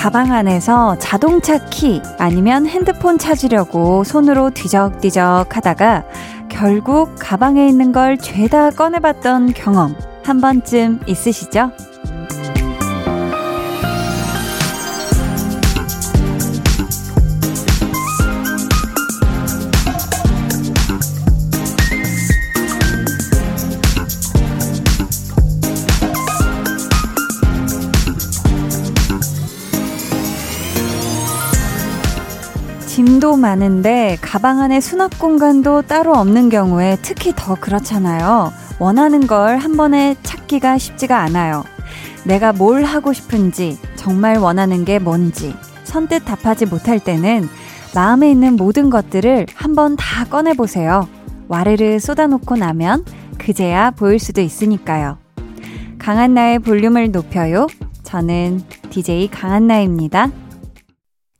가방 0.00 0.32
안에서 0.32 0.96
자동차 0.98 1.62
키 1.66 2.00
아니면 2.18 2.64
핸드폰 2.66 3.18
찾으려고 3.18 4.02
손으로 4.02 4.48
뒤적뒤적 4.48 5.54
하다가 5.54 6.04
결국 6.48 7.16
가방에 7.18 7.68
있는 7.68 7.92
걸 7.92 8.16
죄다 8.16 8.70
꺼내봤던 8.70 9.52
경험 9.52 9.94
한 10.24 10.40
번쯤 10.40 11.00
있으시죠? 11.06 11.72
많은데 33.36 34.16
가방 34.20 34.60
안에 34.60 34.80
수납 34.80 35.18
공간도 35.18 35.82
따로 35.82 36.14
없는 36.14 36.48
경우에 36.48 36.96
특히 37.02 37.32
더 37.36 37.54
그렇잖아요. 37.54 38.52
원하는 38.78 39.26
걸 39.26 39.58
한 39.58 39.76
번에 39.76 40.16
찾기가 40.22 40.78
쉽지가 40.78 41.18
않아요. 41.18 41.64
내가 42.24 42.52
뭘 42.52 42.84
하고 42.84 43.12
싶은지, 43.12 43.78
정말 43.96 44.38
원하는 44.38 44.84
게 44.84 44.98
뭔지 44.98 45.54
선뜻 45.84 46.24
답하지 46.24 46.66
못할 46.66 47.00
때는 47.00 47.48
마음에 47.94 48.30
있는 48.30 48.56
모든 48.56 48.90
것들을 48.90 49.46
한번 49.54 49.96
다 49.96 50.24
꺼내보세요. 50.24 51.08
와르르 51.48 51.98
쏟아놓고 51.98 52.56
나면 52.56 53.04
그제야 53.38 53.90
보일 53.90 54.18
수도 54.18 54.40
있으니까요. 54.40 55.18
강한나의 55.98 56.60
볼륨을 56.60 57.10
높여요. 57.10 57.66
저는 58.04 58.62
DJ 58.90 59.28
강한나입니다. 59.30 60.30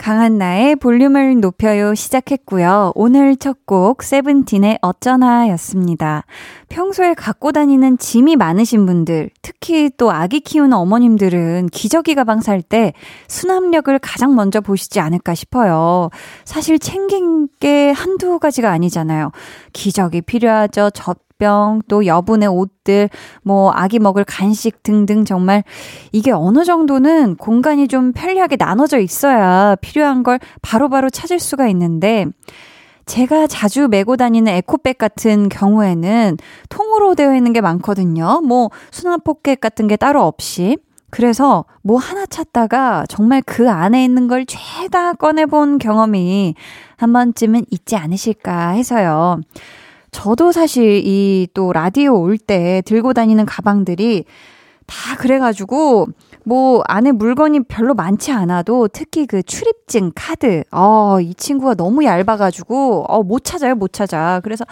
강한 0.00 0.38
나의 0.38 0.76
볼륨을 0.76 1.40
높여요 1.40 1.94
시작했고요. 1.94 2.92
오늘 2.94 3.36
첫 3.36 3.58
곡 3.66 4.02
세븐틴의 4.02 4.78
어쩌나 4.80 5.48
였습니다. 5.50 6.24
평소에 6.70 7.12
갖고 7.12 7.52
다니는 7.52 7.98
짐이 7.98 8.36
많으신 8.36 8.86
분들, 8.86 9.28
특히 9.42 9.90
또 9.98 10.10
아기 10.10 10.40
키우는 10.40 10.72
어머님들은 10.72 11.68
기저귀 11.70 12.14
가방 12.14 12.40
살 12.40 12.62
때 12.62 12.94
수납력을 13.28 13.96
가장 13.98 14.34
먼저 14.34 14.62
보시지 14.62 15.00
않을까 15.00 15.34
싶어요. 15.34 16.08
사실 16.44 16.78
챙긴 16.78 17.48
게 17.60 17.90
한두 17.90 18.38
가지가 18.38 18.70
아니잖아요. 18.70 19.32
기저귀 19.74 20.22
필요하죠. 20.22 20.90
젖 21.40 21.50
병, 21.50 21.80
또 21.88 22.06
여분의 22.06 22.48
옷들, 22.48 23.08
뭐 23.42 23.72
아기 23.72 23.98
먹을 23.98 24.24
간식 24.24 24.82
등등 24.82 25.24
정말 25.24 25.64
이게 26.12 26.30
어느 26.30 26.64
정도는 26.64 27.36
공간이 27.36 27.88
좀 27.88 28.12
편리하게 28.12 28.56
나눠져 28.56 28.98
있어야 28.98 29.74
필요한 29.76 30.22
걸 30.22 30.38
바로바로 30.60 31.08
찾을 31.08 31.40
수가 31.40 31.66
있는데 31.68 32.26
제가 33.06 33.46
자주 33.46 33.88
메고 33.88 34.16
다니는 34.16 34.52
에코백 34.52 34.98
같은 34.98 35.48
경우에는 35.48 36.36
통으로 36.68 37.14
되어 37.14 37.34
있는 37.34 37.52
게 37.52 37.60
많거든요. 37.60 38.42
뭐 38.42 38.70
수납 38.92 39.24
포켓 39.24 39.60
같은 39.60 39.88
게 39.88 39.96
따로 39.96 40.22
없이. 40.22 40.76
그래서 41.12 41.64
뭐 41.82 41.98
하나 41.98 42.24
찾다가 42.24 43.04
정말 43.08 43.42
그 43.44 43.68
안에 43.68 44.04
있는 44.04 44.28
걸 44.28 44.46
죄다 44.46 45.14
꺼내본 45.14 45.78
경험이 45.78 46.54
한 46.96 47.12
번쯤은 47.12 47.64
있지 47.70 47.96
않으실까 47.96 48.68
해서요. 48.70 49.40
저도 50.10 50.52
사실 50.52 51.02
이 51.04 51.46
또 51.54 51.72
라디오 51.72 52.20
올 52.20 52.36
때 52.38 52.82
들고 52.84 53.12
다니는 53.12 53.46
가방들이 53.46 54.24
다 54.86 55.16
그래가지고 55.16 56.08
뭐 56.44 56.82
안에 56.88 57.12
물건이 57.12 57.64
별로 57.64 57.94
많지 57.94 58.32
않아도 58.32 58.88
특히 58.88 59.26
그 59.26 59.42
출입증 59.42 60.10
카드 60.14 60.64
어이 60.72 61.34
친구가 61.34 61.74
너무 61.74 62.04
얇아가지고 62.04 63.04
어못 63.08 63.44
찾아요 63.44 63.74
못 63.76 63.92
찾아. 63.92 64.40
그래서 64.42 64.64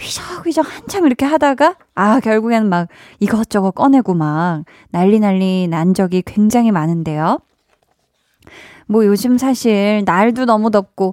휘적휘적 0.00 0.64
한참 0.66 1.06
이렇게 1.06 1.26
하다가 1.26 1.76
아 1.94 2.20
결국에는 2.20 2.68
막 2.68 2.88
이것저것 3.20 3.72
꺼내고 3.72 4.14
막 4.14 4.64
난리 4.90 5.20
난리 5.20 5.68
난 5.68 5.92
적이 5.94 6.22
굉장히 6.24 6.70
많은데요. 6.72 7.38
뭐 8.86 9.04
요즘 9.04 9.36
사실 9.36 10.02
날도 10.06 10.44
너무 10.46 10.70
덥고 10.70 11.12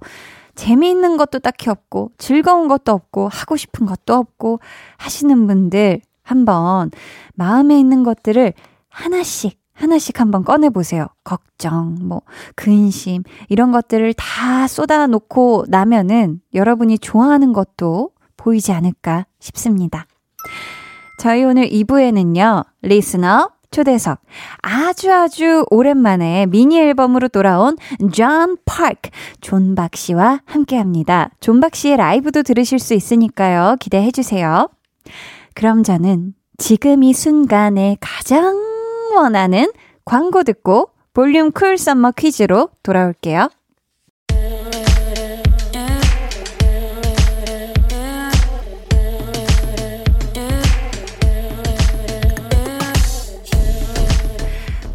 재미있는 0.56 1.18
것도 1.18 1.40
딱히 1.40 1.70
없고, 1.70 2.12
즐거운 2.18 2.68
것도 2.68 2.92
없고, 2.92 3.28
하고 3.30 3.56
싶은 3.56 3.86
것도 3.86 4.14
없고, 4.14 4.60
하시는 4.98 5.48
분들 5.48 6.02
한번 6.22 6.92
마음에 7.36 7.80
있는 7.80 8.04
것들을 8.04 8.54
하나씩, 8.90 9.60
하나씩 9.74 10.20
한번 10.20 10.44
꺼내보세요. 10.44 11.08
걱정, 11.24 11.98
뭐, 12.02 12.22
근심, 12.56 13.24
이런 13.50 13.72
것들을 13.72 14.14
다 14.14 14.68
쏟아놓고 14.68 15.66
나면은 15.68 16.42
여러분이 16.54 17.00
좋아하는 17.00 17.54
것도 17.54 18.12
보이지 18.38 18.72
않을까 18.72 19.26
싶습니다. 19.40 20.06
저희 21.18 21.44
오늘 21.44 21.68
2부에는요, 21.70 22.66
리스너, 22.82 23.50
초대석. 23.74 24.20
아주 24.62 25.12
아주 25.12 25.66
오랜만에 25.72 26.46
미니 26.46 26.80
앨범으로 26.80 27.28
돌아온 27.28 27.76
존 28.14 28.56
파크, 28.66 29.10
존박 29.42 29.96
씨와 29.96 30.42
함께 30.46 30.78
합니다. 30.78 31.32
존박 31.40 31.76
씨의 31.76 31.98
라이브도 31.98 32.44
들으실 32.44 32.80
수 32.80 32.94
있으니까요. 32.94 33.78
기대해 33.80 34.12
주세요. 34.12 34.70
그럼 35.56 35.84
저는 35.84 36.34
지금 36.58 37.04
이 37.04 37.14
순간에 37.14 37.98
가장 38.00 38.56
원하는 39.16 39.72
광고 40.06 40.44
듣고 40.44 40.90
볼륨 41.14 41.52
cool 41.52 41.78
summer 41.78 42.12
퀴즈로 42.12 42.70
돌아올게요. 42.84 43.50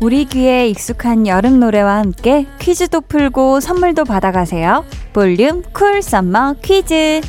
우리 0.00 0.26
귀에 0.26 0.68
익숙한 0.68 1.26
여름 1.26 1.58
노래와 1.58 1.96
함께 1.96 2.46
퀴즈도 2.60 3.00
풀고 3.00 3.58
선물도 3.58 4.04
받아가세요. 4.04 4.84
볼륨 5.12 5.62
cool 5.72 6.02
summer 6.02 6.54
퀴즈. 6.62 7.20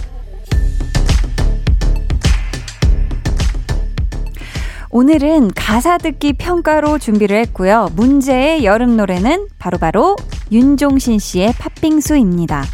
오늘은 4.91 5.51
가사 5.55 5.97
듣기 5.97 6.33
평가로 6.33 6.99
준비를 6.99 7.37
했고요. 7.37 7.89
문제의 7.95 8.63
여름 8.65 8.97
노래는 8.97 9.47
바로바로 9.57 10.15
바로 10.15 10.29
윤종신 10.51 11.17
씨의 11.17 11.53
팥빙수입니다. 11.57 12.65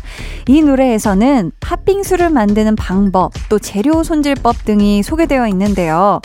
이 0.48 0.62
노래에서는 0.62 1.52
팥빙수를 1.60 2.30
만드는 2.30 2.76
방법, 2.76 3.32
또 3.50 3.60
재료 3.60 4.04
손질법 4.04 4.66
등이 4.66 5.04
소개되어 5.04 5.48
있는데요. 5.50 6.20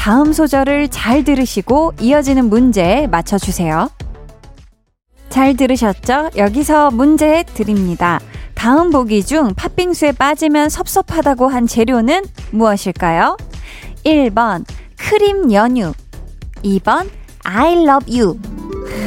다음 0.00 0.32
소절을 0.32 0.88
잘 0.88 1.24
들으시고 1.24 1.92
이어지는 2.00 2.48
문제 2.48 3.06
맞춰주세요. 3.10 3.90
잘 5.28 5.54
들으셨죠? 5.54 6.30
여기서 6.38 6.90
문제 6.90 7.42
드립니다. 7.42 8.18
다음 8.54 8.88
보기 8.88 9.22
중 9.22 9.52
팥빙수에 9.54 10.12
빠지면 10.12 10.70
섭섭하다고 10.70 11.48
한 11.48 11.66
재료는 11.66 12.24
무엇일까요? 12.50 13.36
1번 14.06 14.64
크림 14.96 15.52
연유 15.52 15.92
2번 16.64 17.10
I 17.44 17.84
love 17.84 18.18
you 18.18 18.40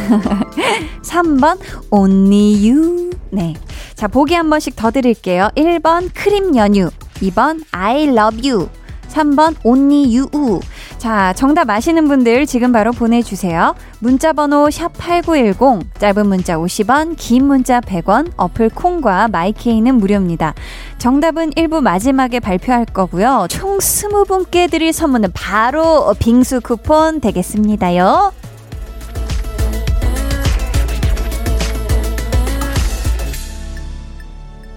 3번 1.01 1.57
only 1.89 2.69
you 2.69 3.09
네. 3.31 3.55
자, 3.95 4.07
보기 4.07 4.35
한 4.35 4.47
번씩 4.47 4.75
더 4.75 4.91
드릴게요. 4.91 5.49
1번 5.57 6.11
크림 6.13 6.55
연유 6.55 6.91
2번 7.15 7.63
I 7.71 8.03
love 8.03 8.47
you 8.47 8.69
3번 9.13 9.55
온니 9.63 10.15
유우. 10.15 10.59
자, 10.97 11.33
정답 11.33 11.69
아시는 11.69 12.07
분들 12.07 12.45
지금 12.45 12.71
바로 12.71 12.91
보내주세요. 12.91 13.75
문자번호 13.99 14.67
샵8910, 14.67 15.99
짧은 15.99 16.27
문자 16.27 16.57
50원, 16.57 17.15
긴 17.17 17.45
문자 17.45 17.79
100원, 17.79 18.31
어플 18.35 18.69
콩과 18.69 19.27
마이케이는 19.27 19.95
무료입니다. 19.95 20.53
정답은 20.97 21.51
1부 21.51 21.81
마지막에 21.81 22.39
발표할 22.39 22.85
거고요. 22.85 23.47
총 23.49 23.77
20분께 23.77 24.69
드릴 24.71 24.91
선물은 24.93 25.31
바로 25.33 26.13
빙수 26.19 26.61
쿠폰 26.61 27.19
되겠습니다요. 27.19 28.42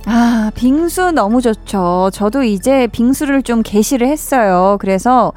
아, 0.08 0.52
빙수 0.54 1.10
너무 1.10 1.42
좋죠. 1.42 2.10
저도 2.12 2.44
이제 2.44 2.86
빙수를 2.86 3.42
좀 3.42 3.62
개시를 3.62 4.06
했어요. 4.06 4.76
그래서 4.80 5.32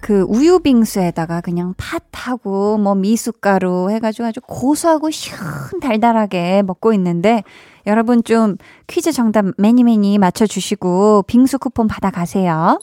그 0.00 0.24
우유 0.28 0.60
빙수에다가 0.60 1.40
그냥 1.40 1.74
팥하고 2.12 2.78
뭐 2.78 2.94
미숫가루 2.94 3.90
해가지고 3.90 4.26
아주 4.28 4.40
고소하고 4.40 5.10
시원 5.10 5.40
달달하게 5.82 6.62
먹고 6.62 6.92
있는데 6.92 7.42
여러분 7.88 8.22
좀 8.22 8.56
퀴즈 8.86 9.10
정답 9.10 9.46
매니 9.58 9.82
매니 9.82 10.18
맞춰주시고 10.18 11.24
빙수 11.26 11.58
쿠폰 11.58 11.88
받아가세요. 11.88 12.78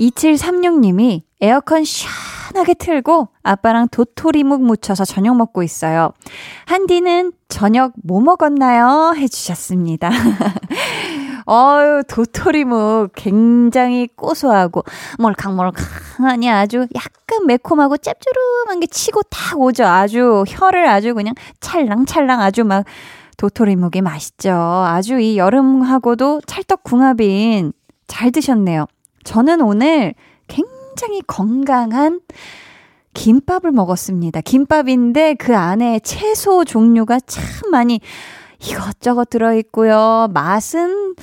2736님이 0.00 1.22
에어컨 1.40 1.84
시원하게 1.84 2.74
틀고 2.74 3.28
아빠랑 3.42 3.88
도토리묵 3.88 4.62
무쳐서 4.62 5.04
저녁 5.04 5.36
먹고 5.36 5.62
있어요. 5.62 6.12
한디는 6.66 7.32
저녁 7.48 7.92
뭐 8.02 8.20
먹었나요? 8.20 9.14
해주셨습니다. 9.16 10.10
어유 11.46 12.02
도토리묵 12.08 13.12
굉장히 13.14 14.08
고소하고 14.14 14.84
몰캉몰캉하니 15.18 16.50
아주 16.50 16.86
약간 16.94 17.46
매콤하고 17.46 17.96
짭조름한 17.96 18.80
게 18.80 18.86
치고 18.86 19.22
탁 19.24 19.60
오죠. 19.60 19.84
아주 19.84 20.44
혀를 20.46 20.86
아주 20.88 21.14
그냥 21.14 21.34
찰랑찰랑 21.60 22.40
아주 22.40 22.64
막 22.64 22.84
도토리묵이 23.36 24.02
맛있죠. 24.02 24.52
아주 24.52 25.18
이 25.18 25.38
여름하고도 25.38 26.42
찰떡궁합인 26.46 27.72
잘 28.06 28.30
드셨네요. 28.30 28.86
저는 29.24 29.60
오늘 29.60 30.14
굉장히 30.48 31.20
건강한 31.26 32.20
김밥을 33.14 33.72
먹었습니다. 33.72 34.40
김밥인데 34.40 35.34
그 35.34 35.56
안에 35.56 35.98
채소 36.00 36.64
종류가 36.64 37.20
참 37.26 37.70
많이 37.70 38.00
이것저것 38.60 39.30
들어있고요. 39.30 40.28
맛은 40.32 41.14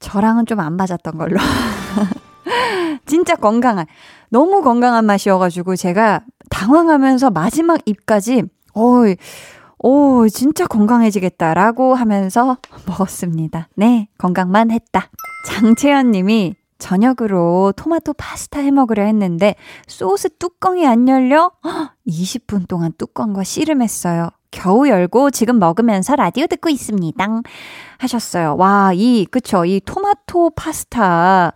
저랑은 0.00 0.46
좀 0.46 0.60
안 0.60 0.76
맞았던 0.76 1.16
걸로. 1.16 1.38
진짜 3.06 3.36
건강한, 3.36 3.86
너무 4.30 4.62
건강한 4.62 5.04
맛이어가지고 5.06 5.76
제가 5.76 6.22
당황하면서 6.50 7.30
마지막 7.30 7.80
입까지, 7.86 8.42
어이, 8.74 9.16
오, 9.78 10.28
진짜 10.28 10.66
건강해지겠다라고 10.66 11.94
하면서 11.94 12.58
먹었습니다. 12.86 13.68
네, 13.76 14.08
건강만 14.18 14.70
했다. 14.70 15.08
장채연 15.46 16.10
님이 16.12 16.54
저녁으로 16.82 17.72
토마토 17.76 18.14
파스타 18.14 18.60
해 18.60 18.72
먹으려 18.72 19.04
했는데 19.04 19.54
소스 19.86 20.28
뚜껑이 20.36 20.84
안 20.84 21.08
열려 21.08 21.52
20분 22.08 22.66
동안 22.66 22.92
뚜껑과 22.98 23.44
씨름했어요. 23.44 24.30
겨우 24.50 24.88
열고 24.88 25.30
지금 25.30 25.60
먹으면서 25.60 26.16
라디오 26.16 26.46
듣고 26.48 26.68
있습니다. 26.68 27.26
하셨어요. 27.98 28.56
와, 28.58 28.90
이, 28.94 29.26
그쵸. 29.30 29.64
이 29.64 29.80
토마토 29.80 30.50
파스타. 30.50 31.52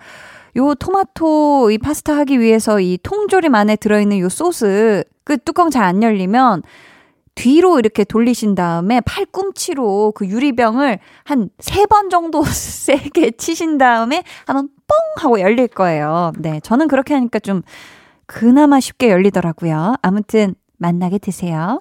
요 0.57 0.75
토마토 0.77 1.73
이 1.73 1.79
파스타 1.79 2.17
하기 2.19 2.39
위해서 2.41 2.81
이 2.81 2.97
통조림 3.03 3.55
안에 3.55 3.77
들어있는 3.77 4.21
요 4.21 4.29
소스 4.29 5.03
그 5.25 5.37
뚜껑 5.39 5.71
잘 5.71 5.83
안 5.83 6.03
열리면 6.05 6.63
뒤로 7.37 7.79
이렇게 7.79 8.03
돌리신 8.03 8.55
다음에 8.57 9.01
팔꿈치로 9.03 10.13
그 10.17 10.27
유리병을 10.27 10.99
한 11.25 11.51
세 11.61 11.87
번 11.87 12.11
정도 12.11 12.43
세게 12.45 13.33
치신 13.33 13.79
다음에 13.79 14.25
한번 14.47 14.69
뻥 14.89 15.25
하고 15.25 15.41
열릴 15.41 15.69
거예요. 15.69 16.33
네. 16.39 16.59
저는 16.61 16.89
그렇게 16.89 17.15
하니까 17.15 17.39
좀 17.39 17.63
그나마 18.27 18.81
쉽게 18.81 19.11
열리더라고요. 19.11 19.95
아무튼 20.03 20.55
만나게 20.79 21.19
드세요. 21.19 21.81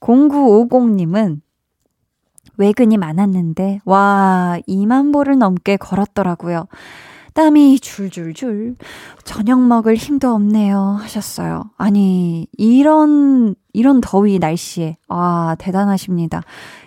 0950님은 0.00 1.40
외근이 2.58 2.96
많았는데, 2.98 3.80
와, 3.84 4.58
2만 4.68 5.12
보를 5.12 5.38
넘게 5.38 5.76
걸었더라고요. 5.78 6.66
땀이 7.34 7.80
줄줄줄. 7.80 8.76
저녁 9.24 9.60
먹을 9.60 9.94
힘도 9.94 10.30
없네요. 10.34 10.98
하셨어요. 11.00 11.70
아니, 11.76 12.46
이런, 12.56 13.54
이런 13.72 14.00
더위 14.00 14.38
날씨에. 14.38 14.96
아, 15.08 15.56
대단하십니다. 15.58 16.42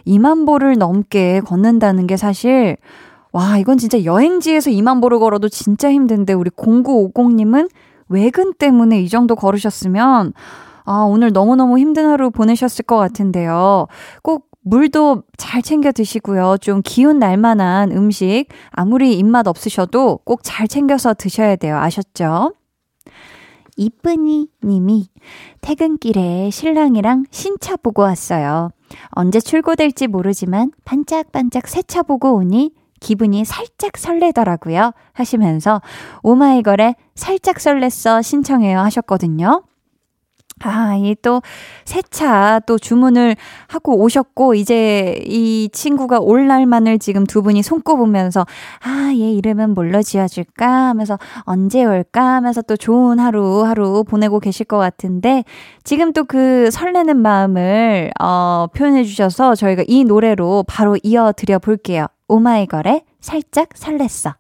2만 0.06 0.46
보를 0.46 0.78
넘게 0.78 1.42
걷는다는 1.42 2.08
게 2.08 2.18
사실, 2.18 2.78
와, 3.32 3.58
이건 3.58 3.78
진짜 3.78 4.04
여행지에서 4.04 4.70
2만 4.70 5.02
보를 5.02 5.20
걸어도 5.20 5.50
진짜 5.50 5.92
힘든데, 5.92 6.34
우리 6.34 6.50
0950님은 6.52 7.70
외근 8.08 8.54
때문에 8.54 9.02
이 9.02 9.10
정도 9.10 9.36
걸으셨으면, 9.36 10.34
아, 10.86 11.02
오늘 11.02 11.32
너무너무 11.32 11.80
힘든 11.80 12.08
하루 12.08 12.30
보내셨을 12.30 12.86
것 12.86 12.98
같은데요. 12.98 13.88
꼭 14.22 14.48
물도 14.68 15.22
잘 15.38 15.62
챙겨 15.62 15.92
드시고요. 15.92 16.58
좀 16.60 16.82
기운 16.84 17.20
날 17.20 17.38
만한 17.38 17.92
음식, 17.92 18.46
아무리 18.72 19.14
입맛 19.18 19.48
없으셔도 19.48 20.18
꼭 20.26 20.42
잘 20.44 20.68
챙겨서 20.68 21.14
드셔야 21.14 21.56
돼요. 21.56 21.78
아셨죠? 21.78 22.54
이쁜이 23.78 24.48
님이 24.64 25.08
퇴근길에 25.62 26.50
신랑이랑 26.50 27.26
신차 27.30 27.76
보고 27.76 28.02
왔어요. 28.02 28.70
언제 29.12 29.40
출고될지 29.40 30.08
모르지만 30.08 30.72
반짝반짝 30.84 31.68
새 31.68 31.82
차 31.84 32.02
보고 32.02 32.34
오니 32.36 32.72
기분이 33.02 33.46
살짝 33.46 33.98
설레더라고요. 33.98 34.94
하시면서 35.14 35.82
오마이걸에 36.24 36.96
살짝 37.14 37.58
설렜어 37.58 38.24
신청해요 38.24 38.80
하셨거든요. 38.80 39.62
아, 40.64 40.96
이 40.96 41.16
또, 41.22 41.42
세차 41.84 42.62
또 42.66 42.78
주문을 42.80 43.36
하고 43.68 44.02
오셨고, 44.02 44.56
이제 44.56 45.22
이 45.26 45.70
친구가 45.72 46.20
올 46.20 46.48
날만을 46.48 46.98
지금 46.98 47.26
두 47.26 47.42
분이 47.42 47.62
손꼽으면서, 47.62 48.46
아, 48.82 49.12
얘 49.16 49.32
이름은 49.34 49.74
뭘로 49.74 50.02
지어 50.02 50.28
줄까? 50.30 50.88
하면서, 50.88 51.20
언제 51.42 51.84
올까? 51.84 52.36
하면서 52.36 52.62
또 52.62 52.78
좋은 52.78 53.20
하루, 53.20 53.66
하루 53.66 54.06
보내고 54.06 54.40
계실 54.40 54.66
것 54.66 54.78
같은데, 54.78 55.44
지금 55.84 56.14
또 56.14 56.24
그 56.24 56.72
설레는 56.72 57.18
마음을, 57.18 58.12
어, 58.20 58.68
표현해 58.74 59.04
주셔서 59.04 59.56
저희가 59.56 59.84
이 59.88 60.06
노래로 60.06 60.64
바로 60.68 60.98
이어 61.04 61.34
드려 61.36 61.60
볼게요. 61.60 62.08
오마이걸의 62.28 63.04
살짝 63.20 63.70
설렜어. 63.70 64.34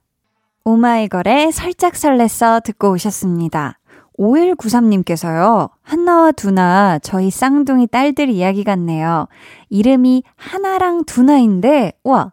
오마이걸의 0.63 1.51
살짝 1.51 1.93
설렜어 1.93 2.63
듣고 2.63 2.91
오셨습니다. 2.93 3.77
5193님께서요, 4.19 5.69
한나와 5.81 6.31
두나, 6.31 6.99
저희 6.99 7.29
쌍둥이 7.29 7.87
딸들 7.87 8.29
이야기 8.29 8.63
같네요. 8.63 9.27
이름이 9.69 10.23
하나랑 10.35 11.05
두나인데, 11.05 11.93
와, 12.03 12.31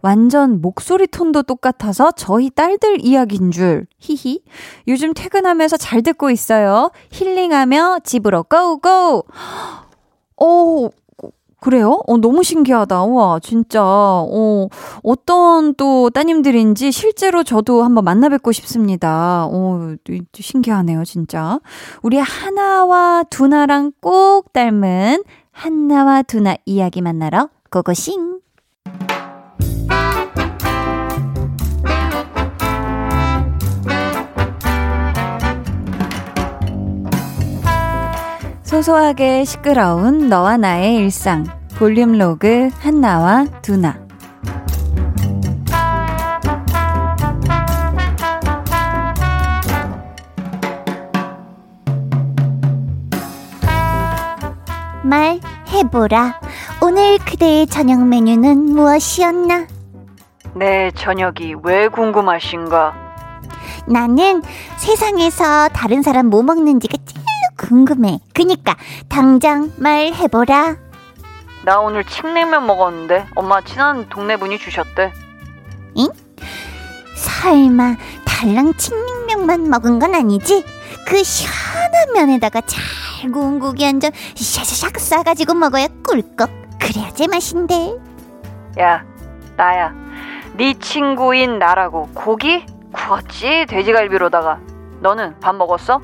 완전 0.00 0.60
목소리 0.60 1.06
톤도 1.06 1.42
똑같아서 1.44 2.12
저희 2.12 2.50
딸들 2.50 3.04
이야기인 3.04 3.50
줄. 3.50 3.86
히히. 3.98 4.42
요즘 4.86 5.14
퇴근하면서 5.14 5.78
잘 5.78 6.02
듣고 6.02 6.30
있어요. 6.30 6.90
힐링하며 7.10 8.00
집으로 8.04 8.44
고고! 8.44 9.24
오, 10.36 10.90
그래요? 11.64 12.02
어, 12.06 12.18
너무 12.18 12.42
신기하다. 12.42 13.04
우와, 13.04 13.40
진짜. 13.40 13.80
어, 13.82 14.68
어떤 15.02 15.74
또 15.76 16.10
따님들인지 16.10 16.92
실제로 16.92 17.42
저도 17.42 17.82
한번 17.82 18.04
만나 18.04 18.28
뵙고 18.28 18.52
싶습니다. 18.52 19.46
어, 19.50 19.94
신기하네요, 20.34 21.04
진짜. 21.06 21.60
우리 22.02 22.18
하나와 22.18 23.24
두나랑 23.30 23.92
꼭 24.02 24.52
닮은 24.52 25.24
한나와 25.52 26.20
두나 26.20 26.54
이야기 26.66 27.00
만나러 27.00 27.48
고고싱! 27.70 28.40
소소하게 38.74 39.44
시끄러운 39.44 40.28
너와 40.28 40.56
나의 40.56 40.96
일상 40.96 41.46
볼륨 41.76 42.18
로그 42.18 42.70
한나와 42.80 43.46
두나 43.62 43.96
말 55.04 55.38
해보라. 55.68 56.40
오늘 56.82 57.18
그대의 57.18 57.68
저녁 57.68 58.04
메뉴는 58.04 58.58
무엇이었나? 58.74 59.68
내 60.56 60.90
저녁이 60.96 61.54
왜 61.62 61.86
궁금하신가? 61.86 62.92
나는 63.86 64.42
세상에서 64.78 65.68
다른 65.68 66.02
사람 66.02 66.26
뭐 66.26 66.42
먹는지가 66.42 66.96
제일 67.06 67.33
궁금해. 67.68 68.18
그니까 68.34 68.76
당장 69.08 69.72
말해보라. 69.78 70.76
나 71.64 71.80
오늘 71.80 72.04
칡냉면 72.04 72.66
먹었는데 72.66 73.26
엄마 73.34 73.62
친한 73.62 74.06
동네 74.10 74.36
분이 74.36 74.58
주셨대. 74.58 75.12
응? 75.98 76.08
설마 77.16 77.96
달랑 78.26 78.74
칡냉면만 78.76 79.70
먹은 79.70 79.98
건 79.98 80.14
아니지? 80.14 80.62
그 81.06 81.22
시원한 81.24 82.12
면에다가 82.14 82.60
잘 82.62 83.30
구운 83.32 83.58
고기 83.60 83.84
한 83.84 83.98
점 84.00 84.10
샤샤샥 84.34 84.98
싸가지고 84.98 85.54
먹어야 85.54 85.86
꿀꺽. 86.06 86.50
그래야 86.78 87.10
제맛인데. 87.12 87.94
야, 88.80 89.02
나야. 89.56 89.94
네 90.54 90.74
친구인 90.78 91.58
나라고 91.58 92.08
고기 92.12 92.66
구웠지 92.92 93.64
돼지갈비로다가. 93.68 94.58
너는 95.00 95.40
밥 95.40 95.54
먹었어? 95.54 96.00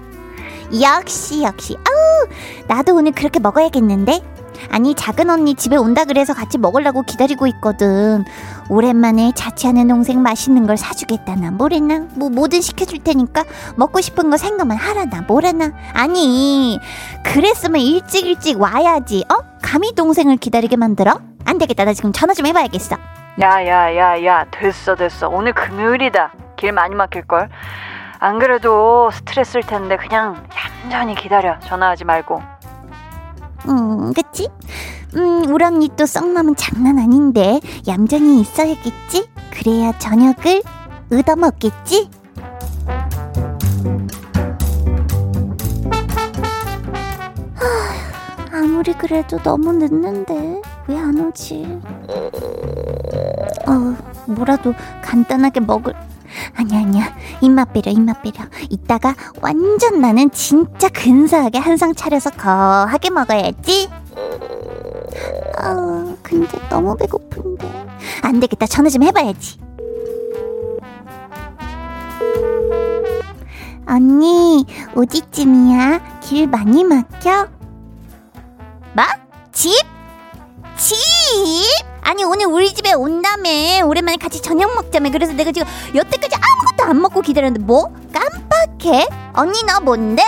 역시 0.80 1.42
역시. 1.42 1.76
아우 1.78 2.28
나도 2.66 2.94
오늘 2.94 3.12
그렇게 3.12 3.38
먹어야겠는데? 3.40 4.22
아니 4.70 4.94
작은 4.94 5.30
언니 5.30 5.54
집에 5.54 5.76
온다 5.76 6.04
그래서 6.04 6.34
같이 6.34 6.58
먹으려고 6.58 7.02
기다리고 7.02 7.46
있거든. 7.46 8.24
오랜만에 8.68 9.32
자취하는 9.34 9.88
동생 9.88 10.20
맛있는 10.22 10.66
걸 10.66 10.76
사주겠다나 10.76 11.52
뭐래나? 11.52 12.06
뭐 12.14 12.28
뭐든 12.28 12.60
시켜줄 12.60 12.98
테니까 13.02 13.44
먹고 13.76 14.00
싶은 14.00 14.30
거 14.30 14.36
생각만 14.36 14.76
하라나 14.76 15.22
뭐라나? 15.22 15.72
아니 15.94 16.78
그랬으면 17.24 17.80
일찍 17.80 18.26
일찍 18.26 18.60
와야지. 18.60 19.24
어? 19.30 19.38
감히 19.62 19.94
동생을 19.94 20.36
기다리게 20.36 20.76
만들어? 20.76 21.20
안 21.44 21.58
되겠다. 21.58 21.84
나 21.84 21.94
지금 21.94 22.12
전화 22.12 22.34
좀 22.34 22.46
해봐야겠어. 22.46 22.96
야야야야. 23.40 24.46
됐어 24.50 24.94
됐어. 24.94 25.28
오늘 25.28 25.52
금요일이다. 25.54 26.32
길 26.56 26.72
많이 26.72 26.94
막힐걸 26.94 27.48
안 28.20 28.38
그래도 28.38 29.10
스트레스일 29.10 29.62
텐데 29.64 29.96
그냥 29.96 30.44
얌전히 30.84 31.14
기다려 31.14 31.58
전화하지 31.60 32.04
말고 32.04 32.42
음, 33.68 34.12
그치? 34.12 34.48
음, 35.16 35.44
우리 35.50 35.64
언니 35.64 35.88
또 35.96 36.04
썩맘은 36.06 36.54
장난 36.56 36.98
아닌데 36.98 37.60
얌전히 37.88 38.40
있어야겠지? 38.40 39.28
그래야 39.50 39.96
저녁을 39.98 40.62
얻어먹겠지? 41.12 42.10
하, 47.54 48.58
아무리 48.58 48.92
그래도 48.94 49.38
너무 49.38 49.72
늦는데 49.72 50.60
왜 50.86 50.96
안 50.96 51.18
오지? 51.18 51.80
어, 53.66 53.96
뭐라도 54.26 54.72
간단하게 55.02 55.60
먹을 55.60 55.94
아니야 56.56 56.78
아니야. 56.80 57.16
입맛 57.40 57.72
빼려 57.72 57.90
입맛 57.92 58.22
빼려. 58.22 58.44
이따가 58.68 59.14
완전 59.40 60.00
나는 60.00 60.30
진짜 60.30 60.88
근사하게 60.88 61.58
한 61.58 61.76
상 61.76 61.94
차려서 61.94 62.30
거하게 62.30 63.10
먹어야지. 63.10 63.88
아 65.58 66.14
근데 66.22 66.58
너무 66.68 66.96
배고픈데. 66.96 67.86
안 68.22 68.40
되겠다. 68.40 68.66
전화 68.66 68.90
좀 68.90 69.02
해봐야지. 69.02 69.58
언니 73.86 74.64
어디쯤이야? 74.94 76.20
길 76.20 76.46
많이 76.46 76.84
막혀? 76.84 77.48
뭐? 78.94 79.04
집? 79.52 79.70
집? 80.76 80.96
아니 82.02 82.24
오늘 82.24 82.46
우리 82.46 82.72
집에 82.72 82.92
온다며 82.92 83.50
오랜만에 83.86 84.16
같이 84.16 84.42
저녁 84.42 84.74
먹자며 84.74 85.10
그래서 85.10 85.32
내가 85.32 85.52
지금 85.52 85.66
여태까지 85.94 86.36
아무것도 86.36 86.90
안 86.90 87.00
먹고 87.00 87.20
기다렸는데 87.20 87.64
뭐? 87.64 87.92
깜빡해? 88.12 89.06
언니 89.34 89.62
너 89.64 89.80
뭔데? 89.80 90.22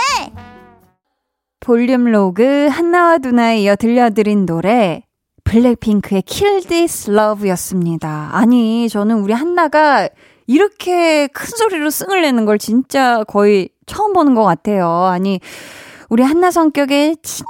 볼륨 1.59 2.05
로그 2.05 2.67
한나와 2.69 3.17
두나에 3.19 3.61
이어 3.61 3.75
들려드린 3.75 4.45
노래 4.45 5.03
블랙핑크의 5.43 6.23
Kill 6.23 6.61
This 6.63 7.11
Love였습니다. 7.11 8.29
아니 8.33 8.89
저는 8.89 9.19
우리 9.21 9.33
한나가 9.33 10.09
이렇게 10.47 11.27
큰 11.27 11.47
소리로 11.47 11.89
승을 11.89 12.21
내는 12.21 12.45
걸 12.45 12.57
진짜 12.57 13.23
거의 13.27 13.69
처음 13.85 14.13
보는 14.13 14.35
것 14.35 14.43
같아요. 14.43 14.89
아니 14.89 15.39
우리 16.09 16.23
한나 16.23 16.51
성격에 16.51 17.15
진 17.21 17.45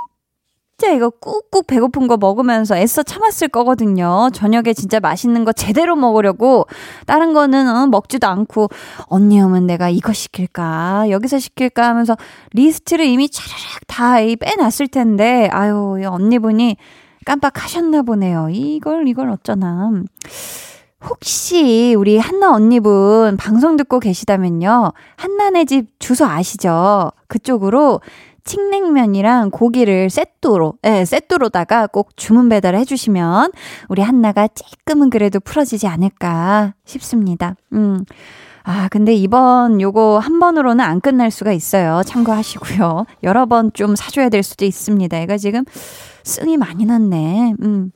진짜 0.84 0.96
이거 0.96 1.10
꾹꾹 1.10 1.64
배고픈 1.66 2.08
거 2.08 2.18
먹으면서 2.18 2.76
애써 2.76 3.04
참았을 3.04 3.48
거거든요. 3.48 4.30
저녁에 4.34 4.74
진짜 4.74 5.00
맛있는 5.00 5.46
거 5.46 5.54
제대로 5.54 5.96
먹으려고 5.96 6.68
다른 7.06 7.32
거는 7.32 7.70
어, 7.70 7.88
먹지도 7.88 8.28
않고 8.28 8.68
언니 9.06 9.40
오면 9.40 9.66
내가 9.66 9.88
이거 9.88 10.12
시킬까 10.12 11.10
여기서 11.10 11.40
시킬까 11.40 11.88
하면서 11.88 12.18
리스트를 12.52 13.06
이미 13.06 13.30
차라락 13.30 13.88
다 13.88 14.16
빼놨을 14.18 14.90
텐데 14.92 15.48
아유 15.54 16.02
언니분이 16.06 16.76
깜빡하셨나 17.24 18.02
보네요. 18.02 18.50
이걸 18.52 19.08
이걸 19.08 19.30
어쩌나. 19.30 19.90
혹시 21.10 21.96
우리 21.98 22.18
한나 22.18 22.54
언니분 22.54 23.38
방송 23.38 23.78
듣고 23.78 24.02
계시다면요. 24.02 24.92
한나네 25.16 25.64
집 25.64 25.98
주소 26.00 26.26
아시죠? 26.26 27.12
그쪽으로 27.28 28.02
칡냉면이랑 28.46 29.52
고기를 29.52 30.10
세트로, 30.10 30.76
예, 30.84 30.90
네, 30.90 31.06
세트로다가 31.06 31.88
꼭 31.88 32.18
주문 32.18 32.50
배달을 32.50 32.78
해주시면 32.80 33.52
우리 33.90 34.02
한나가 34.02 34.48
쬐끔은 34.48 35.10
그래도 35.10 35.40
풀어지지 35.40 35.88
않을까 35.88 36.74
싶습니다. 36.86 37.56
음. 37.74 38.04
아, 38.66 38.88
근데 38.90 39.14
이번 39.14 39.82
요거 39.82 40.20
한 40.20 40.40
번으로는 40.40 40.84
안 40.84 41.02
끝날 41.02 41.32
수가 41.32 41.52
있어요. 41.52 42.02
참고하시고요. 42.06 43.06
여러 43.24 43.46
번 43.46 43.72
좀 43.74 43.96
사줘야 43.96 44.30
될 44.30 44.44
수도 44.44 44.66
있습니다. 44.66 45.20
얘가 45.22 45.38
지금 45.38 45.64
승이 46.24 46.58
많이 46.58 46.86
났네. 46.86 47.56
음. 47.62 47.92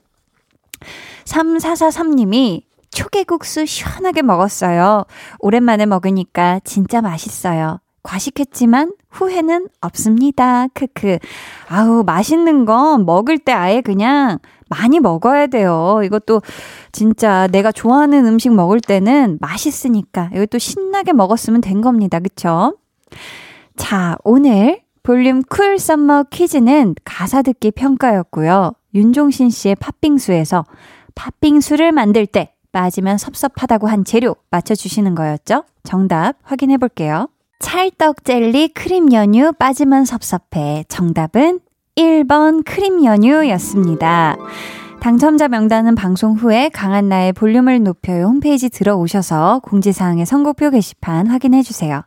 3443님이 1.26 2.64
초계국수 2.92 3.66
시원하게 3.66 4.22
먹었어요. 4.22 5.06
오랜만에 5.40 5.86
먹으니까 5.86 6.60
진짜 6.64 7.02
맛있어요. 7.02 7.80
과식했지만 8.08 8.94
후회는 9.10 9.68
없습니다. 9.82 10.68
크크. 10.74 11.20
아우, 11.68 12.04
맛있는 12.06 12.64
건 12.64 13.06
먹을 13.06 13.38
때 13.38 13.52
아예 13.52 13.82
그냥 13.82 14.40
많이 14.70 15.00
먹어야 15.00 15.48
돼요. 15.48 16.00
이것도 16.04 16.42
진짜 16.94 17.48
내가 17.48 17.72
좋아하는 17.72 18.26
음식 18.26 18.54
먹을 18.54 18.80
때는 18.80 19.38
맛있으니까 19.42 20.30
이것도 20.34 20.58
신나게 20.58 21.12
먹었으면 21.12 21.60
된 21.60 21.82
겁니다. 21.82 22.20
그쵸? 22.20 22.78
자, 23.76 24.18
오늘 24.24 24.82
볼륨 25.04 25.42
cool 25.42 25.78
summer 25.78 26.26
퀴즈는 26.32 26.96
가사 27.04 27.42
듣기 27.42 27.72
평가였고요. 27.72 28.72
윤종신 28.96 29.50
씨의 29.50 29.76
팥빙수에서 29.76 30.66
팥빙수를 31.16 31.92
만들 31.92 32.26
때 32.26 32.54
빠지면 32.72 33.18
섭섭하다고 33.18 33.88
한 33.88 34.04
재료 34.06 34.36
맞춰주시는 34.50 35.16
거였죠? 35.16 35.64
정답 35.84 36.38
확인해 36.44 36.78
볼게요. 36.78 37.28
찰떡 37.60 38.24
젤리 38.24 38.70
크림 38.70 39.12
연유 39.12 39.54
빠지면 39.54 40.06
섭섭해. 40.06 40.84
정답은 40.88 41.60
1번 41.96 42.64
크림 42.64 43.04
연유였습니다. 43.04 44.38
당첨자 45.00 45.48
명단은 45.48 45.96
방송 45.96 46.34
후에 46.34 46.70
강한나의 46.70 47.34
볼륨을 47.34 47.84
높여요 47.84 48.26
홈페이지 48.26 48.70
들어오셔서 48.70 49.62
공지사항의 49.64 50.26
선곡표 50.26 50.70
게시판 50.70 51.28
확인해 51.28 51.64
주세요. 51.64 52.04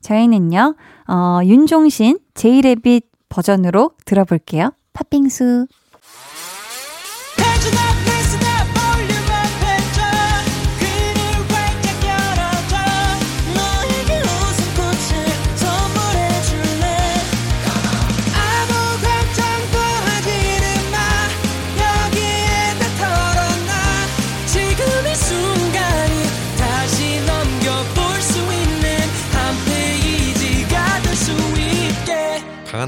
저희는요, 0.00 0.76
어, 1.08 1.40
윤종신 1.44 2.18
제이레빗 2.34 3.06
버전으로 3.28 3.92
들어볼게요. 4.04 4.72
팥빙수. 4.92 5.66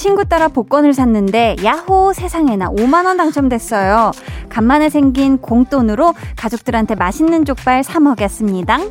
친구 0.00 0.24
따라 0.24 0.48
복권을 0.48 0.94
샀는데 0.94 1.56
야호 1.62 2.14
세상에나 2.14 2.70
5만 2.70 3.04
원 3.04 3.18
당첨됐어요. 3.18 4.12
간만에 4.50 4.90
생긴 4.90 5.38
공돈으로 5.38 6.14
가족들한테 6.36 6.96
맛있는 6.96 7.44
족발 7.46 7.82
사 7.82 8.00
먹였습니다. 8.00 8.80
야, 8.80 8.84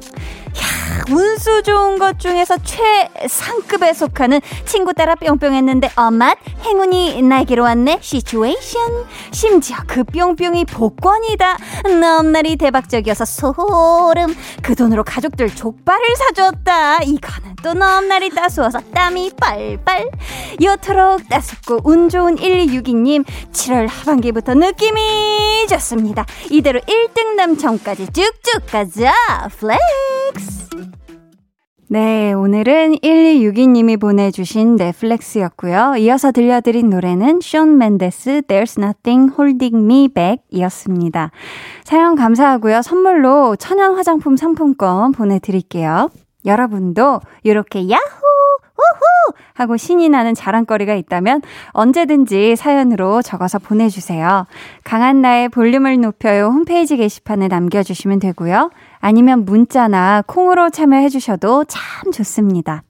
운수 1.12 1.62
좋은 1.64 2.00
것 2.00 2.18
중에서 2.20 2.58
최상급에 2.58 3.94
속하는 3.94 4.42
친구 4.66 4.94
따라 4.94 5.16
뿅뿅 5.16 5.54
했는데 5.54 5.90
어맛 5.96 6.38
행운이 6.64 7.22
날개로 7.22 7.64
왔네 7.64 8.00
시츄에이션 8.02 8.82
심지어 9.32 9.78
그 9.86 10.04
뿅뿅이 10.04 10.66
복권이다. 10.66 11.58
넘날이 12.00 12.56
대박적이어서 12.56 13.26
소름. 13.26 14.36
그 14.64 14.76
돈으로 14.76 15.04
가족들 15.04 15.50
족발을 15.56 16.06
사줬다. 16.16 17.04
이거는 17.04 17.56
또 17.64 17.74
넘날이 17.74 18.30
따스워서 18.30 18.80
땀이 18.94 19.32
빨빨. 19.40 20.10
요토록 20.62 21.28
따숩고 21.30 21.82
운 21.84 22.10
좋은 22.10 22.36
1262님 22.38 23.26
7월 23.52 23.88
하반기부터 23.90 24.54
느낌이 24.56 25.49
좋습니다. 25.68 26.26
이대로 26.50 26.80
1등 26.80 27.36
당첨까지 27.36 28.08
쭉쭉 28.08 28.66
가자. 28.68 29.14
flex. 29.58 30.70
네, 31.92 32.34
오늘은 32.34 32.98
1262님이 32.98 34.00
보내주신 34.00 34.76
네 34.76 34.91
flex였고요. 34.91 35.96
이어서 35.98 36.32
들려드린 36.32 36.92
노래는 36.92 37.40
션 37.42 37.80
맨데스 37.80 38.44
There's 38.48 38.78
Nothing 38.78 39.34
Holding 39.34 39.78
Me 39.78 40.08
Back 40.08 40.44
이었습니다. 40.52 41.32
사연 41.84 42.16
감사하고요. 42.16 42.84
선물로 42.84 43.56
천연 43.56 43.96
화장품 43.96 44.38
상품권 44.38 45.14
보내드릴게요. 45.14 46.12
여러분도 46.46 47.22
이렇게 47.42 47.90
야호! 47.90 48.39
우후! 48.80 49.34
하고 49.54 49.78
신이 49.78 50.10
나는 50.10 50.34
자랑거리가 50.34 50.96
있다면 50.96 51.42
언제든지 51.72 52.56
사연으로 52.56 53.22
적어서 53.22 53.60
보내주세요. 53.60 54.46
강한나의 54.84 55.50
볼륨을 55.50 56.00
높여요 56.00 56.46
홈페이지 56.48 56.98
게시판에 56.98 57.48
남겨주시면 57.48 58.20
되고요. 58.20 58.72
아니면 59.00 59.46
문자나 59.46 60.24
콩으로 60.26 60.70
참여해 60.70 61.10
주셔도 61.10 61.66
참 61.66 62.12
좋습니다. 62.12 62.84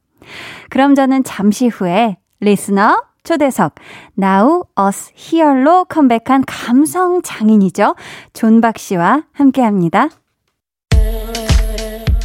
그럼 0.69 0.96
저는 0.96 1.24
잠시 1.24 1.67
후에 1.67 2.17
listener 2.39 3.01
초대석 3.24 3.75
Now 4.17 4.63
Us 4.79 5.12
Here로 5.17 5.86
컴백한 5.86 6.43
감성 6.48 7.22
장인이죠. 7.22 7.96
존박 8.34 8.77
씨와 8.77 9.24
함께 9.34 9.62
합니다. 9.62 10.10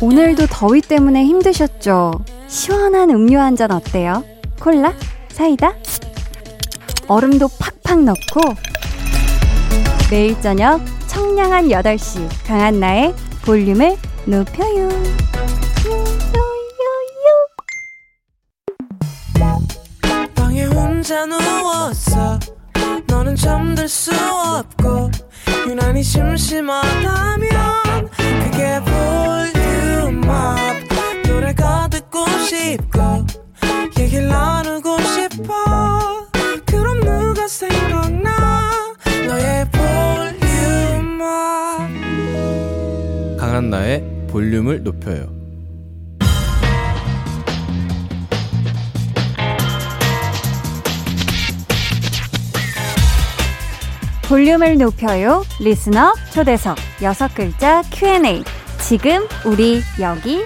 오늘도 0.00 0.46
더위 0.46 0.80
때문에 0.80 1.24
힘드셨죠? 1.24 2.12
시원한 2.48 3.10
음료 3.10 3.38
한 3.38 3.56
잔 3.56 3.70
어때요? 3.70 4.24
콜라? 4.60 4.92
사이다? 5.30 5.74
얼음도 7.08 7.48
팍팍 7.58 8.02
넣고 8.02 8.40
매일 10.10 10.40
저녁 10.40 10.80
청량한 11.06 11.68
8시 11.68 12.28
강한 12.46 12.80
나의 12.80 13.14
볼륨을 13.44 13.96
높여요. 14.26 14.88
혼 15.84 16.14
볼륨업 30.24 30.76
노래가 31.26 31.88
듣고 31.88 32.26
싶고 32.46 33.26
얘기를 33.98 34.28
나누고 34.28 34.98
싶어 35.02 36.26
그럼 36.64 37.00
누가 37.00 37.46
생각나 37.46 38.94
너의 39.26 39.66
볼륨업 39.70 41.28
강한나의 43.38 44.26
볼륨을 44.28 44.82
높여요. 44.82 45.32
볼륨을 54.26 54.78
높여요. 54.78 55.44
리스너 55.60 56.14
초대석 56.32 56.78
여섯 57.02 57.32
글자 57.34 57.82
Q&A. 57.92 58.42
지금 58.86 59.26
우리 59.46 59.82
여기 59.98 60.44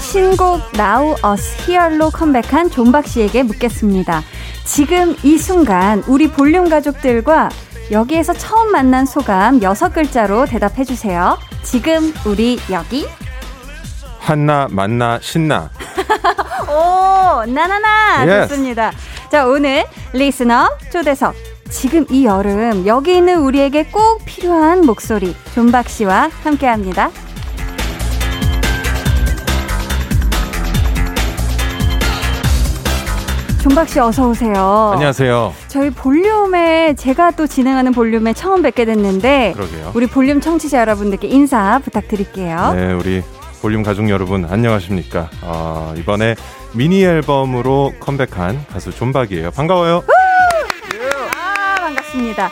신곡 0.00 0.60
Now 0.74 1.14
Us 1.24 1.70
Here로 1.70 2.10
컴백한 2.10 2.70
존박 2.70 3.06
씨에게 3.06 3.44
묻겠습니다. 3.44 4.24
지금 4.64 5.14
이 5.22 5.38
순간 5.38 6.02
우리 6.08 6.28
볼륨 6.28 6.68
가족들과 6.68 7.50
여기에서 7.92 8.32
처음 8.32 8.72
만난 8.72 9.06
소감 9.06 9.62
여섯 9.62 9.92
글자로 9.92 10.46
대답해 10.46 10.82
주세요. 10.82 11.38
지금 11.62 12.12
우리 12.26 12.58
여기 12.72 13.06
한나 14.18 14.66
만나 14.68 15.20
신나 15.22 15.70
오, 16.68 17.44
나나나. 17.46 18.24
Yes. 18.26 18.48
좋습니다. 18.48 18.90
자, 19.30 19.46
오늘 19.46 19.84
listener 20.12 20.70
초대석. 20.90 21.34
지금 21.70 22.06
이 22.10 22.24
여름 22.24 22.86
여기 22.86 23.16
있는 23.18 23.40
우리에게 23.42 23.84
꼭 23.84 24.24
필요한 24.24 24.86
목소리 24.86 25.36
존박 25.54 25.86
씨와 25.88 26.30
함께 26.42 26.66
합니다. 26.66 27.10
존박 33.62 33.86
씨 33.88 33.98
어서 34.00 34.28
오세요. 34.28 34.92
안녕하세요 34.94 35.52
저희 35.66 35.90
볼륨에 35.90 36.94
제가 36.94 37.32
또 37.32 37.46
진행하는 37.46 37.92
볼륨에 37.92 38.32
처음 38.32 38.62
뵙게 38.62 38.84
됐는데 38.84 39.52
그러게요 39.56 39.92
우리 39.94 40.06
볼륨 40.06 40.40
청취자 40.40 40.80
여러분들께 40.80 41.28
인사 41.28 41.78
부탁드릴게요. 41.84 42.72
네 42.74 42.92
우리 42.94 43.22
볼륨 43.60 43.82
가족 43.82 44.08
여러분 44.08 44.46
안녕하십니까 44.48 45.28
어, 45.42 45.92
이번에 45.98 46.36
미니 46.74 47.02
앨범으로 47.02 47.94
컴백한 48.00 48.66
가수 48.68 48.90
존박이에요 48.90 49.50
반가워요 49.50 50.02
아, 51.34 51.74
반갑습니다. 51.80 52.50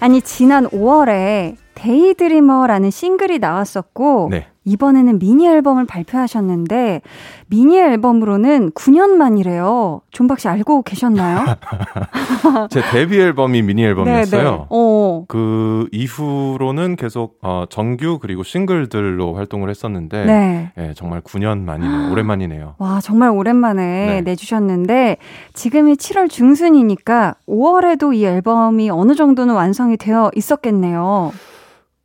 아니, 0.00 0.20
지난 0.20 0.68
5월에 0.68 1.56
Daydreamer라는 1.74 2.90
싱글이 2.90 3.38
나왔었고, 3.38 4.28
네. 4.30 4.48
이번에는 4.64 5.18
미니 5.18 5.46
앨범을 5.46 5.86
발표하셨는데, 5.86 7.02
미니 7.48 7.78
앨범으로는 7.78 8.70
9년 8.72 9.10
만이래요. 9.10 10.00
존박 10.10 10.40
씨 10.40 10.48
알고 10.48 10.82
계셨나요? 10.82 11.44
제 12.70 12.80
데뷔 12.90 13.20
앨범이 13.20 13.62
미니 13.62 13.84
앨범이었어요 13.84 14.66
어. 14.70 15.24
그 15.28 15.88
이후로는 15.92 16.96
계속 16.96 17.38
어, 17.42 17.64
정규 17.68 18.18
그리고 18.20 18.42
싱글들로 18.42 19.34
활동을 19.34 19.70
했었는데 19.70 20.24
네. 20.24 20.72
예, 20.78 20.92
정말 20.94 21.20
9년 21.20 21.60
만이네요 21.60 22.12
오랜만이네요 22.12 22.74
와, 22.78 23.00
정말 23.00 23.30
오랜만에 23.30 24.06
네. 24.06 24.20
내주셨는데, 24.22 25.16
지금이 25.52 25.94
7월 25.94 26.30
중순이니까 26.30 27.34
5월에도 27.48 28.14
이 28.14 28.24
앨범이 28.24 28.90
어느 28.90 29.14
정도는 29.14 29.54
완성이 29.54 29.96
되어 29.96 30.30
있었겠네요. 30.34 31.32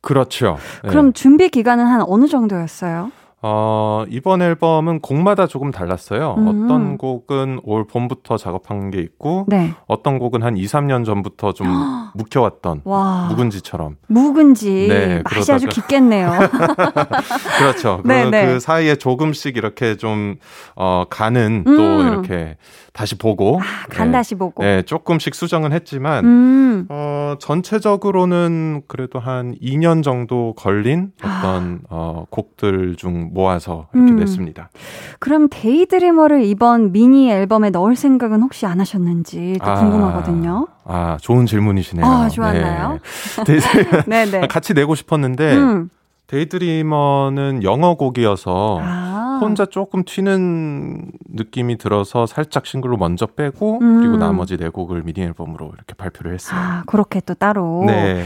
그렇죠 0.00 0.56
예. 0.84 0.88
그럼 0.88 1.12
준비 1.12 1.48
기간은 1.48 1.86
한 1.86 2.02
어느 2.06 2.26
정도였어요? 2.26 3.10
어, 3.42 4.04
이번 4.10 4.42
앨범은 4.42 5.00
곡마다 5.00 5.46
조금 5.46 5.70
달랐어요. 5.70 6.34
음. 6.36 6.46
어떤 6.46 6.98
곡은 6.98 7.60
올 7.62 7.86
봄부터 7.86 8.36
작업한 8.36 8.90
게 8.90 8.98
있고, 9.00 9.46
네. 9.48 9.72
어떤 9.86 10.18
곡은 10.18 10.42
한 10.42 10.58
2, 10.58 10.64
3년 10.66 11.06
전부터 11.06 11.52
좀 11.52 11.66
묵혀왔던 12.14 12.82
와. 12.84 13.28
묵은지처럼. 13.30 13.96
묵은지 14.08 14.88
네, 14.90 15.22
맛이 15.24 15.50
아주 15.52 15.68
깊겠네요. 15.72 16.30
그렇죠. 17.58 18.02
네, 18.04 18.24
그, 18.24 18.28
네. 18.28 18.46
그 18.46 18.60
사이에 18.60 18.96
조금씩 18.96 19.56
이렇게 19.56 19.96
좀, 19.96 20.36
어, 20.76 21.04
간은 21.08 21.64
음. 21.66 21.76
또 21.76 22.02
이렇게 22.02 22.58
다시 22.92 23.16
보고. 23.16 23.60
간 23.88 24.08
네. 24.08 24.12
다시 24.12 24.34
보고. 24.34 24.62
네, 24.62 24.82
조금씩 24.82 25.34
수정은 25.34 25.72
했지만, 25.72 26.24
음. 26.24 26.86
어, 26.88 27.34
전체적으로는 27.38 28.82
그래도 28.88 29.18
한 29.18 29.54
2년 29.62 30.02
정도 30.02 30.54
걸린 30.56 31.12
어떤, 31.22 31.80
어, 31.88 32.24
곡들 32.30 32.96
중 32.96 33.30
모아서 33.32 33.88
이렇게 33.94 34.12
아. 34.12 34.14
음. 34.14 34.18
냈습니다. 34.18 34.70
그럼 35.18 35.48
데이드리머를 35.50 36.44
이번 36.44 36.92
미니 36.92 37.30
앨범에 37.30 37.70
넣을 37.70 37.96
생각은 37.96 38.42
혹시 38.42 38.66
안 38.66 38.80
하셨는지 38.80 39.58
또 39.62 39.70
아. 39.70 39.74
궁금하거든요. 39.74 40.66
아, 40.84 41.16
좋은 41.20 41.46
질문이시네요. 41.46 42.04
아, 42.04 42.28
좋았나요? 42.28 42.98
네. 43.46 44.46
같이 44.48 44.74
내고 44.74 44.94
싶었는데, 44.94 45.56
음. 45.56 45.90
Daydreamer는 46.30 47.64
영어 47.64 47.94
곡이어서 47.94 48.78
아. 48.80 49.38
혼자 49.42 49.66
조금 49.66 50.04
튀는 50.04 51.10
느낌이 51.28 51.76
들어서 51.76 52.26
살짝 52.26 52.66
싱글로 52.66 52.96
먼저 52.96 53.26
빼고 53.26 53.80
음. 53.80 54.00
그리고 54.00 54.16
나머지 54.16 54.56
네 54.56 54.68
곡을 54.68 55.02
미니 55.02 55.22
앨범으로 55.22 55.72
이렇게 55.74 55.94
발표를 55.94 56.34
했어요. 56.34 56.60
아, 56.60 56.82
그렇게 56.86 57.20
또 57.20 57.34
따로. 57.34 57.82
네. 57.84 58.24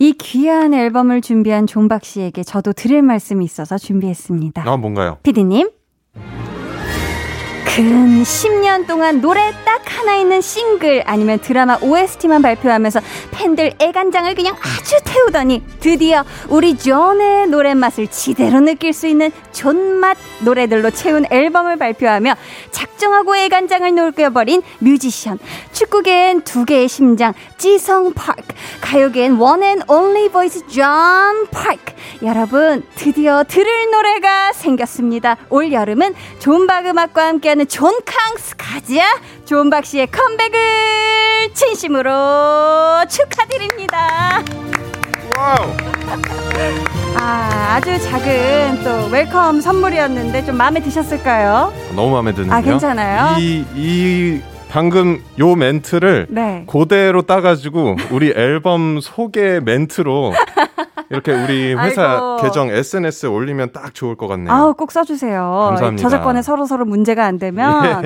이 0.00 0.14
귀한 0.14 0.74
앨범을 0.74 1.20
준비한 1.20 1.68
존박 1.68 2.04
씨에게 2.04 2.42
저도 2.42 2.72
드릴 2.72 3.02
말씀이 3.02 3.44
있어서 3.44 3.78
준비했습니다. 3.78 4.68
아, 4.68 4.76
뭔가요? 4.76 5.18
피디님. 5.22 5.70
근 7.74 8.22
10년 8.22 8.86
동안 8.86 9.20
노래 9.20 9.52
딱 9.64 9.82
하나 9.86 10.14
있는 10.14 10.40
싱글 10.40 11.02
아니면 11.06 11.40
드라마 11.40 11.76
OST만 11.82 12.40
발표하면서 12.40 13.00
팬들 13.32 13.72
애간장을 13.80 14.32
그냥 14.36 14.54
아주 14.60 14.96
태우더니 15.04 15.60
드디어 15.80 16.24
우리 16.48 16.78
존의 16.78 17.48
노래 17.48 17.74
맛을 17.74 18.06
지대로 18.06 18.60
느낄 18.60 18.92
수 18.92 19.08
있는 19.08 19.32
존맛 19.50 20.16
노래들로 20.42 20.92
채운 20.92 21.24
앨범을 21.28 21.76
발표하며 21.76 22.36
작정하고 22.70 23.36
애간장을 23.36 23.92
녹여버린 23.92 24.62
뮤지션 24.78 25.40
축구계엔 25.72 26.42
두 26.42 26.64
개의 26.64 26.86
심장 26.86 27.34
지성 27.58 28.12
파크 28.12 28.42
가요계엔 28.82 29.32
one 29.32 29.57
and 29.57 29.82
only 29.88 30.28
voice 30.28 30.64
존 30.68 30.84
파크 31.50 31.92
여러분 32.22 32.84
드디어 32.94 33.44
들을 33.44 33.90
노래가 33.90 34.52
생겼습니다. 34.52 35.36
올 35.50 35.72
여름은 35.72 36.14
존박 36.38 36.86
음악과 36.86 37.26
함께하는 37.26 37.63
하는 37.64 37.68
존 37.68 37.98
캉스 38.04 38.56
가즈아 38.56 39.04
존박 39.44 39.84
씨의 39.84 40.08
컴백을 40.08 40.58
진심으로 41.54 42.10
축하드립니다. 43.08 44.42
와우. 45.36 45.72
아, 47.16 47.76
아주 47.76 47.98
작은 47.98 48.84
또 48.84 49.08
welcome 49.10 49.60
선물이었는데 49.60 50.44
좀 50.44 50.56
마음에 50.56 50.80
드셨을까요? 50.80 51.72
너무 51.94 52.12
마음에 52.12 52.32
드는데요. 52.32 52.56
아, 52.56 52.60
괜찮아요? 52.60 53.38
이, 53.38 53.64
이 53.74 54.40
방금 54.68 55.22
요 55.38 55.54
멘트를 55.54 56.26
네. 56.30 56.64
그대로 56.66 57.22
따가지고 57.22 57.96
우리 58.10 58.32
앨범 58.34 59.00
소개 59.00 59.60
멘트로 59.60 60.32
이렇게 61.10 61.32
우리 61.32 61.74
회사 61.78 62.12
아이고. 62.12 62.36
계정 62.42 62.70
SNS에 62.70 63.28
올리면 63.28 63.72
딱 63.72 63.94
좋을 63.94 64.16
것 64.16 64.26
같네요. 64.28 64.52
아우 64.52 64.74
꼭 64.74 64.90
써주세요. 64.92 65.66
감사합니다. 65.70 66.02
저작권에 66.02 66.42
서로 66.42 66.66
서로 66.66 66.84
문제가 66.84 67.24
안 67.26 67.38
되면 67.38 68.02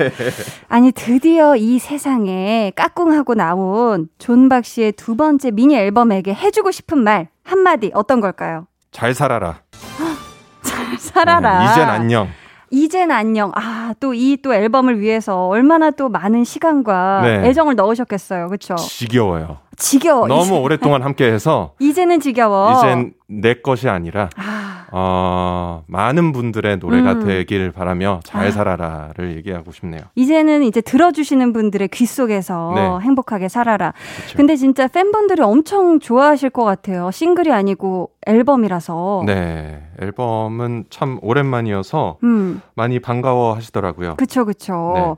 아니 0.67 0.91
드디어 0.91 1.55
이 1.55 1.79
세상에 1.79 2.71
까꿍하고 2.75 3.35
나온 3.35 4.07
존박 4.17 4.65
씨의 4.65 4.93
두 4.93 5.15
번째 5.15 5.51
미니 5.51 5.75
앨범에게 5.75 6.33
해주고 6.33 6.71
싶은 6.71 6.97
말 6.99 7.29
한마디 7.43 7.91
어떤 7.93 8.21
걸까요? 8.21 8.67
잘 8.91 9.13
살아라. 9.13 9.61
잘 10.61 10.97
살아라. 10.97 11.59
네, 11.59 11.71
이젠 11.71 11.89
안녕. 11.89 12.27
이젠 12.71 13.11
안녕. 13.11 13.51
아, 13.55 13.93
또이또 13.99 14.53
앨범을 14.53 14.99
위해서 14.99 15.47
얼마나 15.47 15.91
또 15.91 16.09
많은 16.09 16.43
시간과 16.43 17.21
네. 17.23 17.47
애정을 17.49 17.75
넣으셨겠어요. 17.75 18.49
그쵸? 18.49 18.75
지겨워요. 18.75 19.57
지겨워. 19.77 20.27
너무 20.27 20.43
이제, 20.43 20.57
오랫동안 20.57 21.01
함께 21.03 21.25
해서 21.31 21.73
이제는 21.79 22.19
지겨워. 22.19 22.73
이젠 22.73 23.13
내 23.27 23.53
것이 23.55 23.87
아니라 23.87 24.29
아, 24.35 24.58
어, 24.91 25.83
많은 25.87 26.31
분들의 26.31 26.77
노래가 26.77 27.13
음. 27.13 27.25
되길 27.25 27.71
바라며 27.71 28.19
잘 28.23 28.47
아. 28.47 28.51
살아라를 28.51 29.35
얘기하고 29.37 29.71
싶네요. 29.71 30.01
이제는 30.15 30.63
이제 30.63 30.81
들어주시는 30.81 31.53
분들의 31.53 31.87
귀 31.89 32.05
속에서 32.05 32.73
네. 32.75 33.05
행복하게 33.05 33.49
살아라. 33.49 33.93
그쵸. 34.23 34.37
근데 34.37 34.55
진짜 34.55 34.87
팬분들이 34.87 35.41
엄청 35.41 35.99
좋아하실 35.99 36.49
것 36.49 36.63
같아요. 36.63 37.11
싱글이 37.11 37.51
아니고 37.51 38.11
앨범이라서. 38.25 39.23
네, 39.25 39.83
앨범은 40.01 40.85
참 40.89 41.19
오랜만이어서 41.21 42.17
음, 42.23 42.61
많이 42.75 42.99
반가워 42.99 43.55
하시더라고요. 43.55 44.15
그쵸, 44.17 44.45
그쵸. 44.45 44.93
네. 44.95 45.15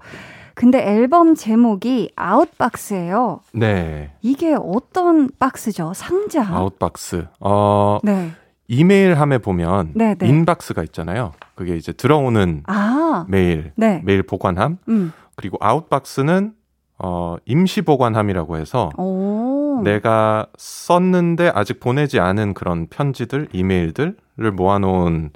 근데 0.54 0.86
앨범 0.86 1.34
제목이 1.34 2.12
아웃박스예요. 2.16 3.40
네, 3.54 4.12
이게 4.22 4.56
어떤 4.60 5.30
박스죠? 5.40 5.94
상자? 5.96 6.44
Outbox. 6.44 7.26
어, 7.40 8.00
네. 8.04 8.32
이메일 8.72 9.16
함에 9.16 9.38
보면 9.38 9.92
네, 9.96 10.16
네. 10.16 10.28
inbox가 10.30 10.82
있잖아요. 10.84 11.34
그게 11.56 11.76
이제 11.76 11.92
들어오는 11.92 12.64
아, 12.68 13.26
메일, 13.28 13.74
네. 13.76 14.02
메일 14.06 14.24
보관함. 14.24 14.78
음. 14.88 15.12
그리고 15.36 15.58
outbox는 15.60 16.54
어, 17.00 17.36
임시 17.46 17.82
보관함이라고 17.82 18.56
해서 18.56 18.90
오. 18.98 19.82
내가 19.84 20.46
썼는데 20.58 21.52
아직 21.54 21.82
보내지 21.82 22.22
않은 22.22 22.54
그런 22.54 22.88
편지들, 22.88 23.50
이메일들을 23.52 24.16
모아놓은 24.56 25.32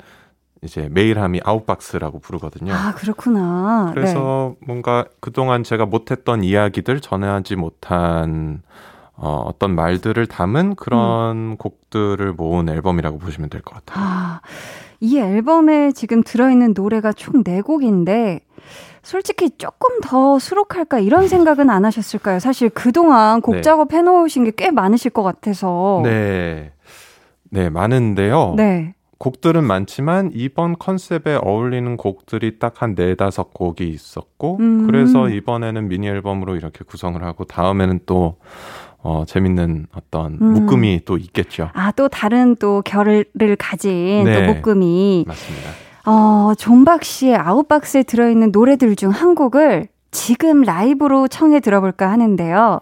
이제 0.61 0.87
메일함이 0.89 1.41
outbox라고 1.43 2.19
부르거든요. 2.19 2.73
아, 2.73 2.93
그렇구나. 2.93 3.91
그래서 3.93 4.55
뭔가 4.65 5.05
그동안 5.19 5.63
제가 5.63 5.85
못했던 5.85 6.41
이야기들, 6.41 7.01
전해하지 7.01 7.57
못한 7.57 8.61
어, 9.17 9.43
어떤 9.45 9.75
말들을 9.75 10.25
담은 10.27 10.75
그런 10.75 11.57
곡들을 11.57 12.33
모은 12.33 12.69
앨범이라고 12.69 13.17
보시면 13.17 13.49
될것 13.49 13.73
네. 13.73 13.79
같아요. 13.85 14.05
아, 14.05 14.41
이 14.99 15.17
앨범에 15.19 15.91
지금 15.93 16.21
들어있는 16.23 16.73
노래가 16.75 17.13
총 17.13 17.43
4곡인데, 17.43 18.41
솔직히 19.03 19.51
조금 19.57 19.99
더 20.01 20.39
수록할까 20.39 20.99
이런 20.99 21.27
생각은 21.27 21.69
안 21.69 21.85
하셨을까요? 21.85 22.39
사실 22.39 22.69
그동안 22.69 23.39
곡 23.41 23.55
네. 23.55 23.61
작업 23.61 23.93
해 23.93 24.01
놓으신 24.01 24.43
게 24.45 24.51
꽤 24.57 24.71
많으실 24.71 25.11
것 25.11 25.21
같아서. 25.23 26.01
네. 26.03 26.71
네, 27.51 27.69
많은데요. 27.69 28.55
네. 28.57 28.95
곡들은 29.17 29.63
많지만 29.63 30.31
이번 30.33 30.77
컨셉에 30.77 31.39
어울리는 31.41 31.95
곡들이 31.97 32.59
딱 32.59 32.81
한 32.81 32.95
네다섯 32.95 33.53
곡이 33.53 33.87
있었고 33.87 34.57
음. 34.59 34.87
그래서 34.87 35.29
이번에는 35.29 35.87
미니 35.87 36.07
앨범으로 36.09 36.55
이렇게 36.57 36.83
구성을 36.83 37.23
하고 37.23 37.45
다음에는 37.45 38.01
또 38.05 38.37
어, 39.07 39.23
재밌는 39.27 39.85
어떤 39.95 40.39
음. 40.41 40.53
묶음이 40.53 41.01
또 41.05 41.17
있겠죠. 41.17 41.69
아, 41.73 41.91
또 41.91 42.07
다른 42.07 42.55
또 42.55 42.81
결을 42.83 43.25
가진 43.59 44.23
네. 44.25 44.47
또 44.47 44.53
묶음이. 44.53 45.25
맞습니다. 45.27 45.69
어, 46.07 46.53
존박 46.57 47.03
씨의 47.03 47.35
아웃박스에 47.35 48.01
들어있는 48.03 48.51
노래들 48.51 48.95
중 48.95 49.11
한 49.11 49.35
곡을 49.35 49.87
지금 50.09 50.61
라이브로 50.63 51.27
청해 51.27 51.59
들어볼까 51.59 52.09
하는데요. 52.09 52.79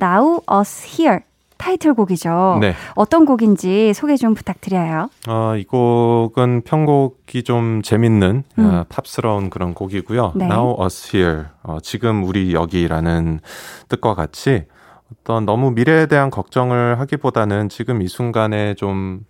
Now 0.00 0.40
Us 0.50 0.86
Here. 0.88 1.20
타이틀곡이죠. 1.58 2.58
네. 2.60 2.74
어떤 2.94 3.24
곡인지 3.24 3.92
소개 3.94 4.16
좀 4.16 4.34
부탁드려요. 4.34 5.08
어, 5.26 5.54
이 5.56 5.64
곡은 5.64 6.62
편곡이 6.64 7.42
좀 7.44 7.80
재밌는 7.82 8.44
음. 8.58 8.64
어, 8.64 8.84
팝스러운 8.90 9.48
그런 9.50 9.72
곡이고요. 9.74 10.32
네. 10.36 10.44
Now 10.46 10.76
us 10.84 11.16
here. 11.16 11.44
어, 11.62 11.78
지금 11.82 12.24
우리 12.24 12.52
여기라는 12.52 13.40
뜻과 13.88 14.14
같이 14.14 14.64
어떤 15.12 15.44
너무 15.44 15.70
미래에 15.70 16.06
대한 16.06 16.30
걱정을 16.30 16.98
하기보다는 17.00 17.68
지금 17.68 18.02
이 18.02 18.08
순간에 18.08 18.74
좀 18.74 19.20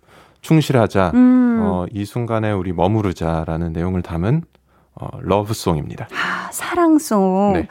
충실하자. 0.41 1.11
음. 1.13 1.59
어, 1.61 1.85
이 1.91 2.05
순간에 2.05 2.51
우리 2.51 2.73
머무르자라는 2.73 3.73
내용을 3.73 4.01
담은 4.01 4.43
어, 4.99 5.07
러브송입니다. 5.21 6.07
아, 6.11 6.49
사랑송. 6.51 7.53
네. 7.53 7.67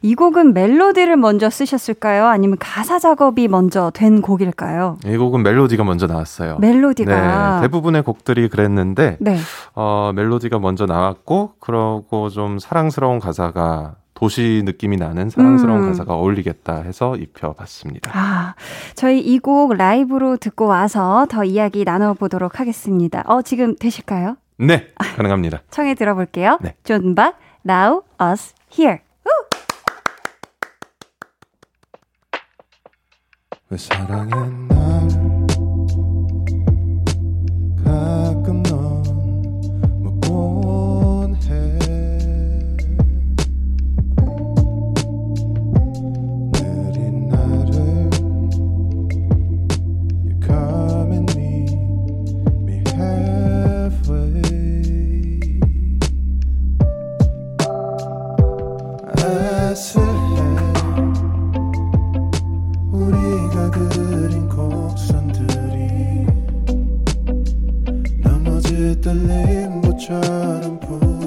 이 0.00 0.14
곡은 0.14 0.54
멜로디를 0.54 1.16
먼저 1.16 1.50
쓰셨을까요? 1.50 2.26
아니면 2.26 2.56
가사 2.60 3.00
작업이 3.00 3.48
먼저 3.48 3.90
된 3.92 4.22
곡일까요? 4.22 4.98
이 5.04 5.16
곡은 5.16 5.42
멜로디가 5.42 5.82
먼저 5.82 6.06
나왔어요. 6.06 6.58
멜로디가. 6.60 7.56
네, 7.56 7.62
대부분의 7.62 8.02
곡들이 8.02 8.48
그랬는데 8.48 9.16
네. 9.18 9.38
어, 9.74 10.12
멜로디가 10.14 10.60
먼저 10.60 10.86
나왔고 10.86 11.54
그러고 11.58 12.28
좀 12.28 12.60
사랑스러운 12.60 13.18
가사가 13.18 13.96
도시 14.18 14.62
느낌이 14.64 14.96
나는 14.96 15.30
사랑스러운 15.30 15.84
음. 15.84 15.88
가사가 15.90 16.12
어울리겠다 16.14 16.78
해서 16.82 17.14
입혀봤습니다. 17.14 18.10
아, 18.12 18.56
저희 18.96 19.20
이 19.20 19.38
곡 19.38 19.74
라이브로 19.74 20.36
듣고 20.38 20.66
와서 20.66 21.24
더 21.30 21.44
이야기 21.44 21.84
나눠보도록 21.84 22.58
하겠습니다. 22.58 23.22
어, 23.26 23.42
지금 23.42 23.76
되실까요? 23.76 24.36
네, 24.58 24.88
가능합니다. 24.98 25.62
청해 25.70 25.94
들어볼게요. 25.94 26.58
네. 26.60 26.74
존박, 26.82 27.38
Now 27.64 28.02
Us 28.20 28.54
Here. 28.76 28.98
왜 33.70 33.76
사랑의 33.78 34.30
날 34.30 34.87
떨림보처럼 69.00 70.80
불 70.80 71.17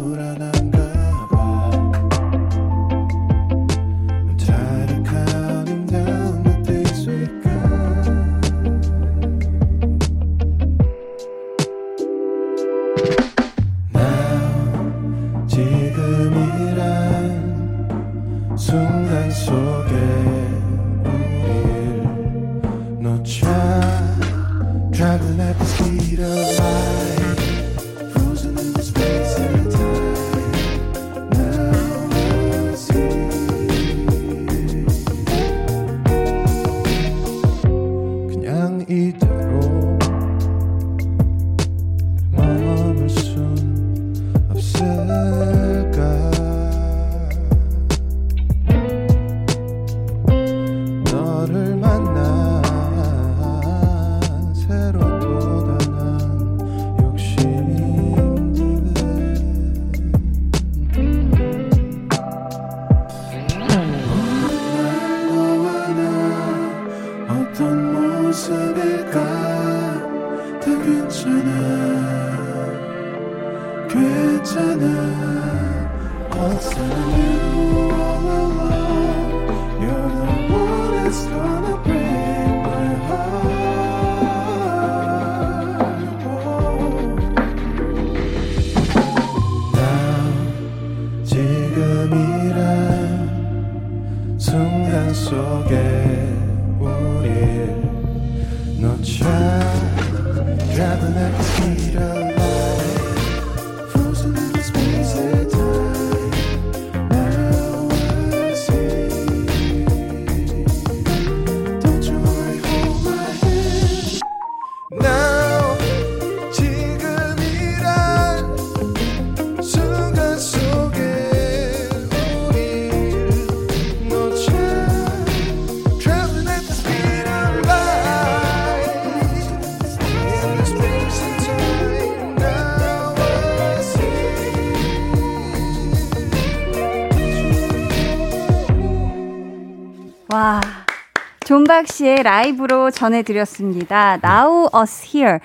존박 141.71 141.88
씨의 141.88 142.23
라이브로 142.23 142.91
전해드렸습니다. 142.91 144.19
Now 144.21 144.67
Us 144.75 145.05
Here. 145.15 145.39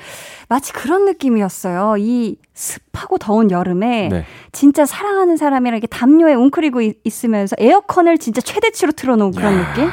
마치 0.49 0.73
그런 0.73 1.05
느낌이었어요. 1.05 1.95
이 1.99 2.35
습하고 2.53 3.17
더운 3.19 3.53
여름에 3.53 4.09
네. 4.11 4.25
진짜 4.51 4.85
사랑하는 4.85 5.37
사람이랑 5.37 5.77
이렇게 5.79 5.87
담요에 5.87 6.35
웅크리고 6.35 6.81
있- 6.81 6.99
있으면서 7.05 7.55
에어컨을 7.61 8.19
진짜 8.19 8.41
최대치로 8.41 8.91
틀어놓은 8.93 9.31
그런 9.37 9.57
느낌? 9.57 9.89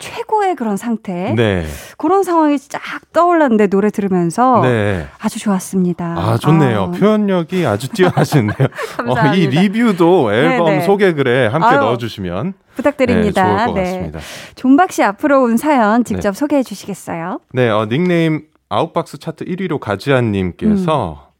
최고의 0.00 0.56
그런 0.56 0.76
상태. 0.76 1.32
네. 1.36 1.64
그런 1.96 2.24
상황이 2.24 2.58
쫙 2.58 2.80
떠올랐는데 3.12 3.68
노래 3.68 3.90
들으면서 3.90 4.62
네. 4.62 5.06
아주 5.20 5.38
좋았습니다. 5.38 6.14
아, 6.18 6.38
좋네요. 6.38 6.82
아, 6.82 6.98
표현력이 6.98 7.64
아주 7.66 7.88
뛰어나시네요. 7.90 8.54
감사합니다. 8.96 9.34
이 9.34 9.46
리뷰도 9.46 10.32
앨범 10.32 10.66
네네. 10.66 10.80
소개글에 10.86 11.46
함께 11.46 11.66
아유, 11.68 11.78
넣어주시면 11.80 12.54
부탁드립니다. 12.74 13.42
네, 13.44 13.56
좋을 13.56 13.66
것 13.66 13.74
네. 13.74 13.82
같습니다. 13.84 14.18
존박 14.56 14.92
씨 14.92 15.02
앞으로 15.04 15.42
온 15.42 15.56
사연 15.56 16.02
직접 16.04 16.34
소개해 16.34 16.62
주시겠어요? 16.62 17.40
네, 17.52 17.68
어, 17.68 17.86
닉네임 17.88 18.46
Outbox 18.70 19.18
차트 19.18 19.44
1위로 19.44 19.78
가즈아님께서 19.78 21.26
음. 21.26 21.30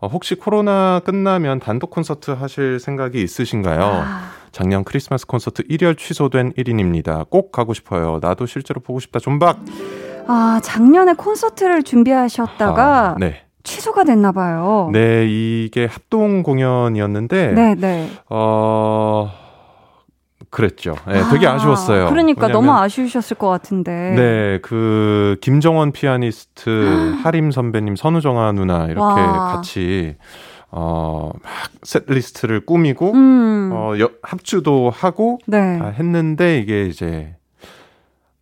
어, 0.00 0.06
혹시 0.08 0.34
코로나 0.34 1.00
끝나면 1.04 1.58
단독 1.60 1.90
콘서트 1.90 2.30
하실 2.30 2.78
생각이 2.78 3.22
있으신가요? 3.22 3.82
아. 3.82 4.30
작년 4.54 4.84
크리스마스 4.84 5.26
콘서트 5.26 5.64
1월 5.64 5.98
취소된 5.98 6.52
1인입니다. 6.52 7.28
꼭 7.28 7.50
가고 7.50 7.74
싶어요. 7.74 8.20
나도 8.22 8.46
실제로 8.46 8.80
보고 8.80 9.00
싶다. 9.00 9.18
존박. 9.18 9.58
아, 10.28 10.60
작년에 10.62 11.14
콘서트를 11.14 11.82
준비하셨다가 11.82 13.08
아, 13.10 13.16
네. 13.18 13.42
취소가 13.64 14.04
됐나 14.04 14.30
봐요. 14.30 14.90
네, 14.92 15.26
이게 15.28 15.86
합동 15.86 16.44
공연이었는데 16.44 17.52
네, 17.52 17.74
네. 17.74 18.10
어 18.30 19.28
그랬죠. 20.50 20.94
네, 21.08 21.20
되게 21.32 21.48
아, 21.48 21.54
아쉬웠어요. 21.54 22.08
그러니까 22.08 22.46
왜냐면 22.46 22.52
너무 22.66 22.78
아쉬우셨을 22.78 23.36
것 23.36 23.48
같은데. 23.48 24.14
네, 24.16 24.58
그 24.62 25.36
김정원 25.40 25.90
피아니스트, 25.90 27.16
하림 27.24 27.50
선배님, 27.50 27.96
선우정아 27.96 28.52
누나 28.52 28.84
이렇게 28.84 29.00
와. 29.00 29.56
같이 29.56 30.14
어 30.76 31.30
막 31.42 31.52
셋리스트를 31.82 32.64
꾸미고 32.66 33.12
음. 33.12 33.70
어 33.72 33.94
여- 34.00 34.10
합주도 34.22 34.90
하고 34.90 35.38
네. 35.46 35.78
다 35.78 35.88
했는데 35.88 36.58
이게 36.58 36.86
이제 36.86 37.34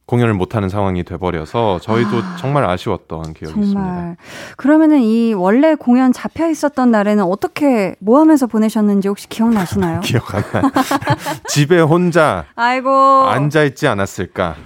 공연을 0.07 0.35
못 0.35 0.55
하는 0.57 0.69
상황이 0.69 1.05
돼 1.05 1.17
버려서 1.17 1.79
저희도 1.81 2.19
아, 2.19 2.37
정말 2.39 2.65
아쉬웠던 2.69 3.33
기억이 3.35 3.61
있습니다. 3.61 3.73
정말. 3.81 4.17
그러면은 4.57 5.01
이 5.01 5.33
원래 5.33 5.75
공연 5.75 6.13
잡혀 6.13 6.51
있었던 6.51 6.91
날에는 6.91 7.25
어떻게 7.25 7.95
뭐 7.99 8.21
하면서 8.21 8.47
보내셨는지 8.47 9.09
혹시 9.09 9.29
기억나시나요? 9.29 10.01
기억 10.05 10.35
안 10.35 10.43
나요. 10.53 10.63
집에 11.49 11.81
혼자 11.81 12.45
아이고. 12.57 12.91
앉아 12.91 13.65
있지 13.65 13.87
않았을까? 13.89 14.57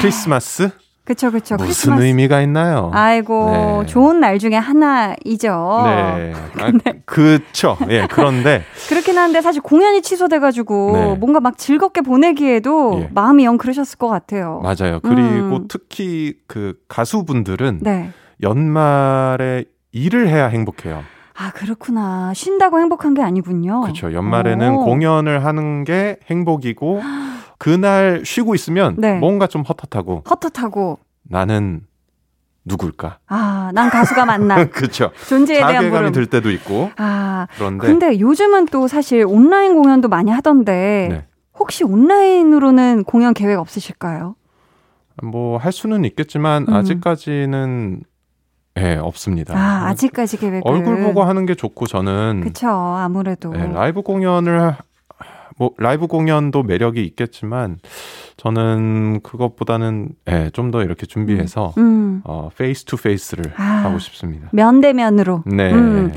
크리스마스? 0.00 0.70
그쵸, 1.06 1.30
그쵸. 1.30 1.54
무슨 1.54 1.66
크리스마스. 1.66 2.02
의미가 2.02 2.40
있나요? 2.42 2.90
아이고, 2.92 3.82
네. 3.82 3.86
좋은 3.86 4.18
날 4.18 4.40
중에 4.40 4.56
하나이죠. 4.56 5.82
네. 5.86 6.32
아, 6.60 6.72
그쵸. 7.04 7.78
예, 7.88 8.08
그런데 8.10 8.64
그렇긴 8.90 9.16
한데 9.16 9.40
사실 9.40 9.62
공연이 9.62 10.02
취소돼가지고 10.02 10.92
네. 10.92 11.14
뭔가 11.14 11.38
막 11.38 11.56
즐겁게 11.58 12.00
보내기에도 12.00 12.98
예. 13.02 13.10
마음이 13.14 13.44
영 13.44 13.56
그러셨을 13.56 13.98
것 13.98 14.08
같아요. 14.08 14.60
맞아요. 14.64 14.98
그리고 15.00 15.56
음. 15.58 15.64
특히 15.68 16.34
그 16.48 16.74
가수분들은 16.88 17.78
네. 17.82 18.10
연말에 18.42 19.64
일을 19.92 20.28
해야 20.28 20.46
행복해요. 20.48 21.04
아, 21.38 21.52
그렇구나. 21.52 22.32
쉰다고 22.34 22.80
행복한 22.80 23.14
게 23.14 23.22
아니군요. 23.22 23.82
그렇죠. 23.82 24.12
연말에는 24.12 24.74
오. 24.74 24.84
공연을 24.84 25.44
하는 25.44 25.84
게 25.84 26.16
행복이고 26.28 27.00
그날 27.58 28.22
쉬고 28.24 28.54
있으면 28.54 28.96
네. 28.98 29.18
뭔가 29.18 29.46
좀 29.46 29.62
헛헛하고 29.62 30.24
헛헛하고, 30.28 30.98
나는 31.22 31.82
누굴까? 32.64 33.18
아, 33.28 33.70
난 33.74 33.90
가수가 33.90 34.24
맞나. 34.26 34.66
그렇죠. 34.70 35.10
존재에 35.28 35.58
대한 35.58 35.72
자괴감이 35.74 35.98
물음. 36.00 36.12
들 36.12 36.26
때도 36.26 36.50
있고 36.50 36.90
아, 36.96 37.46
그런데 37.56 37.86
근데 37.86 38.18
요즘은 38.20 38.66
또 38.66 38.88
사실 38.88 39.24
온라인 39.26 39.74
공연도 39.74 40.08
많이 40.08 40.30
하던데, 40.30 41.08
네. 41.10 41.26
혹시 41.58 41.84
온라인으로는 41.84 43.04
공연 43.04 43.32
계획 43.34 43.58
없으실까요? 43.58 44.34
뭐 45.22 45.56
할 45.58 45.72
수는 45.72 46.04
있겠지만 46.04 46.66
음. 46.68 46.74
아직까지는 46.74 48.02
예, 48.78 48.96
없습니다. 48.96 49.54
아, 49.56 49.86
아직까지 49.88 50.36
계획을. 50.36 50.60
얼굴 50.66 51.00
보고 51.02 51.22
하는 51.24 51.46
게 51.46 51.54
좋고 51.54 51.86
저는 51.86 52.42
그쵸, 52.42 52.68
아무래도. 52.68 53.54
예, 53.56 53.60
라이브 53.68 54.02
공연을 54.02 54.76
뭐 55.58 55.70
라이브 55.78 56.06
공연도 56.06 56.62
매력이 56.62 57.02
있겠지만 57.04 57.78
저는 58.36 59.20
그것보다는 59.22 60.10
예, 60.28 60.50
좀 60.52 60.70
더 60.70 60.82
이렇게 60.82 61.06
준비해서 61.06 61.72
음, 61.78 62.20
어, 62.24 62.50
face 62.56 62.84
to 62.84 62.96
face를 62.96 63.52
아. 63.56 63.62
하고 63.62 63.98
싶습니다. 63.98 64.48
면대면으로. 64.52 65.44
네. 65.46 65.72
음. 65.72 66.12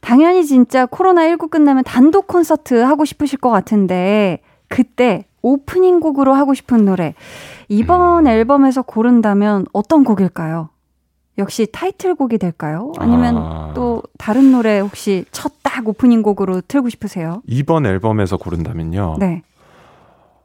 당연히 0.00 0.44
진짜 0.46 0.86
코로나19 0.86 1.50
끝나면 1.50 1.84
단독 1.84 2.26
콘서트 2.26 2.74
하고 2.74 3.04
싶으실 3.04 3.38
것 3.38 3.50
같은데, 3.50 4.40
그때 4.68 5.26
오프닝 5.42 6.00
곡으로 6.00 6.32
하고 6.34 6.54
싶은 6.54 6.84
노래, 6.84 7.14
이번 7.68 8.26
음. 8.26 8.30
앨범에서 8.30 8.82
고른다면 8.82 9.66
어떤 9.72 10.04
곡일까요? 10.04 10.70
역시 11.40 11.66
타이틀곡이 11.72 12.38
될까요? 12.38 12.92
아니면 12.98 13.36
아. 13.38 13.72
또 13.74 14.02
다른 14.18 14.52
노래 14.52 14.78
혹시 14.78 15.24
첫 15.32 15.50
딱 15.70 15.86
오프닝 15.86 16.22
곡으로 16.22 16.60
틀고 16.62 16.88
싶으세요? 16.88 17.42
이번 17.46 17.86
앨범에서 17.86 18.36
고른다면요. 18.36 19.16
네. 19.20 19.42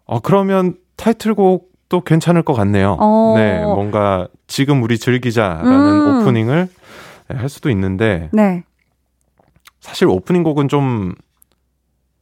어, 0.06 0.20
그러면 0.20 0.76
타이틀곡도 0.98 2.02
괜찮을 2.02 2.44
것 2.44 2.54
같네요. 2.54 2.96
어. 3.00 3.34
네, 3.36 3.60
뭔가 3.64 4.28
지금 4.46 4.84
우리 4.84 5.00
즐기자라는 5.00 5.72
음. 5.72 6.22
오프닝을 6.22 6.70
할 7.30 7.50
수도 7.50 7.72
있는데 7.72 8.30
네. 8.34 8.64
사실 9.80 10.08
오프닝 10.08 10.44
곡은 10.44 10.68
좀 10.68 11.16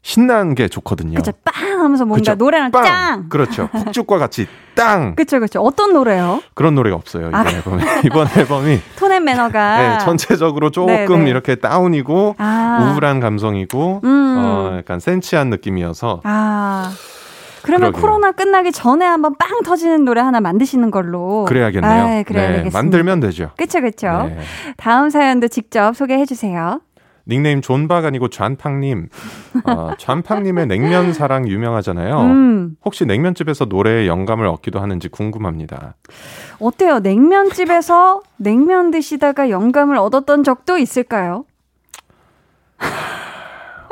신나는 0.04 0.54
게 0.54 0.68
좋거든요. 0.68 1.16
그쵸. 1.16 1.32
빵 1.46 1.82
하면서 1.82 2.06
뭔가 2.06 2.34
그쵸. 2.34 2.36
노래랑 2.36 2.72
빵! 2.72 2.84
짱! 2.84 3.30
그렇죠. 3.30 3.70
훅죽과 3.72 4.18
같이 4.18 4.48
땅! 4.76 5.16
그쵸, 5.18 5.40
그쵸. 5.40 5.62
어떤 5.62 5.94
노래요? 5.94 6.42
그런 6.54 6.76
노래가 6.76 6.98
없어요. 6.98 7.30
이번 7.30 7.48
아. 7.48 7.50
앨범에. 7.50 7.84
이번 8.06 8.28
앨범이 8.38 8.82
톤앤 8.98 9.24
매너가. 9.24 9.78
네, 9.78 10.06
전체적으로 10.06 10.72
조금 10.72 10.94
네, 10.94 11.08
네. 11.08 11.30
이렇게 11.30 11.56
다운이고 11.56 12.36
아. 12.38 12.92
우울한 12.94 13.22
감성이고 13.22 14.02
음. 14.04 14.36
어, 14.38 14.76
약간 14.78 15.00
센치한 15.00 15.50
느낌이어서 15.50 16.20
아. 16.26 16.92
그러면 17.62 17.94
그러게요. 17.94 18.02
코로나 18.02 18.32
끝나기 18.34 18.74
전에 18.74 19.06
한번 19.06 19.36
빵 19.40 19.64
터지는 19.64 20.04
노래 20.04 20.20
하나 20.20 20.42
만드시는 20.42 20.92
걸로. 20.92 21.46
그래야겠네요. 21.46 22.20
아, 22.20 22.24
그래야 22.24 22.64
네. 22.64 22.70
만들면 22.74 23.22
되죠. 23.22 23.52
그쵸, 23.56 23.80
그쵸. 23.80 24.26
네. 24.28 24.38
다음 24.76 25.10
사연도 25.10 25.48
직접 25.48 25.96
소개해 25.96 26.26
주세요. 26.26 26.82
닉네임 27.28 27.62
존박 27.62 28.06
아니고 28.06 28.30
잔팡님. 28.30 29.08
어, 29.66 29.92
잔팡님의 29.98 30.68
냉면 30.68 31.14
사랑 31.14 31.48
유명하잖아요. 31.48 32.20
음. 32.22 32.76
혹시 32.84 33.06
냉면집에서 33.06 33.66
노래에 33.66 34.08
영감을 34.08 34.46
얻기도 34.48 34.80
하는지 34.80 35.08
궁금합니다. 35.08 35.96
어때요? 36.60 37.00
냉면집에서 37.00 38.22
냉면 38.38 38.92
드시다가 38.92 39.50
영감을 39.50 39.98
얻었던 39.98 40.44
적도 40.44 40.78
있을까요? 40.78 41.46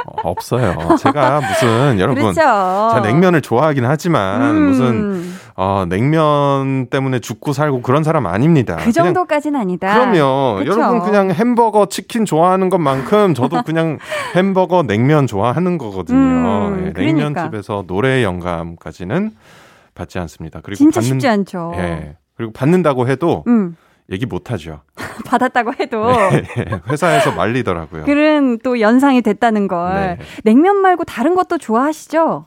어, 0.06 0.30
없어요. 0.30 0.96
제가 0.98 1.42
무슨 1.42 2.00
여러분 2.00 2.24
그렇죠. 2.24 2.42
자 2.42 3.02
냉면을 3.04 3.42
좋아하긴 3.42 3.86
하지만 3.86 4.42
음, 4.42 4.68
무슨 4.70 5.32
어, 5.56 5.86
냉면 5.88 6.88
때문에 6.88 7.20
죽고 7.20 7.54
살고 7.54 7.82
그런 7.82 8.04
사람 8.04 8.26
아닙니다. 8.26 8.78
그 8.78 8.92
정도까지는 8.92 9.60
아니다. 9.60 9.94
그럼요. 9.94 10.60
그쵸? 10.60 10.72
여러분 10.72 11.00
그냥 11.02 11.32
햄버거, 11.32 11.88
치킨 11.88 12.26
좋아하는 12.26 12.70
것만큼 12.70 13.34
저도 13.34 13.62
그냥 13.66 14.00
햄버거, 14.36 14.84
냉면 14.84 15.28
좋아하는 15.28 15.78
거거든요. 15.78 16.18
음, 16.18 16.86
예, 16.88 16.92
그러니까. 16.94 17.02
냉면집에서 17.02 17.84
노래 17.88 18.24
영감까지는 18.24 19.32
받지 19.94 20.20
않습니다. 20.20 20.62
그리고 20.64 20.78
진짜 20.78 21.02
받는, 21.02 21.16
쉽지 21.16 21.28
않죠. 21.28 21.74
예. 21.76 22.16
그리고 22.36 22.54
받는다고 22.54 23.08
해도 23.08 23.44
음, 23.48 23.76
얘기 24.12 24.26
못 24.26 24.52
하죠. 24.52 24.82
받았다고 25.26 25.74
해도 25.80 26.08
회사에서 26.90 27.32
말리더라고요. 27.34 28.04
그런 28.06 28.58
또 28.60 28.80
연상이 28.80 29.22
됐다는 29.22 29.68
걸. 29.68 29.94
네. 29.96 30.18
냉면 30.44 30.78
말고 30.78 31.04
다른 31.04 31.36
것도 31.36 31.58
좋아하시죠? 31.58 32.46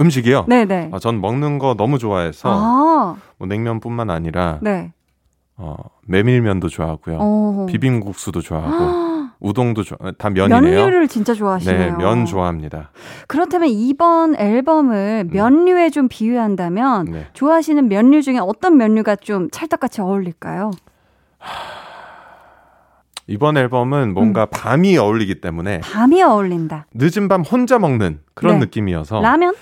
음식이요? 0.00 0.46
네네. 0.48 0.90
아, 0.92 0.98
전 0.98 1.20
먹는 1.20 1.58
거 1.58 1.74
너무 1.74 1.98
좋아해서 1.98 2.48
아, 2.50 3.16
뭐 3.38 3.46
냉면뿐만 3.48 4.10
아니라 4.10 4.58
네. 4.62 4.92
어, 5.56 5.76
메밀면도 6.06 6.68
좋아하고요. 6.68 7.18
어. 7.20 7.66
비빔국수도 7.68 8.40
좋아하고 8.40 8.84
아, 8.84 9.32
우동도 9.38 9.82
좋아 9.82 9.98
다 10.16 10.30
면이네요. 10.30 10.60
면류를 10.62 11.08
진짜 11.08 11.32
네, 11.34 11.38
좋아하시네요. 11.38 11.98
면 11.98 12.24
좋아합니다. 12.24 12.90
그렇다면 13.26 13.68
이번 13.68 14.34
앨범을 14.36 15.28
면류에 15.30 15.90
좀 15.90 16.08
비유한다면 16.08 17.04
네. 17.06 17.26
좋아하시는 17.34 17.86
면류 17.88 18.22
중에 18.22 18.38
어떤 18.38 18.76
면류가 18.76 19.16
좀 19.16 19.50
찰떡같이 19.50 20.00
어울릴까요? 20.00 20.70
이번 23.26 23.56
앨범은 23.56 24.02
음. 24.10 24.14
뭔가 24.14 24.46
밤이 24.46 24.96
어울리기 24.96 25.40
때문에 25.40 25.80
밤이 25.80 26.22
어울린다. 26.22 26.86
늦은 26.94 27.28
밤 27.28 27.42
혼자 27.42 27.78
먹는 27.78 28.20
그런 28.34 28.54
네. 28.58 28.66
느낌이어서 28.66 29.20
라면? 29.20 29.54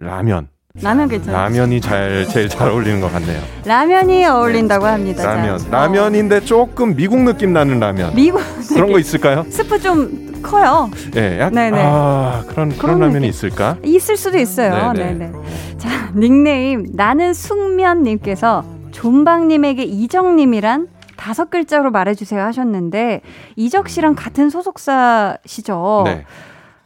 라면 0.00 0.48
라면 0.80 1.08
괜찮아요. 1.08 1.42
라면이 1.42 1.80
잘 1.80 2.26
제일 2.28 2.48
잘 2.48 2.70
어울리는 2.70 3.00
것 3.00 3.12
같네요. 3.12 3.40
라면이 3.64 4.24
어울린다고 4.24 4.86
합니다. 4.86 5.24
라면 5.24 5.58
자, 5.58 5.68
라면인데 5.70 6.40
조금 6.40 6.94
미국 6.94 7.20
느낌 7.22 7.52
나는 7.52 7.80
라면 7.80 8.14
미국 8.14 8.40
그런 8.68 8.90
거 8.92 8.98
있을까요? 8.98 9.44
스프 9.50 9.80
좀 9.80 10.40
커요. 10.42 10.90
예, 11.16 11.38
약 11.40 11.52
네네. 11.52 11.82
아 11.84 12.44
그런 12.48 12.70
그런 12.70 12.78
그런 12.78 13.00
라면이. 13.00 13.28
있을까? 13.28 13.76
있을 13.84 14.16
수도 14.16 14.38
있어요. 14.38 14.92
네네. 14.92 15.14
네네. 15.14 15.32
자, 15.76 16.12
닉네임 16.14 16.86
나는 16.94 17.34
숙면 17.34 18.04
님께서 18.04 18.64
존박 18.92 19.46
님에게 19.48 19.82
이적 19.82 20.36
님이란 20.36 20.88
다섯 21.16 21.50
글자로 21.50 21.90
말해 21.90 22.14
주세요 22.14 22.42
하셨는데 22.44 23.20
이적 23.56 23.88
씨랑 23.88 24.14
같은 24.14 24.48
소속사시죠. 24.48 26.02
네, 26.06 26.24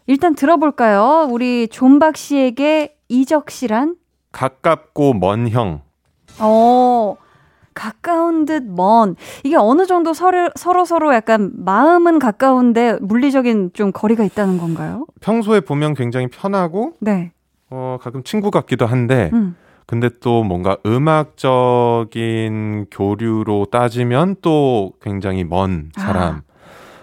일단 0.07 0.35
들어볼까요? 0.35 1.29
우리 1.31 1.68
존박 1.68 2.16
씨에게 2.16 2.93
이적 3.09 3.51
씨란? 3.51 3.97
가깝고 4.33 5.14
먼 5.14 5.49
형. 5.49 5.83
어, 6.40 7.17
가까운 7.75 8.45
듯 8.47 8.62
먼. 8.64 9.17
이게 9.43 9.57
어느 9.57 9.87
정도 9.87 10.14
서로, 10.14 10.51
서로 10.55 10.85
서로 10.85 11.14
약간 11.14 11.51
마음은 11.55 12.19
가까운데 12.19 12.99
물리적인 13.01 13.71
좀 13.75 13.93
거리가 13.93 14.25
있다는 14.25 14.59
건가요? 14.59 15.07
평소에 15.21 15.61
보면 15.61 15.95
굉장히 15.95 16.29
편하고 16.29 16.95
네. 17.01 17.33
어 17.71 17.99
가끔 18.01 18.23
친구 18.23 18.51
같기도 18.51 18.87
한데 18.87 19.31
음. 19.33 19.57
근데 19.87 20.09
또 20.21 20.45
뭔가 20.45 20.77
음악적인 20.87 22.07
교류로 22.90 23.67
따지면 23.71 24.37
또 24.40 24.93
굉장히 25.03 25.45
먼 25.45 25.90
사람. 25.97 26.43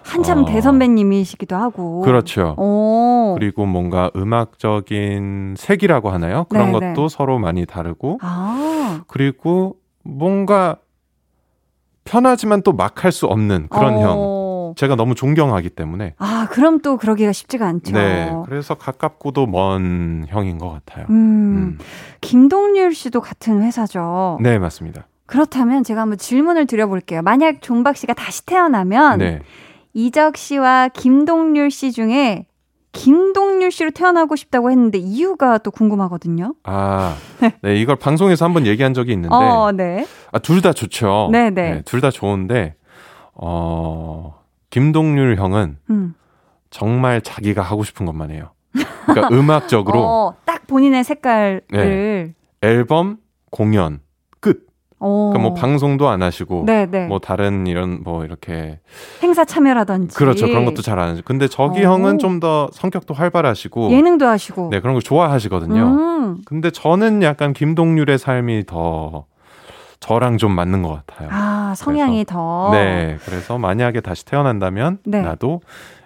한참 0.04 0.42
어. 0.42 0.44
대선배님이시기도 0.46 1.56
하고. 1.56 2.02
그렇죠. 2.02 2.54
오. 2.58 3.34
그리고 3.38 3.66
뭔가 3.66 4.10
음악적인 4.16 5.54
색이라고 5.58 6.10
하나요? 6.10 6.44
그런 6.48 6.72
네네. 6.72 6.92
것도 6.94 7.08
서로 7.08 7.38
많이 7.38 7.66
다르고 7.66 8.18
아. 8.22 9.02
그리고 9.06 9.76
뭔가 10.04 10.76
편하지만 12.04 12.62
또 12.62 12.72
막 12.72 13.04
할 13.04 13.12
수 13.12 13.26
없는 13.26 13.68
그런 13.68 13.98
형. 14.00 14.14
어. 14.18 14.74
제가 14.76 14.96
너무 14.96 15.14
존경하기 15.14 15.70
때문에. 15.70 16.14
아, 16.18 16.48
그럼 16.50 16.80
또 16.80 16.96
그러기가 16.96 17.32
쉽지가 17.32 17.66
않죠. 17.66 17.92
네. 17.92 18.32
그래서 18.46 18.74
가깝고도 18.74 19.46
먼 19.46 20.24
형인 20.28 20.56
것 20.58 20.70
같아요. 20.70 21.06
음, 21.10 21.14
음. 21.14 21.78
김동률 22.22 22.94
씨도 22.94 23.20
같은 23.20 23.62
회사죠. 23.62 24.38
네, 24.40 24.58
맞습니다. 24.58 25.06
그렇다면 25.26 25.84
제가 25.84 26.00
한번 26.02 26.16
질문을 26.18 26.66
드려볼게요. 26.66 27.20
만약 27.22 27.60
존박 27.60 27.96
씨가 27.96 28.14
다시 28.14 28.44
태어나면 28.46 29.18
네. 29.18 29.40
이적 29.94 30.36
씨와 30.36 30.88
김동률 30.88 31.70
씨 31.70 31.92
중에 31.92 32.46
김동률 32.92 33.70
씨로 33.70 33.90
태어나고 33.90 34.36
싶다고 34.36 34.70
했는데 34.70 34.98
이유가 34.98 35.56
또 35.58 35.70
궁금하거든요. 35.70 36.54
아, 36.64 37.16
네, 37.62 37.76
이걸 37.80 37.96
방송에서 37.96 38.44
한번 38.44 38.66
얘기한 38.66 38.92
적이 38.92 39.12
있는데, 39.12 39.34
어, 39.34 39.72
네. 39.72 40.06
아, 40.30 40.38
둘 40.38 40.60
다 40.60 40.72
좋죠. 40.74 41.30
네네. 41.32 41.82
둘다 41.86 42.10
좋은데, 42.10 42.74
어, 43.34 44.38
김동률 44.70 45.36
형은 45.36 45.78
음. 45.88 46.14
정말 46.70 47.22
자기가 47.22 47.62
하고 47.62 47.82
싶은 47.82 48.04
것만 48.04 48.30
해요. 48.30 48.50
그러니까 49.06 49.34
음악적으로 49.34 50.00
어, 50.04 50.34
딱 50.44 50.66
본인의 50.66 51.02
색깔을. 51.04 51.62
네. 51.70 52.34
앨범, 52.60 53.16
공연. 53.50 54.00
그러니까 55.02 55.38
뭐 55.50 55.54
방송도 55.54 56.08
안 56.08 56.22
하시고, 56.22 56.64
네네. 56.66 57.06
뭐 57.06 57.18
다른 57.18 57.66
이런 57.66 58.02
뭐 58.02 58.24
이렇게 58.24 58.78
행사 59.22 59.44
참여라든지. 59.44 60.16
그렇죠 60.16 60.46
그런 60.46 60.64
것도 60.64 60.82
잘 60.82 60.98
안 60.98 61.08
하죠. 61.10 61.22
근데 61.24 61.48
저기 61.48 61.80
오. 61.80 61.90
형은 61.90 62.18
좀 62.18 62.40
더 62.40 62.68
성격도 62.72 63.14
활발하시고, 63.14 63.90
예능도 63.92 64.26
하시고. 64.26 64.68
네 64.70 64.80
그런 64.80 64.94
걸 64.94 65.02
좋아하시거든요. 65.02 65.82
음. 65.82 66.38
근데 66.44 66.70
저는 66.70 67.22
약간 67.22 67.52
김동률의 67.52 68.18
삶이 68.18 68.64
더 68.66 69.26
저랑 70.00 70.38
좀 70.38 70.52
맞는 70.52 70.82
것 70.82 71.04
같아요. 71.06 71.28
아, 71.30 71.74
성향이 71.76 72.24
더. 72.24 72.70
네, 72.72 73.18
그래서 73.24 73.58
만약에 73.58 74.00
다시 74.00 74.24
태어난다면 74.24 74.98
네. 75.04 75.22
나도 75.22 75.60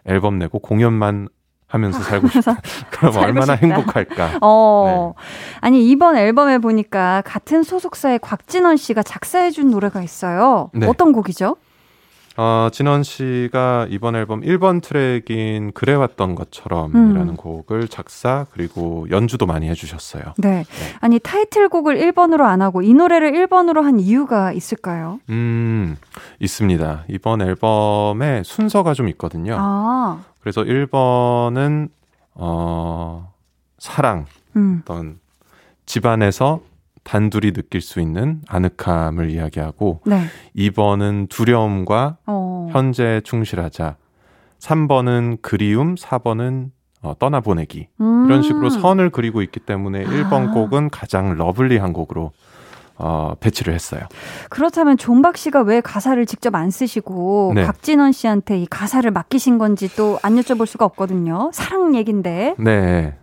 앨범 0.05 0.39
내고 0.39 0.59
공연만 0.59 1.29
하면서 1.68 1.98
살고 2.00 2.29
싶다. 2.29 2.57
그럼 2.90 3.12
살고 3.12 3.26
얼마나 3.26 3.57
싶다. 3.57 3.66
행복할까? 3.66 4.38
어. 4.42 5.14
아니, 5.61 5.90
이번 5.90 6.16
앨범에 6.16 6.59
보니까 6.59 7.22
같은 7.24 7.62
소속사의 7.62 8.20
곽진원 8.20 8.76
씨가 8.76 9.02
작사해준 9.02 9.70
노래가 9.70 10.02
있어요. 10.02 10.70
네. 10.74 10.87
어떤 10.87 11.12
곡이죠? 11.12 11.57
어, 12.38 12.68
진원 12.70 13.02
씨가 13.02 13.87
이번 13.88 14.14
앨범 14.14 14.42
1번 14.42 14.83
트랙인 14.83 15.72
그래왔던 15.72 16.35
것처럼이라는 16.35 17.29
음. 17.31 17.37
곡을 17.37 17.88
작사 17.88 18.44
그리고 18.52 19.07
연주도 19.11 19.46
많이 19.46 19.68
해주셨어요. 19.70 20.22
네. 20.37 20.64
아니, 21.00 21.18
타이틀곡을 21.18 21.96
1번으로 21.96 22.42
안 22.42 22.61
하고 22.61 22.83
이 22.83 22.92
노래를 22.92 23.33
1번으로 23.33 23.83
한 23.83 23.98
이유가 23.98 24.52
있을까요? 24.52 25.18
음, 25.31 25.96
있습니다. 26.38 27.05
이번 27.08 27.40
앨범에 27.40 28.42
순서가 28.44 28.92
좀 28.92 29.08
있거든요. 29.08 29.56
아, 29.58 30.23
그래서 30.47 30.63
1번은 30.63 31.88
어, 32.35 33.33
사랑, 33.79 34.27
음. 34.55 34.79
어떤 34.81 35.19
집안에서 35.87 36.61
단둘이 37.03 37.51
느낄 37.53 37.81
수 37.81 38.01
있는 38.01 38.42
아늑함을 38.47 39.29
이야기하고 39.29 40.03
네. 40.07 40.23
2번은 40.55 41.29
두려움과 41.31 42.19
어. 42.27 42.69
현재에 42.71 43.23
충실하자 43.23 43.97
3번은 44.61 45.42
그리움 45.42 45.97
4번은 45.97 46.71
어, 47.03 47.15
떠나보내기 47.19 47.88
음. 48.01 48.27
이런 48.27 48.42
식으로 48.44 48.71
선을 48.71 49.11
그리고 49.11 49.42
있기 49.42 49.59
때문에 49.59 50.05
1번 50.05 50.51
아. 50.51 50.53
곡은 50.53 50.90
가장 50.90 51.35
lovely한 51.37 51.92
곡으로 51.92 52.31
어, 52.99 53.35
배치를 53.40 53.75
했어요. 53.75 54.01
그렇다면 54.49 54.97
존박 54.97 55.37
씨가 55.37 55.61
왜 55.63 55.81
가사를 55.81 56.25
직접 56.27 56.55
안 56.55 56.71
쓰시고 56.71 57.53
네. 57.55 57.65
곽진언 57.65 58.13
씨한테 58.13 58.59
이 58.59 58.67
가사를 58.67 59.11
맡기신 59.11 59.59
건지 59.59 59.94
또 59.97 60.19
안 60.23 60.37
여쭤볼 60.37 60.67
수가 60.67 60.85
없거든요. 60.87 61.51
사랑 61.53 61.94
얘긴데. 61.94 62.55
네. 62.59 63.15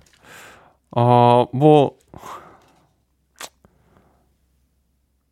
어, 0.96 1.46
뭐 1.54 1.92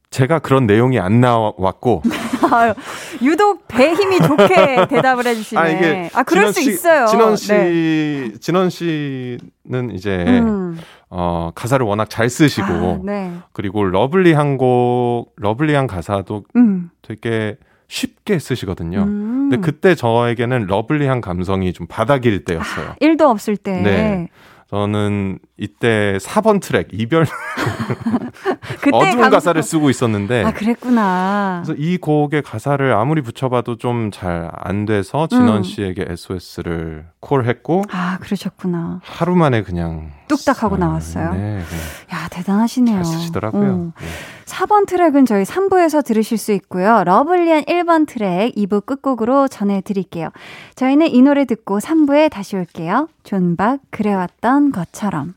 제가 0.10 0.40
그런 0.40 0.66
내용이 0.66 1.00
안 1.00 1.22
나왔고 1.22 2.02
아유, 2.52 2.74
유독 3.22 3.66
배 3.70 3.94
힘이 3.94 4.20
좋게 4.20 4.88
대답을 4.90 5.26
해주시네. 5.26 5.62
아 5.62 5.68
이게 5.70 6.10
아, 6.14 6.24
그럴 6.24 6.52
진원 6.52 6.54
수 6.54 6.62
씨- 6.62 6.70
있어요. 6.72 7.06
진원 7.06 7.36
씨, 7.38 7.48
네. 7.54 8.32
진원 8.42 8.70
씨는 8.70 9.92
이제 9.94 10.26
음. 10.28 10.78
어, 11.14 11.52
가사를 11.54 11.86
워낙 11.86 12.10
잘 12.10 12.30
쓰시고 12.30 12.68
아, 12.68 13.00
네. 13.04 13.34
그리고 13.52 13.84
lovely한 13.84 14.58
곡, 14.58 15.34
lovely한 15.36 15.86
가사도 15.86 16.46
음. 16.56 16.90
되게 17.02 17.58
쉽게 17.90 18.40
쓰시거든요. 18.40 19.00
음. 19.00 19.50
근데 19.50 19.58
그때 19.58 19.94
저에게는 19.94 20.68
lovely한 20.68 21.20
감성이 21.20 21.74
좀 21.74 21.86
바닥일 21.88 22.46
때였어요. 22.46 22.96
일도 23.02 23.28
없을 23.28 23.58
때. 23.58 23.82
네. 23.82 24.28
저는 24.72 25.38
이때 25.58 26.18
4번 26.22 26.62
트랙 26.62 26.88
이별 26.94 27.26
어두운 28.94 29.12
감성- 29.12 29.30
가사를 29.32 29.62
쓰고 29.62 29.90
있었는데 29.90 30.44
아 30.46 30.52
그랬구나. 30.54 31.62
그래서 31.66 31.78
이 31.80 31.98
곡의 31.98 32.42
가사를 32.42 32.94
아무리 32.94 33.22
붙여봐도 33.22 33.78
좀 33.78 34.12
잘 34.12 34.50
안 34.54 34.86
돼서 34.86 35.28
진원 35.28 35.58
음. 35.58 35.64
씨에게 35.64 36.06
SOS를 36.08 37.06
call했고 37.20 37.84
아 37.92 38.18
그러셨구나. 38.22 39.02
하루 39.04 39.36
만에 39.36 39.62
그냥 39.62 40.12
뚝딱 40.30 40.64
하고 40.64 40.76
아, 40.76 40.80
나왔어요? 40.80 41.34
네, 41.34 41.58
네. 41.60 42.16
야 42.16 42.28
대단하시네요. 42.30 42.96
잘 42.96 43.06
쓰시더라고요. 43.06 43.72
어. 43.72 43.94
네. 44.00 44.08
4번 44.52 44.86
트랙은 44.86 45.26
저희 45.26 45.44
3부에서 45.44 46.04
들으실 46.04 46.38
수 46.38 46.52
있고요. 46.52 47.04
lovely한 47.06 47.64
1번 47.64 48.06
트랙 48.06 48.54
2부 48.56 48.86
끝곡으로 48.86 49.48
전해드릴게요. 49.48 50.30
저희는 50.76 51.08
이 51.08 51.22
노래 51.22 51.46
듣고 51.46 51.80
3부에 51.80 52.30
다시 52.30 52.58
올게요. 52.58 53.08
존박 53.24 53.80
그래왔던 53.90 54.72
것처럼. 54.72 55.36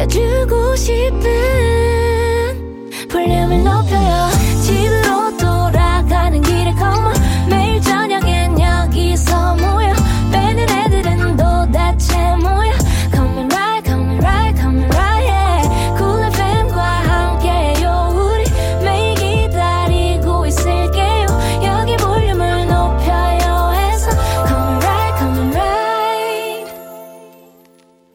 들려주고 0.00 0.76
싶은 0.76 1.39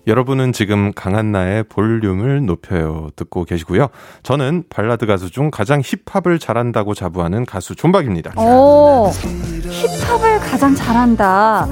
여러분은 0.08 0.54
지금 0.54 0.92
강한나의 0.94 1.64
볼륨을 1.64 2.46
높여요 2.46 3.10
듣고 3.16 3.44
계시고요. 3.44 3.88
저는 4.24 4.66
발라드 4.70 5.06
가수 5.06 5.32
중 5.32 5.50
가장 5.50 5.82
힙합을 5.84 6.38
잘한다고 6.40 6.94
자부하는 6.94 7.46
가수 7.46 7.76
존박입니다. 7.76 8.40
오, 8.40 9.10
힙합을 9.10 10.40
가장 10.40 10.76
잘한다. 10.76 11.68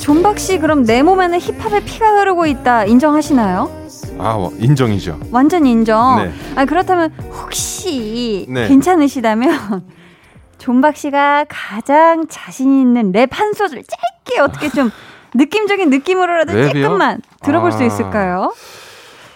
존박 0.00 0.38
씨 0.38 0.58
그럼 0.58 0.84
내 0.84 1.02
몸에는 1.02 1.38
힙합의 1.40 1.84
피가 1.84 2.20
흐르고 2.20 2.46
있다 2.46 2.84
인정하시나요? 2.84 3.70
아 4.18 4.34
어, 4.36 4.52
인정이죠. 4.58 5.18
완전 5.32 5.66
인정. 5.66 6.22
네. 6.24 6.32
아 6.54 6.64
그렇다면 6.64 7.10
혹시 7.32 8.46
네. 8.48 8.68
괜찮으시다면 8.68 9.88
존박 10.58 10.96
씨가 10.96 11.46
가장 11.48 12.26
자신 12.28 12.80
있는 12.80 13.12
랩 13.12 13.28
한 13.32 13.52
소절 13.52 13.82
짧게 13.82 14.40
어떻게 14.40 14.68
좀 14.68 14.90
느낌적인 15.34 15.90
느낌으로라도 15.90 16.52
랩이요? 16.52 16.82
조금만 16.82 17.22
들어볼 17.42 17.72
수 17.72 17.78
아. 17.82 17.84
있을까요? 17.86 18.54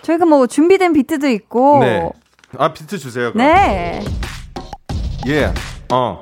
저희가 0.02 0.24
뭐 0.24 0.46
준비된 0.46 0.92
비트도 0.92 1.28
있고 1.28 1.80
네. 1.80 2.08
아 2.56 2.72
비트 2.72 2.96
주세요. 2.98 3.32
그럼. 3.32 3.46
네. 3.46 4.02
예. 5.26 5.52
어. 5.92 6.20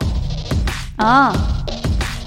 아, 0.98 1.32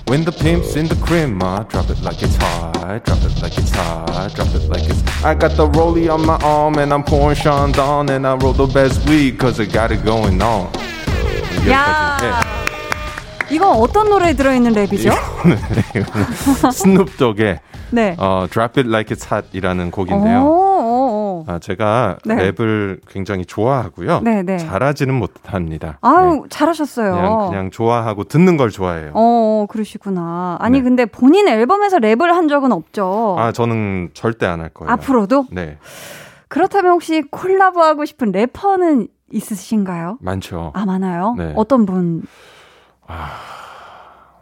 When 0.07 0.25
the 0.25 0.31
pimp's 0.31 0.75
in 0.75 0.87
the 0.87 0.95
crib, 1.05 1.29
ma, 1.29 1.63
drop 1.69 1.89
it 1.91 2.01
like 2.03 2.23
it's 2.23 2.35
hot, 2.37 2.73
drop 3.05 3.21
it 3.21 3.41
like 3.43 3.55
it's 3.59 3.69
hot, 3.75 4.33
drop 4.33 4.47
it 4.55 4.67
like 4.69 4.89
it's. 4.89 5.03
I 5.23 5.35
got 5.35 5.55
the 5.55 5.67
rollie 5.69 6.09
on 6.09 6.25
my 6.25 6.37
arm 6.41 6.79
and 6.79 6.91
I'm 6.91 7.03
pouring 7.03 7.35
Sean 7.35 7.71
Don 7.71 8.09
and 8.09 8.25
I 8.25 8.35
roll 8.35 8.53
the 8.53 8.65
best 8.65 9.07
weed 9.07 9.37
cause 9.37 9.59
I 9.59 9.65
got 9.65 9.91
it 9.91 10.03
going 10.03 10.41
on. 10.41 10.69
야. 11.69 12.17
여기까지. 12.21 12.68
이건 13.51 13.75
어떤 13.77 14.09
노래에 14.09 14.33
들어있는 14.33 14.73
랩이죠? 14.73 15.09
네. 15.47 16.71
스눕독의 16.71 17.59
네. 17.91 18.15
어, 18.19 18.45
Drop 18.49 18.79
It 18.79 18.87
Like 18.87 19.15
It's 19.15 19.31
Hot이라는 19.31 19.89
곡인데요. 19.91 21.45
아, 21.47 21.57
제가 21.57 22.17
네. 22.25 22.51
랩을 22.51 22.99
굉장히 23.07 23.45
좋아하고요. 23.45 24.19
네, 24.21 24.43
네. 24.43 24.57
잘하지는 24.57 25.15
못합니다. 25.15 25.97
아유, 26.01 26.41
네. 26.43 26.49
잘하셨어요. 26.49 27.13
그냥 27.15 27.49
그냥 27.49 27.71
좋아하고 27.71 28.25
듣는 28.25 28.57
걸 28.57 28.69
좋아해요. 28.69 29.11
어, 29.15 29.65
그러시구나. 29.67 30.57
아니, 30.59 30.77
네. 30.79 30.83
근데 30.83 31.05
본인 31.05 31.47
앨범에서 31.47 31.97
랩을 31.97 32.27
한 32.27 32.47
적은 32.47 32.71
없죠. 32.71 33.35
아, 33.39 33.51
저는 33.51 34.11
절대 34.13 34.45
안 34.45 34.59
할 34.61 34.69
거예요. 34.69 34.91
앞으로도? 34.91 35.45
네, 35.51 35.77
그렇다면 36.49 36.91
혹시 36.91 37.23
콜라보하고 37.31 38.05
싶은 38.05 38.31
래퍼는 38.31 39.07
있으신가요? 39.31 40.17
많죠. 40.21 40.71
아, 40.75 40.85
많아요? 40.85 41.33
네. 41.37 41.53
어떤 41.55 41.85
분? 41.87 42.23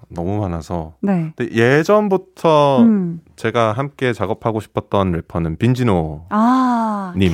너무 0.10 0.40
많아서. 0.40 0.94
네. 1.02 1.34
근데 1.36 1.54
예전부터 1.54 2.80
음. 2.82 3.22
제가 3.36 3.74
함께 3.74 4.14
작업하고 4.14 4.60
싶었던 4.62 5.12
래퍼는 5.12 5.58
빈지노 5.58 6.26
아, 6.30 7.14
님, 7.18 7.34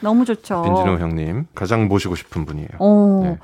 너무 0.00 0.24
좋죠. 0.24 0.62
빈지노 0.62 0.98
형님 0.98 1.46
가장 1.54 1.88
모시고 1.88 2.14
싶은 2.14 2.44
분이에요. 2.46 2.68
어, 2.78 3.20
네. 3.24 3.38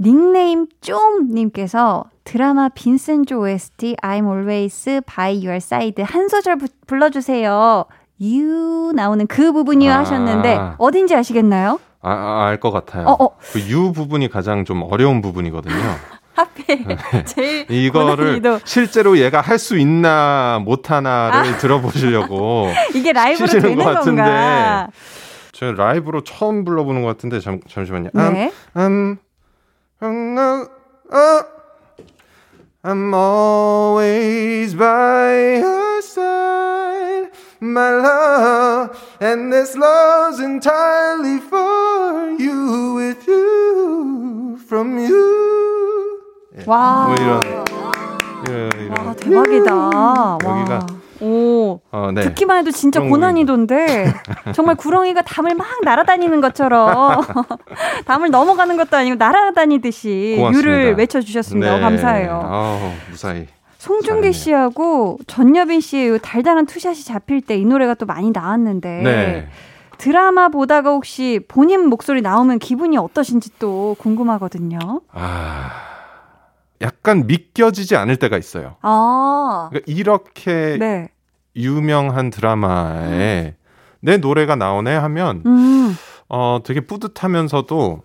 닉네임 0.00 0.66
좀님께서 0.80 2.04
드라마 2.24 2.68
빈센조 2.68 3.40
OST 3.42 3.96
I'm 4.02 4.26
always 4.26 5.00
by 5.06 5.36
your 5.36 5.56
side 5.56 6.02
한 6.04 6.28
소절 6.28 6.56
부- 6.58 6.66
불러주세요. 6.86 7.84
You 8.20 8.92
나오는 8.94 9.26
그 9.26 9.52
부분이요 9.52 9.92
아. 9.92 9.98
하셨는데 9.98 10.58
어딘지 10.78 11.14
아시겠나요? 11.14 11.78
아, 12.02 12.10
아, 12.10 12.46
알 12.48 12.58
것 12.60 12.70
같아요. 12.72 13.06
어, 13.06 13.24
어. 13.24 13.36
그유 13.52 13.92
부분이 13.92 14.28
가장 14.28 14.64
좀 14.64 14.82
어려운 14.82 15.20
부분이거든요. 15.22 15.74
하필 16.36 16.84
제일 17.24 17.66
네. 17.66 17.74
이거를 17.86 18.16
고난이도. 18.40 18.60
실제로 18.64 19.18
얘가 19.18 19.40
할 19.40 19.58
수 19.58 19.78
있나 19.78 20.60
못 20.62 20.90
하나를 20.90 21.54
아. 21.54 21.58
들어보시려고 21.58 22.70
이게 22.94 23.12
라이브로 23.12 23.46
되는 23.48 23.74
것 23.76 23.84
같은데. 23.84 24.22
건가? 24.22 24.88
제가 25.52 25.72
라이브로 25.72 26.20
처음 26.22 26.64
불러보는 26.64 27.00
것 27.02 27.08
같은데 27.08 27.40
잠, 27.40 27.60
잠시만요. 27.68 28.10
음, 28.14 28.32
네. 28.34 28.52
I'm, 28.74 29.16
I'm, 30.02 30.68
oh, 31.10 31.44
I'm 32.84 33.14
always 33.14 34.74
by 34.76 35.58
your 35.60 36.02
side, 36.02 37.30
my 37.62 37.90
love, 37.90 38.90
and 39.20 39.50
this 39.50 39.74
love's 39.74 40.38
entirely 40.40 41.38
for 41.40 42.36
you, 42.38 42.94
with 42.94 43.26
you, 43.26 44.58
from 44.68 44.98
you. 44.98 45.75
와. 46.66 47.06
뭐 47.06 47.14
이런, 47.16 47.42
이런, 48.48 48.70
이런. 48.78 49.06
와, 49.06 49.14
대박이다. 49.14 49.74
와. 49.74 50.38
여기가 50.44 50.86
오. 51.20 51.80
어, 51.90 52.10
네. 52.14 52.20
듣기만 52.22 52.58
해도 52.58 52.70
진짜 52.70 53.00
고난이도인데 53.00 54.12
정말 54.54 54.74
구렁이가 54.74 55.22
담을 55.22 55.54
막 55.54 55.66
날아다니는 55.82 56.40
것처럼 56.42 57.22
담을 58.04 58.30
넘어가는 58.30 58.76
것도 58.76 58.96
아니고 58.98 59.16
날아다니듯이 59.16 60.34
고맙습니다. 60.36 60.68
유를 60.70 60.94
외쳐주셨습니다. 60.98 61.74
네. 61.76 61.80
감사해요. 61.80 62.40
아우, 62.44 62.78
무사히. 63.10 63.46
송중기. 63.78 64.32
씨하고 64.32 65.18
전여빈 65.26 65.80
씨의 65.80 66.16
이 66.16 66.18
달달한 66.20 66.66
투샷이 66.66 67.02
잡힐 67.04 67.40
때 67.40 67.56
이 67.56 67.64
노래가 67.64 67.94
또 67.94 68.04
많이 68.04 68.30
나왔는데 68.32 69.00
네. 69.02 69.48
드라마 69.98 70.48
보다가 70.48 70.90
혹시 70.90 71.40
본인 71.48 71.88
목소리 71.88 72.20
나오면 72.20 72.58
기분이 72.58 72.98
어떠신지 72.98 73.50
또 73.58 73.96
궁금하거든요. 74.00 74.78
아, 75.12 75.70
약간 76.82 77.26
믿겨지지 77.26 77.96
않을 77.96 78.16
때가 78.16 78.36
있어요. 78.38 78.76
아, 78.82 79.68
그러니까 79.70 79.90
이렇게 79.90 80.76
네. 80.78 81.08
유명한 81.56 82.30
드라마에 82.30 83.54
내 84.00 84.16
노래가 84.18 84.56
나오네 84.56 84.94
하면 84.94 85.42
음, 85.46 85.96
어 86.28 86.60
되게 86.64 86.80
뿌듯하면서도 86.80 88.02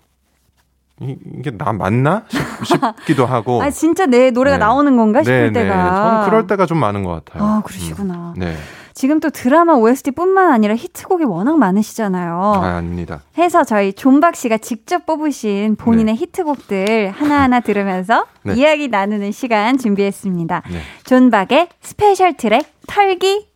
이, 1.01 1.15
이게 1.39 1.51
나 1.51 1.73
맞나 1.73 2.23
싶, 2.63 2.79
기도 3.05 3.25
하고 3.25 3.61
아 3.63 3.69
진짜 3.69 4.05
내 4.05 4.31
노래가 4.31 4.57
네. 4.57 4.65
나오는 4.65 4.95
건가 4.95 5.21
싶을 5.23 5.51
네, 5.51 5.61
네. 5.61 5.67
때가. 5.67 5.95
저는 5.95 6.25
그럴 6.25 6.47
때가 6.47 6.65
좀 6.65 6.77
많은 6.77 7.03
것 7.03 7.25
같아요. 7.25 7.43
아, 7.43 7.61
그러시구나. 7.65 8.33
음, 8.35 8.39
네, 8.39 8.55
지금 9.01 9.19
또 9.19 9.31
드라마 9.31 9.73
OST뿐만 9.73 10.51
아니라 10.51 10.75
히트곡이 10.75 11.23
워낙 11.23 11.57
많으시잖아요. 11.57 12.39
아, 12.39 12.75
아닙니다. 12.75 13.21
해서 13.35 13.63
저희 13.63 13.93
존박 13.93 14.35
씨가 14.35 14.59
직접 14.59 15.07
뽑으신 15.07 15.75
본인의 15.75 16.17
히트곡들 16.17 17.09
하나하나 17.09 17.61
들으면서 17.65 18.27
네. 18.43 18.53
이야기 18.53 18.89
나누는 18.89 19.31
시간 19.31 19.79
준비했습니다. 19.79 20.61
네. 20.69 20.81
존박의 21.05 21.69
special 21.81 22.37
트랙 22.37 22.63
털기. 22.85 23.47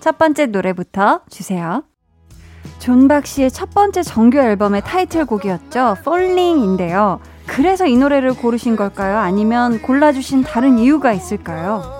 첫 0.00 0.18
번째 0.18 0.46
노래부터 0.46 1.20
주세요. 1.30 1.84
존박 2.80 3.26
씨의 3.26 3.52
첫 3.52 3.70
번째 3.70 4.02
정규 4.02 4.38
앨범의 4.38 4.82
타이틀곡이었죠. 4.84 5.98
Falling인데요. 6.00 7.20
그래서 7.46 7.86
이 7.86 7.96
노래를 7.96 8.34
고르신 8.34 8.74
걸까요? 8.74 9.18
아니면 9.18 9.80
골라주신 9.82 10.42
다른 10.42 10.80
이유가 10.80 11.12
있을까요? 11.12 11.97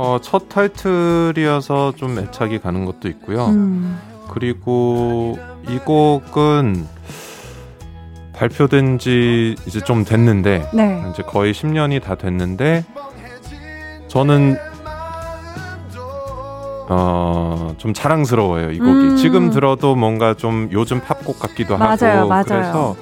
어, 0.00 0.18
첫 0.22 0.48
타이틀이어서 0.48 1.94
좀 1.96 2.16
애착이 2.20 2.60
가는 2.60 2.84
것도 2.84 3.08
있고요. 3.08 3.46
음, 3.46 3.98
그리고 4.30 5.36
이 5.68 5.76
곡은 5.78 6.86
발표된 8.32 8.98
지 8.98 9.56
이제 9.66 9.80
좀 9.80 10.04
됐는데 10.04 10.70
네. 10.72 11.02
이제 11.10 11.24
거의 11.24 11.52
10년이 11.52 12.00
다 12.00 12.14
됐는데 12.14 12.84
저는 14.06 14.56
어, 16.90 17.74
좀 17.78 17.92
자랑스러워요, 17.92 18.70
이 18.70 18.78
곡이. 18.78 18.90
음. 18.90 19.16
지금 19.16 19.50
들어도 19.50 19.96
뭔가 19.96 20.32
좀 20.32 20.68
요즘 20.70 21.00
팝곡 21.00 21.40
같기도 21.40 21.76
맞아요, 21.76 22.18
하고 22.20 22.28
맞아요. 22.28 22.44
그래서 22.46 22.96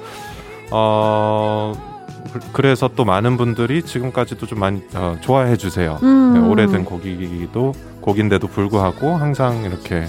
어 0.71 1.96
그- 2.31 2.39
그래서 2.53 2.89
또 2.95 3.05
많은 3.05 3.37
분들이 3.37 3.81
지금까지도 3.83 4.45
좀 4.45 4.59
많이 4.59 4.81
어, 4.95 5.17
좋아해 5.21 5.55
주세요. 5.57 5.99
음. 6.03 6.33
네, 6.33 6.39
오래된 6.39 6.85
곡이기도 6.85 7.73
곡인데도 8.01 8.47
불구하고 8.47 9.15
항상 9.15 9.63
이렇게 9.63 10.05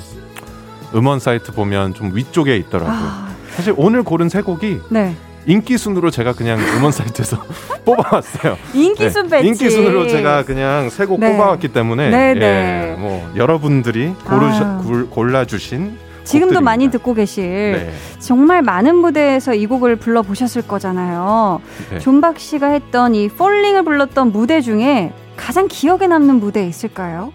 음원 0.94 1.20
사이트 1.20 1.52
보면 1.52 1.94
좀 1.94 2.14
위쪽에 2.14 2.56
있더라고요. 2.56 2.94
아, 2.94 3.28
사실 3.50 3.74
오늘 3.76 4.02
고른 4.02 4.28
세 4.28 4.40
곡이 4.42 4.80
네. 4.90 5.14
인기 5.46 5.78
순으로 5.78 6.10
제가 6.10 6.32
그냥 6.34 6.58
음원 6.76 6.92
사이트에서 6.92 7.42
뽑아왔어요. 7.84 8.56
인기 8.74 9.08
순 9.08 9.28
배치. 9.28 9.46
인기 9.48 9.70
순으로 9.70 10.06
제가 10.08 10.44
그냥 10.44 10.90
세곡 10.90 11.20
네. 11.20 11.32
뽑아왔기 11.32 11.68
때문에 11.68 12.10
네, 12.10 12.28
예, 12.30 12.38
네. 12.38 12.96
뭐 12.98 13.30
여러분들이 13.34 14.12
고르셔, 14.24 14.64
아. 14.64 14.82
골- 14.84 15.08
골라주신 15.08 15.98
지금도 16.28 16.46
곡들입니다. 16.46 16.60
많이 16.60 16.90
듣고 16.90 17.14
계실 17.14 17.72
네. 17.72 17.90
정말 18.18 18.62
많은 18.62 18.96
무대에서 18.96 19.54
이 19.54 19.66
곡을 19.66 19.96
불러 19.96 20.22
보셨을 20.22 20.62
거잖아요. 20.68 21.60
네. 21.90 21.98
존박 22.00 22.38
씨가 22.38 22.68
했던 22.68 23.14
이 23.14 23.28
Falling을 23.28 23.82
불렀던 23.84 24.32
무대 24.32 24.60
중에 24.60 25.12
가장 25.36 25.68
기억에 25.68 26.06
남는 26.06 26.36
무대 26.36 26.66
있을까요? 26.66 27.32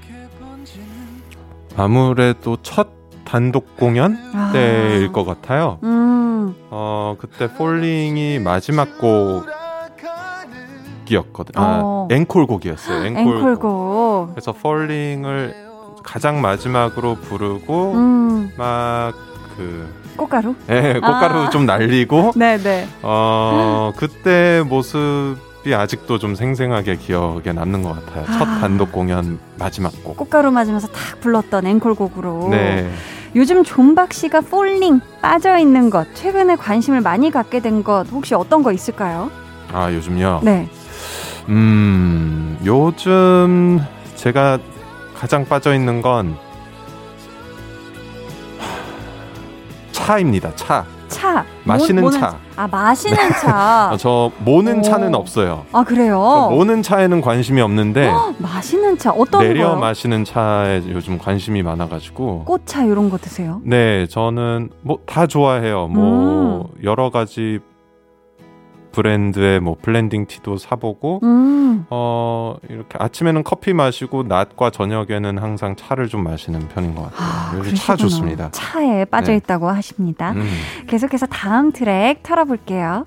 아무래도 1.76 2.58
첫 2.62 2.90
단독 3.26 3.76
공연 3.78 4.16
아. 4.34 4.52
때일 4.54 5.12
것 5.12 5.26
같아요. 5.26 5.80
음, 5.84 6.54
어 6.70 7.16
그때 7.18 7.52
Falling이 7.52 8.38
마지막 8.40 8.90
곡이었거든요. 11.08 11.64
아, 11.66 11.80
어. 11.84 12.08
앵콜 12.12 12.46
곡이었어요. 12.46 13.06
앵콜, 13.08 13.24
곡. 13.24 13.34
앵콜곡. 13.38 14.30
그래서 14.36 14.52
Falling을 14.52 15.63
가장 16.04 16.42
마지막으로 16.42 17.16
부르고 17.16 17.94
음, 17.94 18.52
막그 18.58 19.90
꽃가루? 20.18 20.54
예, 20.70 20.94
꽃가루 21.02 21.40
아. 21.46 21.50
좀 21.50 21.66
날리고 21.66 22.34
네네. 22.36 22.88
어 23.02 23.92
그때 23.98 24.62
모습이 24.68 25.74
아직도 25.74 26.20
좀 26.20 26.36
생생하게 26.36 26.98
기억에 26.98 27.52
남는 27.54 27.82
것 27.82 27.94
같아요. 28.06 28.26
첫 28.38 28.48
아. 28.48 28.60
단독 28.60 28.92
공연 28.92 29.40
마지막 29.58 29.92
곡. 30.04 30.18
꽃가루 30.18 30.52
맞으면서 30.52 30.88
탁 30.90 31.20
불렀던 31.22 31.66
앵콜곡으로. 31.66 32.50
네. 32.52 32.92
요즘 33.36 33.64
존박 33.64 34.14
씨가 34.14 34.42
Falling 34.42 35.00
빠져 35.20 35.58
있는 35.58 35.90
것, 35.90 36.14
최근에 36.14 36.56
관심을 36.56 37.02
많이 37.02 37.32
갖게 37.32 37.60
된 37.62 37.82
것 37.84 38.06
혹시 38.12 38.36
어떤 38.36 38.62
거 38.62 38.72
있을까요? 38.72 39.32
아 39.74 39.92
요즘요. 39.92 40.42
네. 40.44 40.70
음 41.50 42.58
요즘 42.64 43.82
제가 44.16 44.60
가장 45.24 45.46
빠져 45.46 45.74
있는 45.74 46.02
건 46.02 46.36
차입니다. 49.94 50.54
차. 50.56 50.86
차. 51.08 51.46
마시는 51.64 52.04
모- 52.04 52.12
차. 52.12 52.36
아, 52.58 52.68
마시는 52.68 53.16
차. 53.40 53.92
어, 53.94 53.96
저 53.96 54.30
모는 54.40 54.80
오. 54.80 54.82
차는 54.82 55.16
없어요. 55.16 55.64
아, 55.72 55.82
그래요? 55.86 56.50
저 56.50 56.50
모는 56.54 56.82
차에는 56.84 57.22
관심이 57.22 57.62
없는데 57.62 58.10
헉, 58.10 58.36
마시는 58.38 58.98
차. 58.98 59.12
어떤 59.12 59.40
내려 59.48 59.70
거요? 59.70 59.80
마시는 59.80 60.26
차에 60.26 60.82
요즘 60.90 61.18
관심이 61.18 61.64
많아가지고. 61.64 62.44
꽃차 62.44 62.84
이런 62.84 63.10
거 63.10 63.18
드세요? 63.18 63.62
네, 63.64 64.06
저는 64.08 64.72
뭐 64.82 64.98
다 65.06 65.26
좋아해요. 65.26 65.88
뭐 65.88 66.70
음. 66.76 66.84
여러 66.84 67.10
가지 67.12 67.60
브랜드의 68.94 69.60
뭐 69.60 69.76
blending 69.82 70.28
tea도 70.28 70.58
사보고 70.58 71.20
음. 71.24 71.86
어 71.90 72.56
이렇게 72.70 72.98
아침에는 73.00 73.44
커피 73.44 73.74
마시고 73.74 74.24
낮과 74.24 74.70
저녁에는 74.70 75.38
항상 75.40 75.76
차를 75.76 76.08
좀 76.08 76.24
마시는 76.24 76.70
편인 76.70 76.96
것 76.96 77.12
같아요. 77.12 77.62
아, 77.62 77.76
차. 77.76 77.96
좋습니다. 77.98 78.50
차에 78.52 79.06
빠져 79.06 79.32
네. 79.32 79.38
있다고 79.38 79.70
하십니다. 79.70 80.32
음. 80.32 80.48
계속해서 80.88 81.26
다음 81.26 81.72
트랙 81.72 82.24
털어볼게요. 82.24 83.06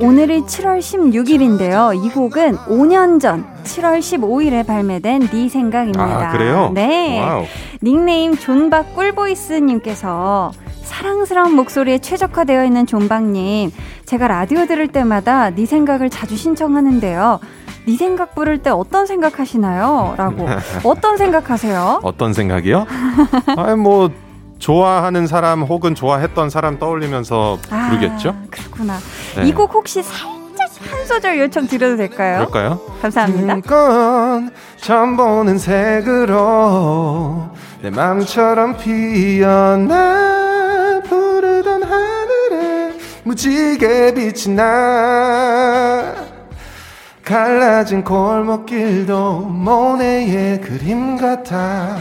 오늘이 0.00 0.40
7월 0.40 0.78
16일인데요. 0.78 1.94
이 2.04 2.08
곡은 2.08 2.56
5년 2.56 3.20
전 3.20 3.44
7월 3.64 3.98
15일에 3.98 4.66
발매된 4.66 5.28
네 5.28 5.48
생각입니다. 5.48 6.28
아 6.28 6.32
그래요? 6.32 6.70
네. 6.74 7.20
Wow. 7.20 7.44
닉네임 7.82 8.36
존박 8.36 8.94
꿀보이스님께서 8.94 10.52
사랑스러운 10.90 11.54
목소리에 11.54 11.98
최적화되어 11.98 12.64
있는 12.64 12.84
존박님, 12.84 13.70
제가 14.06 14.26
라디오 14.26 14.66
들을 14.66 14.88
때마다 14.88 15.50
네 15.50 15.64
생각을 15.64 16.10
자주 16.10 16.36
신청하는데요. 16.36 17.38
네 17.86 17.96
생각 17.96 18.34
부를 18.34 18.58
때 18.58 18.70
어떤 18.70 19.06
생각하시나요? 19.06 20.14
라고. 20.18 20.48
어떤 20.84 21.16
생각하세요? 21.16 22.00
어떤 22.02 22.32
생각이요? 22.32 22.86
아니 23.56 23.76
뭐 23.76 24.10
좋아하는 24.58 25.28
사람 25.28 25.62
혹은 25.62 25.94
좋아했던 25.94 26.50
사람 26.50 26.78
떠올리면서 26.80 27.58
부르겠죠? 27.62 28.30
아, 28.30 28.42
그렇구나. 28.50 28.98
네. 29.36 29.46
이곡 29.46 29.72
혹시 29.72 30.02
살짝 30.02 30.68
한 30.90 31.06
소절 31.06 31.38
요청 31.38 31.68
드려도 31.68 31.96
될까요? 31.98 32.46
그럴까요? 32.48 32.80
감사합니다. 33.00 33.60
건 33.60 34.50
처음 34.76 35.16
보는 35.16 35.56
색으로 35.56 37.48
내 37.80 37.90
맘처럼 37.90 38.76
피어나 38.76 40.49
무지개 43.24 44.14
빛이 44.14 44.54
나 44.54 46.14
갈라진 47.24 48.02
골목길도 48.02 49.40
모네의 49.40 50.60
그림 50.60 51.16
같아 51.16 51.96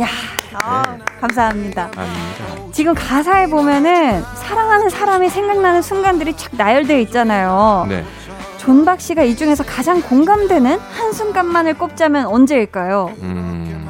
야, 0.00 0.06
아, 0.54 0.96
감사합니다. 1.20 1.90
아닙니다 1.96 2.72
지금 2.72 2.94
가사에 2.94 3.46
보면은 3.48 4.22
사랑하는 4.36 4.88
사람이 4.90 5.28
생각나는 5.28 5.82
순간들이 5.82 6.36
쫙 6.36 6.52
나열되어 6.56 6.98
있잖아요. 7.00 7.86
네. 7.88 8.04
존박 8.58 9.00
씨가 9.00 9.24
이 9.24 9.34
중에서 9.34 9.64
가장 9.64 10.00
공감되는 10.02 10.78
한 10.78 11.12
순간만을 11.12 11.74
꼽자면 11.78 12.26
언제일까요? 12.26 13.12
음, 13.22 13.88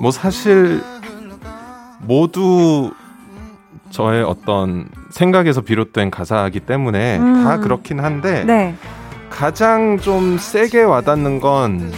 뭐 0.00 0.10
사실 0.10 0.82
모두 2.00 2.92
저의 3.90 4.24
어떤 4.24 4.88
생각에서 5.12 5.60
비롯된 5.60 6.10
가사이기 6.10 6.60
때문에 6.60 7.18
음. 7.18 7.44
다 7.44 7.58
그렇긴 7.58 8.00
한데 8.00 8.44
네. 8.44 8.74
가장 9.30 9.98
좀 9.98 10.38
세게 10.38 10.82
와닿는 10.82 11.40
건 11.40 11.92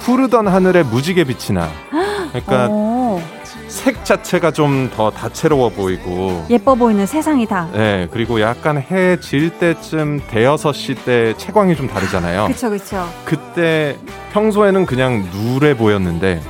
푸르던 0.00 0.48
하늘에 0.48 0.82
무지개 0.82 1.24
빛이 1.24 1.56
나. 1.58 1.68
그러니까 2.32 2.68
오, 2.68 3.20
색 3.68 4.04
자체가 4.04 4.50
좀 4.50 4.90
더 4.94 5.10
다채로워 5.10 5.68
보이고 5.70 6.44
예뻐 6.50 6.74
보이는 6.74 7.04
세상이 7.06 7.46
다. 7.46 7.68
네, 7.72 8.08
그리고 8.10 8.40
약간 8.40 8.78
해 8.78 9.16
질 9.20 9.50
때쯤 9.50 10.22
대여섯 10.28 10.74
시 10.74 10.94
때 10.94 11.34
채광이 11.36 11.76
좀 11.76 11.88
다르잖아요. 11.88 12.46
그쵸, 12.48 12.70
그쵸. 12.70 13.06
그때 13.24 13.96
평소에는 14.32 14.86
그냥 14.86 15.24
누래 15.32 15.74
보였는데 15.76 16.40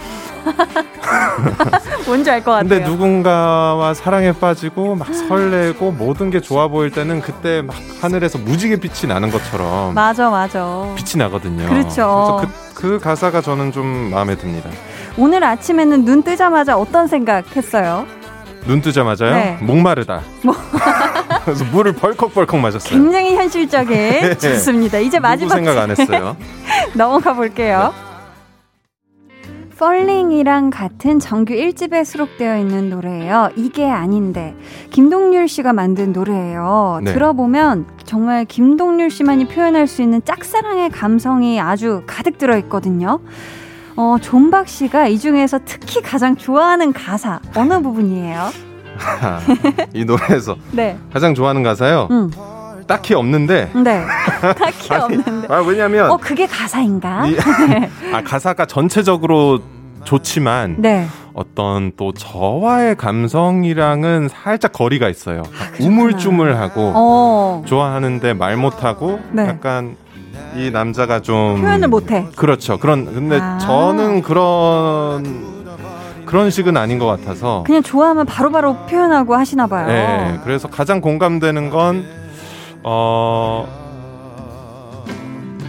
뭔지 2.06 2.30
알 2.30 2.42
것 2.42 2.52
같아요. 2.52 2.68
근데 2.68 2.84
누군가와 2.88 3.94
사랑에 3.94 4.32
빠지고 4.32 4.94
막 4.94 5.12
설레고 5.14 5.92
모든 5.92 6.30
게 6.30 6.40
좋아 6.40 6.68
보일 6.68 6.90
때는 6.90 7.20
그때 7.20 7.62
막 7.62 7.76
하늘에서 8.00 8.38
무지개 8.38 8.76
빛이 8.76 9.12
나는 9.12 9.30
것처럼 9.30 9.94
맞아, 9.94 10.30
맞아. 10.30 10.86
빛이 10.96 11.18
나거든요. 11.22 11.68
그렇죠. 11.68 12.40
그래서 12.40 12.46
그, 12.74 12.74
그 12.74 12.98
가사가 13.00 13.40
저는 13.40 13.72
좀 13.72 13.86
마음에 14.10 14.36
듭니다. 14.36 14.70
오늘 15.16 15.42
아침에는 15.44 16.04
눈 16.04 16.22
뜨자마자 16.22 16.76
어떤 16.76 17.06
생각 17.08 17.56
했어요? 17.56 18.06
눈 18.66 18.80
뜨자마자요. 18.80 19.34
네. 19.34 19.58
목마르다. 19.60 20.20
그래서 21.44 21.64
물을 21.72 21.92
벌컥벌컥 21.94 22.60
마셨어요. 22.60 22.90
굉장히 23.00 23.34
현실적인 23.36 24.36
좋습니다. 24.38 24.98
이제 24.98 25.18
마지막 25.18 25.54
생각 25.54 25.78
안 25.78 25.90
했어요. 25.90 26.36
넘어가 26.94 27.32
볼게요. 27.32 27.92
펄링이랑 29.78 30.70
같은 30.70 31.20
정규 31.20 31.54
1집에 31.54 32.04
수록되어 32.04 32.58
있는 32.58 32.90
노래예요. 32.90 33.50
이게 33.54 33.88
아닌데 33.88 34.56
김동률 34.90 35.46
씨가 35.46 35.72
만든 35.72 36.12
노래예요. 36.12 37.00
네. 37.04 37.12
들어보면 37.12 37.86
정말 38.04 38.44
김동률 38.44 39.08
씨만이 39.10 39.46
표현할 39.46 39.86
수 39.86 40.02
있는 40.02 40.20
짝사랑의 40.24 40.90
감성이 40.90 41.60
아주 41.60 42.02
가득 42.06 42.38
들어 42.38 42.58
있거든요. 42.58 43.20
어, 43.96 44.16
존박 44.20 44.68
씨가 44.68 45.06
이 45.06 45.18
중에서 45.18 45.60
특히 45.64 46.02
가장 46.02 46.36
좋아하는 46.36 46.92
가사 46.92 47.40
어느 47.54 47.80
부분이에요? 47.80 48.50
이 49.94 50.04
노래에서 50.04 50.56
네. 50.72 50.98
가장 51.12 51.36
좋아하는 51.36 51.62
가사요. 51.62 52.08
음. 52.10 52.30
딱히 52.88 53.14
없는데. 53.14 53.70
네. 53.84 54.04
딱히 54.40 54.92
없는데. 54.94 55.46
아 55.54 55.58
왜냐면 55.60 56.10
어, 56.10 56.16
그게 56.16 56.46
가사인가? 56.46 57.26
이- 57.26 57.36
아 58.12 58.22
가사가 58.22 58.66
전체적으로 58.66 59.60
좋지만 60.04 60.76
네. 60.78 61.06
어떤 61.34 61.92
또 61.96 62.12
저와의 62.12 62.96
감성이랑은 62.96 64.28
살짝 64.28 64.72
거리가 64.72 65.08
있어요. 65.08 65.42
그렇구나. 65.42 65.86
우물쭈물하고 65.88 66.92
어. 66.96 67.62
좋아하는데 67.66 68.32
말 68.34 68.56
못하고 68.56 69.20
네. 69.32 69.46
약간 69.46 69.96
이 70.56 70.70
남자가 70.70 71.20
좀 71.20 71.60
표현을 71.60 71.88
못해. 71.88 72.26
그렇죠. 72.36 72.78
그런 72.78 73.04
근데 73.04 73.38
아. 73.40 73.58
저는 73.58 74.22
그런 74.22 75.58
그런 76.24 76.50
식은 76.50 76.76
아닌 76.76 76.98
것 76.98 77.06
같아서 77.06 77.64
그냥 77.66 77.82
좋아하면 77.82 78.26
바로바로 78.26 78.76
표현하고 78.86 79.34
하시나 79.34 79.66
봐요. 79.66 79.86
네, 79.86 80.38
그래서 80.44 80.68
가장 80.68 81.00
공감되는 81.00 81.70
건 81.70 82.04
어. 82.84 83.66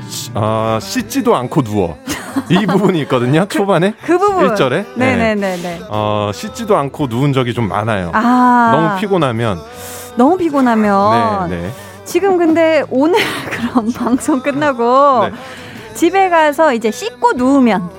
시- 0.10 0.32
아, 0.34 0.80
씻지도 0.82 1.36
않고 1.36 1.62
누워. 1.64 1.98
이 2.50 2.66
부분이 2.68 3.00
있거든요. 3.02 3.46
초반에 3.48 3.94
그 4.04 4.18
부분. 4.18 4.48
1절에. 4.56 4.86
네네 4.96 5.36
네 5.36 5.58
네. 5.58 5.80
어, 5.90 6.32
씻지도 6.34 6.76
않고 6.78 7.08
누운 7.08 7.34
적이 7.34 7.54
좀 7.54 7.68
많아요. 7.68 8.12
아. 8.14 8.72
너무 8.74 9.00
피곤하면. 9.00 9.60
너무 10.16 10.38
피곤하면. 10.38 11.50
네, 11.50 11.58
네. 11.62 11.72
지금 12.06 12.38
근데 12.38 12.84
오늘 12.90 13.20
그럼 13.52 13.92
방송 13.92 14.42
끝나고 14.42 15.28
네. 15.28 15.32
집에 15.96 16.30
가서 16.30 16.74
이제 16.74 16.92
씻고 16.92 17.34
누우면 17.34 17.90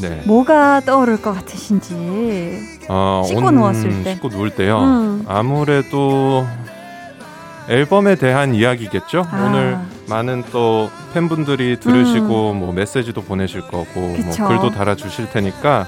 네. 0.00 0.22
뭐가 0.26 0.80
떠오를 0.80 1.20
것 1.20 1.32
같으신지. 1.34 2.58
어, 2.88 3.22
씻고 3.26 3.46
온- 3.46 3.54
누웠을 3.56 4.02
때. 4.02 4.14
씻고 4.14 4.28
누울 4.28 4.50
때요. 4.50 4.78
음. 4.80 5.24
아무래도 5.28 6.46
앨범에 7.70 8.16
대한 8.16 8.54
이야기겠죠. 8.54 9.24
아. 9.30 9.46
오늘 9.46 9.78
많은 10.08 10.42
또 10.50 10.90
팬분들이 11.14 11.78
들으시고 11.78 12.52
뭐 12.54 12.72
메시지도 12.72 13.22
보내실 13.22 13.62
거고 13.62 14.00
뭐 14.00 14.16
음. 14.16 14.24
그쵸. 14.24 14.48
글도 14.48 14.70
달아 14.70 14.96
주실 14.96 15.30
테니까 15.30 15.86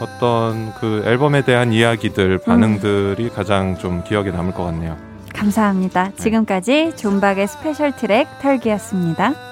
어떤 0.00 0.72
그 0.80 1.02
앨범에 1.04 1.42
대한 1.42 1.72
이야기들 1.74 2.38
반응들이 2.38 3.28
가장 3.28 3.76
좀 3.76 4.02
기억에 4.02 4.30
남을 4.30 4.52
것 4.52 4.64
같네요. 4.64 4.96
감사합니다. 5.34 6.12
지금까지 6.16 6.92
존박의 6.96 7.46
special 7.48 7.92
트랙 7.92 8.26
털기였습니다. 8.40 9.49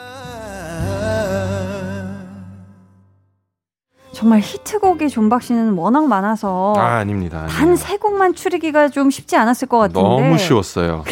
정말 4.19 4.41
히트곡이 4.41 5.09
존박 5.11 5.43
씨는 5.43 5.75
워낙 5.75 6.09
많아서 6.09 6.75
아 6.77 6.97
아닙니다. 6.97 7.47
단 7.49 7.77
세 7.77 7.97
곡만 7.99 8.35
추리기가 8.35 8.89
좀 8.89 9.11
쉽지 9.11 9.37
않았을 9.37 9.69
것 9.69 9.79
같은데 9.79 10.01
너무 10.01 10.37
쉬웠어요. 10.39 11.05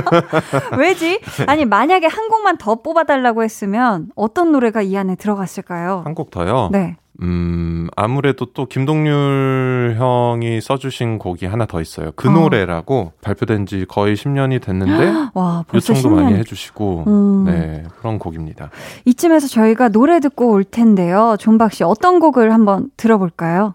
왜지? 0.78 1.20
아니 1.46 1.66
만약에 1.66 2.06
한 2.06 2.28
곡만 2.30 2.56
더 2.56 2.76
뽑아달라고 2.76 3.42
했으면 3.42 4.08
어떤 4.16 4.50
노래가 4.52 4.80
이 4.80 4.96
안에 4.96 5.16
들어갔을까요? 5.16 6.02
한 6.06 6.14
곡 6.14 6.30
더요. 6.30 6.68
네. 6.72 6.96
음, 7.22 7.88
아무래도 7.96 8.46
또 8.46 8.66
김동률 8.66 9.94
형이 9.96 10.60
써주신 10.60 11.18
곡이 11.18 11.46
하나 11.46 11.66
더 11.66 11.80
있어요. 11.80 12.10
그 12.16 12.28
어. 12.28 12.32
노래라고 12.32 13.12
발표된 13.22 13.66
지 13.66 13.86
거의 13.88 14.16
10년이 14.16 14.60
됐는데 14.60 15.12
와 15.34 15.64
요청도 15.72 16.08
10년. 16.08 16.14
많이 16.14 16.34
해주시고 16.34 17.04
음. 17.06 17.44
네 17.46 17.84
그런 17.98 18.18
곡입니다. 18.18 18.70
이쯤에서 19.04 19.46
저희가 19.46 19.88
노래 19.88 20.18
듣고 20.20 20.50
올 20.50 20.64
텐데요. 20.64 21.36
존박 21.38 21.72
씨 21.72 21.84
어떤 21.84 22.18
곡을 22.18 22.52
한번 22.52 22.90
들어볼까요? 22.96 23.74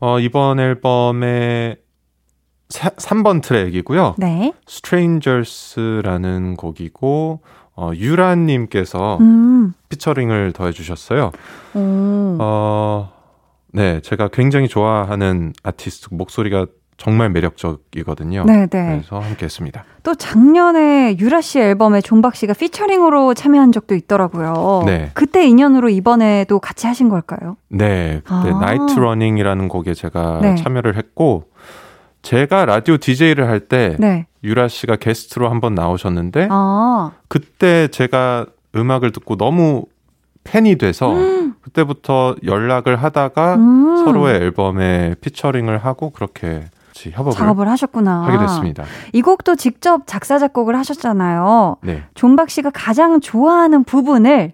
어, 0.00 0.20
이번 0.20 0.60
앨범의 0.60 1.78
3번 2.68 3.42
트랙이고요. 3.42 4.16
네. 4.18 4.52
Strangers라는 4.68 6.56
곡이고 6.56 7.40
어, 7.80 7.92
유라님께서 7.94 9.18
음. 9.20 9.72
피처링을 9.88 10.52
더해주셨어요. 10.52 11.30
오. 11.74 12.36
어, 12.40 13.12
네, 13.72 14.00
제가 14.00 14.26
굉장히 14.32 14.66
좋아하는 14.66 15.52
아티스트 15.62 16.08
목소리가 16.10 16.66
정말 16.96 17.30
매력적이거든요. 17.30 18.46
네네. 18.46 18.66
그래서 18.68 19.20
함께했습니다. 19.20 19.84
또 20.02 20.16
작년에 20.16 21.16
유라 21.20 21.40
씨 21.40 21.60
앨범에 21.60 22.00
존박 22.00 22.34
씨가 22.34 22.54
피처링으로 22.54 23.34
참여한 23.34 23.70
적도 23.70 23.94
있더라고요. 23.94 24.82
네. 24.84 25.12
그때 25.14 25.46
인연으로 25.46 25.88
이번에도 25.88 26.58
같이 26.58 26.88
하신 26.88 27.08
걸까요? 27.08 27.56
네, 27.68 28.22
그때 28.24 28.50
아. 28.50 28.58
Night 28.60 28.98
Running이라는 28.98 29.68
곡에 29.68 29.94
제가 29.94 30.40
네. 30.42 30.56
참여를 30.56 30.96
했고 30.96 31.44
제가 32.22 32.64
라디오 32.64 32.96
DJ를 32.96 33.46
할때 33.46 33.94
네. 34.00 34.26
유라 34.44 34.68
씨가 34.68 34.96
게스트로 34.96 35.50
한번 35.50 35.74
나오셨는데 35.74 36.48
아. 36.50 37.12
그때 37.28 37.88
제가 37.88 38.46
음악을 38.76 39.12
듣고 39.12 39.36
너무 39.36 39.84
팬이 40.44 40.76
돼서 40.76 41.14
그때부터 41.60 42.36
연락을 42.44 42.96
하다가 42.96 43.56
음. 43.56 43.96
서로의 44.04 44.36
앨범에 44.36 45.16
피처링을 45.20 45.78
하고 45.78 46.10
그렇게 46.10 46.64
협업을 46.96 47.32
작업을 47.32 47.68
하셨구나. 47.68 48.24
하게 48.24 48.38
됐습니다. 48.38 48.84
이 49.12 49.22
곡도 49.22 49.54
직접 49.56 50.02
작사 50.06 50.38
작곡을 50.38 50.76
하셨잖아요. 50.76 51.76
네. 51.82 52.02
존박 52.14 52.50
씨가 52.50 52.70
가장 52.70 53.20
좋아하는 53.20 53.84
부분을 53.84 54.52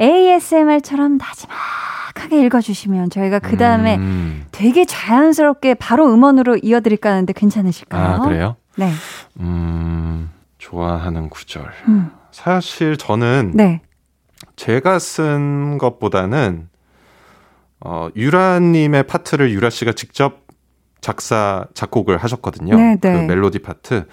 ASMR처럼 0.00 1.18
나지막하게 1.18 2.44
읽어주시면 2.46 3.10
저희가 3.10 3.40
그 3.40 3.56
다음에 3.56 3.96
음. 3.96 4.44
되게 4.52 4.84
자연스럽게 4.84 5.74
바로 5.74 6.12
음원으로 6.12 6.58
이어드릴까 6.62 7.10
하는데 7.10 7.32
괜찮으실까요? 7.32 8.14
아 8.14 8.18
그래요? 8.20 8.56
네. 8.76 8.92
음 9.40 10.30
좋아하는 10.58 11.28
구절. 11.28 11.64
음. 11.88 12.10
사실 12.30 12.96
저는 12.96 13.52
네. 13.54 13.80
제가 14.56 14.98
쓴 14.98 15.78
것보다는 15.78 16.68
어, 17.80 18.08
유라님의 18.16 19.04
파트를 19.06 19.50
유라 19.52 19.70
씨가 19.70 19.92
직접 19.92 20.46
작사 21.00 21.66
작곡을 21.74 22.16
하셨거든요. 22.16 22.76
네, 22.76 22.96
그 23.00 23.06
네. 23.06 23.26
멜로디 23.26 23.60
파트. 23.60 24.06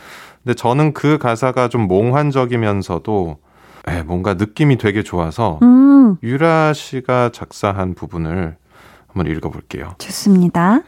근데 0.43 0.53
저는 0.53 0.93
그 0.93 1.17
가사가 1.17 1.69
좀 1.69 1.87
몽환적이면서도 1.87 3.37
에, 3.87 4.03
뭔가 4.03 4.33
느낌이 4.35 4.77
되게 4.77 5.03
좋아서 5.03 5.59
음, 5.63 6.17
유라 6.21 6.73
씨가 6.73 7.31
작사한 7.33 7.95
부분을 7.95 8.57
한번 9.07 9.31
읽어볼게요. 9.31 9.95
좋습니다. 9.97 10.81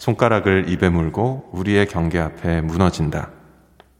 손가락을 0.00 0.70
입에 0.70 0.88
물고 0.88 1.48
우리의 1.52 1.86
경계 1.86 2.18
앞에 2.18 2.62
무너진다. 2.62 3.28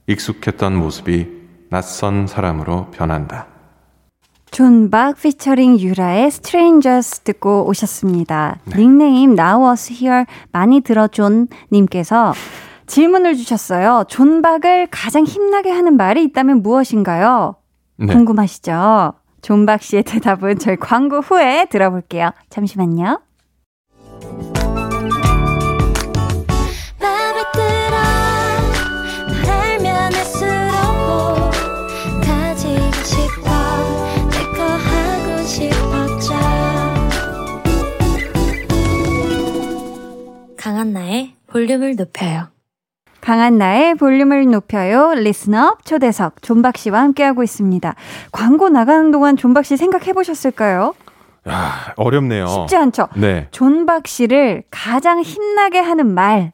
익숙했던 0.07 0.74
모습이 0.74 1.28
낯선 1.68 2.26
사람으로 2.26 2.90
변한다. 2.90 3.46
존박 4.51 5.20
피처링 5.20 5.78
유라의 5.78 6.28
Strangers 6.28 7.20
듣고 7.20 7.68
오셨습니다. 7.68 8.59
네. 8.64 8.78
닉네임 8.78 9.38
Now 9.38 9.62
Was 9.62 9.92
Here 9.92 10.24
많이 10.53 10.80
들어존 10.80 11.48
님께서 11.70 12.32
질문을 12.86 13.36
주셨어요. 13.36 14.05
존박을 14.09 14.88
가장 14.90 15.24
힘나게 15.24 15.70
하는 15.70 15.96
말이 15.96 16.24
있다면 16.24 16.62
무엇인가요? 16.62 17.57
네. 17.98 18.07
궁금하시죠? 18.07 19.12
존박 19.42 19.82
씨의 19.82 20.03
대답은 20.05 20.59
저희 20.59 20.76
광고 20.76 21.20
후에 21.20 21.66
들어볼게요. 21.70 22.30
잠시만요. 22.48 23.20
강한나의 40.57 41.34
볼륨을 41.46 41.96
높여요 41.96 42.48
강한나의 43.20 43.97
볼륨을 43.96 44.51
높여요. 44.51 45.12
Listener 45.14 45.70
Up 45.70 45.84
초대석 45.84 46.42
존박 46.42 46.78
씨와 46.78 47.01
함께하고 47.01 47.42
있습니다. 47.42 47.94
광고 48.32 48.70
나가는 48.70 49.11
동안 49.11 49.36
존박 49.36 49.66
씨 49.66 49.76
생각해 49.76 50.14
보셨을까요? 50.14 50.94
야, 51.48 51.92
어렵네요. 51.96 52.46
쉽지 52.46 52.76
않죠? 52.76 53.09
네. 53.16 53.48
존박 53.51 54.07
씨를 54.07 54.62
가장 54.70 55.20
힘나게 55.20 55.80
하는 55.80 56.07
말 56.12 56.53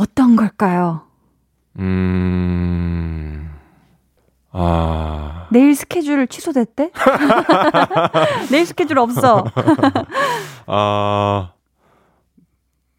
어떤 0.00 0.34
걸까요? 0.34 1.02
음. 1.78 3.50
아. 4.50 5.46
내일 5.52 5.74
스케줄 5.74 6.26
취소됐대? 6.26 6.90
내일 8.50 8.64
스케줄 8.64 8.98
없어. 8.98 9.44
아. 10.66 11.52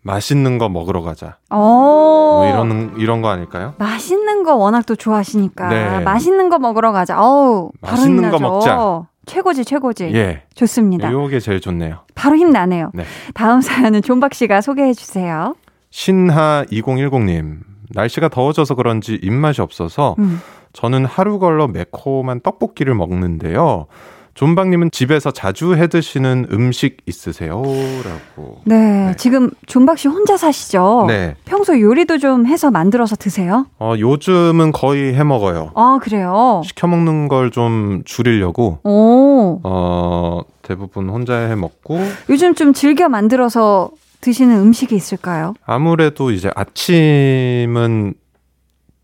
맛있는 0.03 0.59
거 0.59 0.69
먹으러 0.69 1.01
가자. 1.01 1.37
오. 1.49 1.55
뭐 1.57 2.45
이런 2.47 2.93
이런 2.99 3.21
거 3.23 3.29
아닐까요? 3.29 3.73
맛있는 3.79 4.43
거 4.43 4.55
워낙 4.55 4.85
또 4.85 4.95
좋아하시니까 4.95 5.69
네. 5.69 5.99
맛있는 6.01 6.49
거 6.49 6.59
먹으러 6.59 6.91
가자. 6.91 7.19
어우, 7.19 7.71
맛있는 7.81 8.29
거. 8.29 8.37
먹자. 8.37 9.07
최고지, 9.25 9.65
최고지. 9.65 10.11
예. 10.13 10.43
좋습니다. 10.55 11.11
요게 11.11 11.39
제일 11.39 11.61
좋네요. 11.61 11.99
바로 12.15 12.35
힘나네요. 12.35 12.91
네. 12.93 13.05
다음 13.33 13.61
사연은 13.61 14.01
존박 14.01 14.33
씨가 14.33 14.61
소개해 14.61 14.93
주세요. 14.93 15.55
신하 15.91 16.65
2010님. 16.71 17.57
날씨가 17.93 18.29
더워져서 18.29 18.75
그런지 18.75 19.19
입맛이 19.21 19.61
없어서 19.61 20.15
음. 20.19 20.39
저는 20.73 21.05
하루 21.05 21.37
걸러 21.39 21.67
매콤한 21.67 22.39
떡볶이를 22.41 22.95
먹는데요. 22.95 23.87
존박님은 24.33 24.91
집에서 24.91 25.31
자주 25.31 25.75
해 25.75 25.87
드시는 25.87 26.47
음식 26.53 26.99
있으세요? 27.05 27.61
라고. 27.61 28.61
네, 28.63 29.07
네. 29.07 29.13
지금 29.17 29.51
존박 29.67 29.97
씨 29.99 30.07
혼자 30.07 30.37
사시죠? 30.37 31.03
네. 31.09 31.35
평소 31.43 31.77
요리도 31.77 32.17
좀 32.19 32.45
해서 32.47 32.71
만들어서 32.71 33.17
드세요? 33.17 33.65
어, 33.77 33.93
요즘은 33.99 34.71
거의 34.71 35.13
해 35.15 35.23
먹어요. 35.25 35.71
아, 35.75 35.99
그래요? 36.01 36.61
시켜 36.65 36.87
먹는 36.87 37.27
걸 37.27 37.51
좀 37.51 38.03
줄이려고 38.05 38.79
오, 38.85 39.59
어, 39.65 40.39
대부분 40.61 41.09
혼자 41.09 41.35
해 41.35 41.55
먹고 41.55 41.99
요즘 42.29 42.55
좀 42.55 42.71
즐겨 42.71 43.09
만들어서 43.09 43.89
드시는 44.21 44.55
음식이 44.59 44.95
있을까요? 44.95 45.53
아무래도 45.65 46.31
이제 46.31 46.49
아침은 46.55 48.13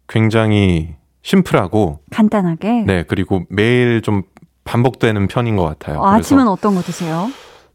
굉장히 0.07 0.95
심플하고 1.23 1.99
간단하게. 2.11 2.83
네, 2.85 3.03
그리고 3.03 3.43
매일 3.49 4.01
좀 4.01 4.23
반복되는 4.63 5.27
편인 5.27 5.55
것 5.57 5.63
같아요. 5.63 5.99
어, 5.99 6.07
아침은 6.07 6.47
어떤 6.47 6.75
거 6.75 6.81
드세요? 6.81 7.27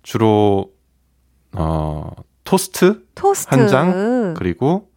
주로 0.03 0.71
어, 1.53 2.11
토스트 2.45 3.05
토스트. 3.15 3.55
한 3.55 3.69
장? 3.69 4.35
그리고 4.37 4.89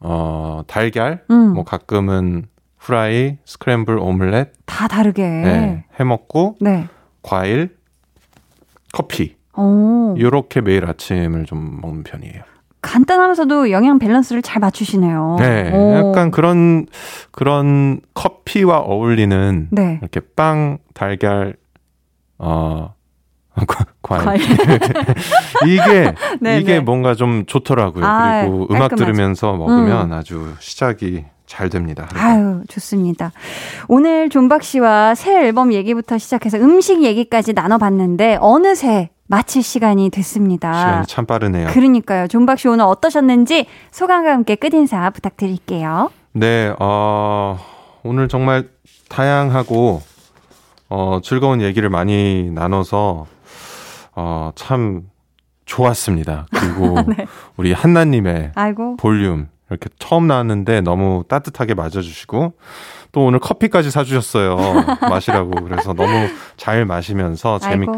어, 0.00 0.62
달걀 0.66 1.24
음, 1.30 1.54
뭐 1.54 1.64
가끔은 1.64 2.46
후라이, 2.76 3.38
스크램블 3.44 3.98
오믈렛 3.98 4.52
다 4.66 4.86
다르게. 4.88 5.22
네, 5.26 5.84
해 5.98 6.04
먹고 6.04 6.56
네. 6.60 6.86
과일, 7.22 7.76
커피 8.92 9.36
오, 9.58 10.14
이렇게 10.16 10.60
매일 10.60 10.84
아침을 10.86 11.44
좀 11.46 11.78
먹는 11.82 12.02
편이에요. 12.04 12.42
간단하면서도 12.80 13.70
영양 13.72 13.98
밸런스를 13.98 14.40
잘 14.40 14.60
맞추시네요. 14.60 15.36
네, 15.40 15.70
오. 15.74 15.94
약간 16.10 16.30
그런 16.30 16.86
그런 17.32 18.00
커피와 18.14 18.78
어울리는 18.78 19.68
네. 19.72 19.98
이렇게 20.00 20.20
빵, 20.36 20.78
달걀, 20.94 21.56
어 22.38 22.94
과- 23.66 23.84
과일. 24.02 24.40
이게 25.66 26.14
네, 26.40 26.58
이게 26.60 26.74
네. 26.74 26.80
뭔가 26.80 27.14
좀 27.14 27.44
좋더라고요. 27.46 28.04
아, 28.04 28.42
그리고 28.42 28.66
음악 28.70 28.90
깔끔하죠. 28.90 28.96
들으면서 28.96 29.54
먹으면 29.56 30.12
아주 30.12 30.54
시작이 30.60 31.24
잘 31.46 31.68
됩니다. 31.70 32.06
아유, 32.14 32.62
좋습니다. 32.68 33.32
오늘 33.88 34.28
존박 34.28 34.62
씨와 34.62 35.14
새 35.16 35.34
앨범 35.44 35.72
얘기부터 35.72 36.18
시작해서 36.18 36.58
음식 36.58 37.02
얘기까지 37.02 37.54
나눠봤는데, 37.54 38.36
어느새 38.40 39.10
마칠 39.28 39.62
시간이 39.62 40.10
됐습니다. 40.10 40.72
시간이 40.78 41.06
참 41.06 41.26
빠르네요. 41.26 41.68
그러니까요. 41.68 42.26
존박 42.28 42.58
씨 42.58 42.66
오늘 42.68 42.84
어떠셨는지 42.86 43.66
소감과 43.90 44.32
함께 44.32 44.54
끝인사 44.54 45.10
부탁드릴게요. 45.10 46.10
네, 46.32 46.72
어, 46.78 47.58
오늘 48.02 48.28
정말 48.28 48.68
다양하고 49.10 50.00
어, 50.88 51.20
즐거운 51.22 51.60
얘기를 51.60 51.90
많이 51.90 52.50
나눠서 52.50 53.26
어, 54.16 54.50
참 54.54 55.02
좋았습니다. 55.66 56.46
그리고 56.50 56.96
네. 57.16 57.26
우리 57.58 57.72
한나님의 57.74 58.52
아이고. 58.54 58.96
볼륨 58.96 59.48
이렇게 59.68 59.90
처음 59.98 60.26
나왔는데 60.26 60.80
너무 60.80 61.24
따뜻하게 61.28 61.74
맞아주시고 61.74 62.54
또 63.12 63.24
오늘 63.24 63.38
커피까지 63.38 63.90
사주셨어요 63.90 64.56
마시라고 65.02 65.50
그래서 65.64 65.92
너무 65.92 66.28
잘 66.56 66.86
마시면서 66.86 67.58
아이고. 67.62 67.92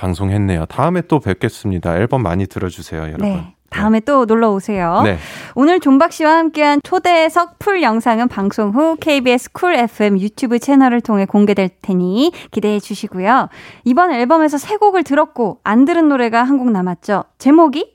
방송했네요. 0.00 0.64
다음에 0.66 1.02
또 1.02 1.20
뵙겠습니다. 1.20 1.96
앨범 1.96 2.22
많이 2.22 2.46
들어주세요, 2.46 3.02
여러분. 3.02 3.28
네. 3.28 3.54
다음에 3.68 4.00
또 4.00 4.24
놀러 4.24 4.50
오세요. 4.50 5.02
네. 5.04 5.16
오늘 5.54 5.78
존박 5.78 6.10
씨와 6.12 6.38
함께한 6.38 6.80
초대석 6.82 7.60
full 7.60 7.82
영상은 7.82 8.26
방송 8.26 8.70
후 8.70 8.96
KBS 8.98 9.52
쿨 9.52 9.74
FM 9.74 10.18
유튜브 10.18 10.58
채널을 10.58 11.00
통해 11.02 11.24
공개될 11.24 11.68
테니 11.80 12.32
기대해 12.50 12.80
주시고요. 12.80 13.48
이번 13.84 14.10
앨범에서 14.12 14.58
세 14.58 14.76
곡을 14.76 15.04
들었고 15.04 15.60
안 15.62 15.84
들은 15.84 16.08
노래가 16.08 16.42
한 16.42 16.58
곡 16.58 16.70
남았죠. 16.72 17.24
제목이? 17.38 17.94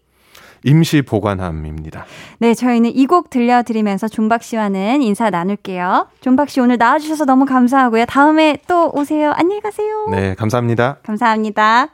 임시 0.65 1.01
보관함입니다. 1.01 2.05
네, 2.39 2.53
저희는 2.53 2.91
이 2.95 3.05
곡 3.05 3.29
들려드리면서 3.29 4.07
존박 4.07 4.41
씨와는 4.41 5.01
인사 5.03 5.29
나눌게요. 5.29 6.07
존박 6.21 6.49
씨 6.49 6.59
오늘 6.59 6.77
나와주셔서 6.77 7.25
너무 7.25 7.45
감사하고요. 7.45 8.05
다음에 8.07 8.57
또 8.67 8.89
오세요. 8.93 9.31
안녕히 9.35 9.61
가세요. 9.61 10.07
네, 10.09 10.33
감사합니다. 10.35 10.97
감사합니다. 11.03 11.89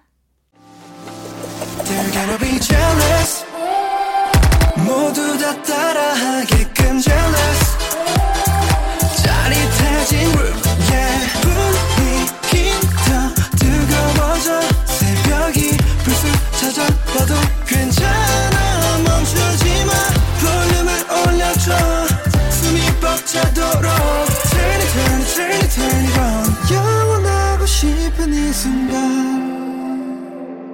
싶은 27.82 28.32
이 28.32 28.54
순간 28.54 29.58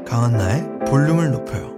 강한나의 0.04 0.62
볼륨을 0.90 1.32
높여요. 1.32 1.74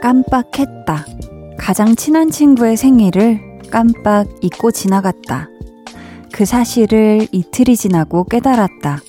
깜빡했다. 0.00 1.04
가장 1.58 1.94
친한 1.94 2.30
친구의 2.30 2.78
생일을 2.78 3.53
깜빡 3.74 4.28
잊고 4.40 4.70
지나갔다. 4.70 5.48
그 6.32 6.44
사실을 6.44 7.26
이틀이 7.32 7.76
지나고 7.76 8.22
깨달았다. 8.22 9.00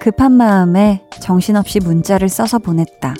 급한 0.00 0.30
마음에 0.30 1.02
정신없이 1.20 1.80
문자를 1.80 2.28
써서 2.28 2.60
보냈다. 2.60 3.16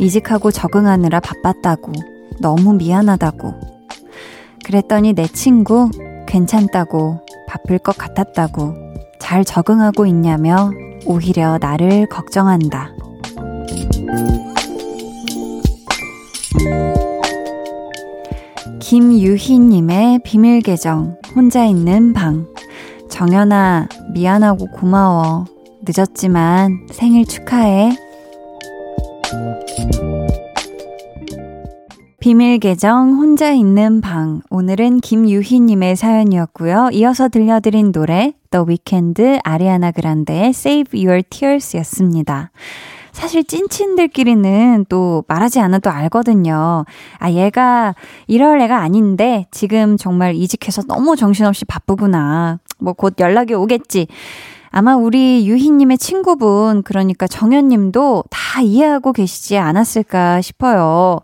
이직하고 0.00 0.50
적응하느라 0.50 1.20
바빴다고. 1.20 1.92
너무 2.40 2.74
미안하다고. 2.74 3.54
그랬더니 4.64 5.12
내 5.12 5.28
친구 5.28 5.88
괜찮다고. 6.26 7.20
바쁠 7.46 7.78
것 7.78 7.96
같았다고. 7.96 8.74
잘 9.20 9.44
적응하고 9.44 10.06
있냐며 10.06 10.72
오히려 11.06 11.56
나를 11.58 12.08
걱정한다. 12.08 12.90
김유희님의 18.88 20.20
비밀 20.24 20.62
계정, 20.62 21.18
혼자 21.36 21.62
있는 21.66 22.14
방. 22.14 22.46
정연아, 23.10 23.86
미안하고 24.14 24.64
고마워. 24.70 25.44
늦었지만 25.86 26.86
생일 26.90 27.26
축하해. 27.26 27.90
비밀 32.18 32.58
계정, 32.58 33.12
혼자 33.12 33.52
있는 33.52 34.00
방. 34.00 34.40
오늘은 34.48 35.00
김유희님의 35.00 35.94
사연이었고요. 35.94 36.88
이어서 36.94 37.28
들려드린 37.28 37.92
노래, 37.92 38.32
The 38.50 38.64
Weeknd, 38.66 39.40
아리아나 39.44 39.90
그란데의 39.90 40.48
Save 40.48 40.98
Your 40.98 41.22
Tears 41.28 41.76
였습니다. 41.76 42.52
사실 43.18 43.42
찐친들끼리는 43.42 44.86
또 44.88 45.24
말하지 45.26 45.58
않아도 45.58 45.90
알거든요. 45.90 46.84
아, 47.18 47.30
얘가 47.32 47.96
이럴 48.28 48.60
애가 48.60 48.78
아닌데 48.78 49.46
지금 49.50 49.96
정말 49.96 50.36
이직해서 50.36 50.82
너무 50.82 51.16
정신없이 51.16 51.64
바쁘구나. 51.64 52.60
뭐 52.78 52.92
곧 52.94 53.14
연락이 53.18 53.54
오겠지. 53.54 54.06
아마 54.70 54.96
우리 54.96 55.46
유희님의 55.48 55.98
친구분, 55.98 56.82
그러니까 56.82 57.26
정현님도 57.26 58.24
다 58.30 58.60
이해하고 58.60 59.12
계시지 59.12 59.56
않았을까 59.58 60.40
싶어요. 60.40 61.20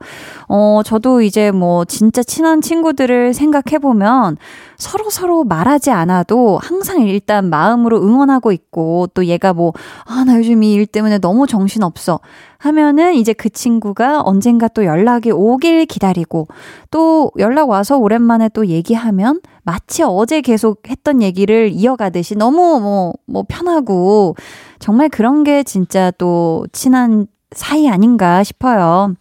어, 0.48 0.80
저도 0.84 1.20
이제 1.22 1.50
뭐 1.50 1.84
진짜 1.84 2.22
친한 2.22 2.60
친구들을 2.60 3.34
생각해보면 3.34 4.36
서로 4.76 5.08
서로 5.10 5.44
말하지 5.44 5.90
않아도 5.90 6.58
항상 6.62 7.00
일단 7.02 7.48
마음으로 7.50 8.02
응원하고 8.02 8.50
있고 8.52 9.08
또 9.14 9.24
얘가 9.26 9.52
뭐, 9.52 9.72
아, 10.06 10.24
나 10.26 10.36
요즘 10.38 10.62
이 10.62 10.74
일 10.74 10.86
때문에 10.86 11.18
너무 11.18 11.46
정신없어. 11.46 12.18
하면은 12.64 13.12
이제 13.12 13.34
그 13.34 13.50
친구가 13.50 14.22
언젠가 14.22 14.68
또 14.68 14.86
연락이 14.86 15.30
오길 15.30 15.84
기다리고 15.84 16.48
또 16.90 17.30
연락 17.38 17.68
와서 17.68 17.98
오랜만에 17.98 18.48
또 18.54 18.68
얘기하면 18.68 19.40
마치 19.64 20.02
어제 20.02 20.40
계속 20.40 20.88
했던 20.88 21.20
얘기를 21.20 21.70
이어가듯이 21.70 22.36
너무 22.36 22.80
뭐, 22.80 23.12
뭐 23.26 23.44
편하고 23.46 24.34
정말 24.78 25.10
그런 25.10 25.44
게 25.44 25.62
진짜 25.62 26.10
또 26.12 26.66
친한 26.72 27.26
사이 27.54 27.88
아닌가 27.88 28.42
싶어요. 28.44 29.14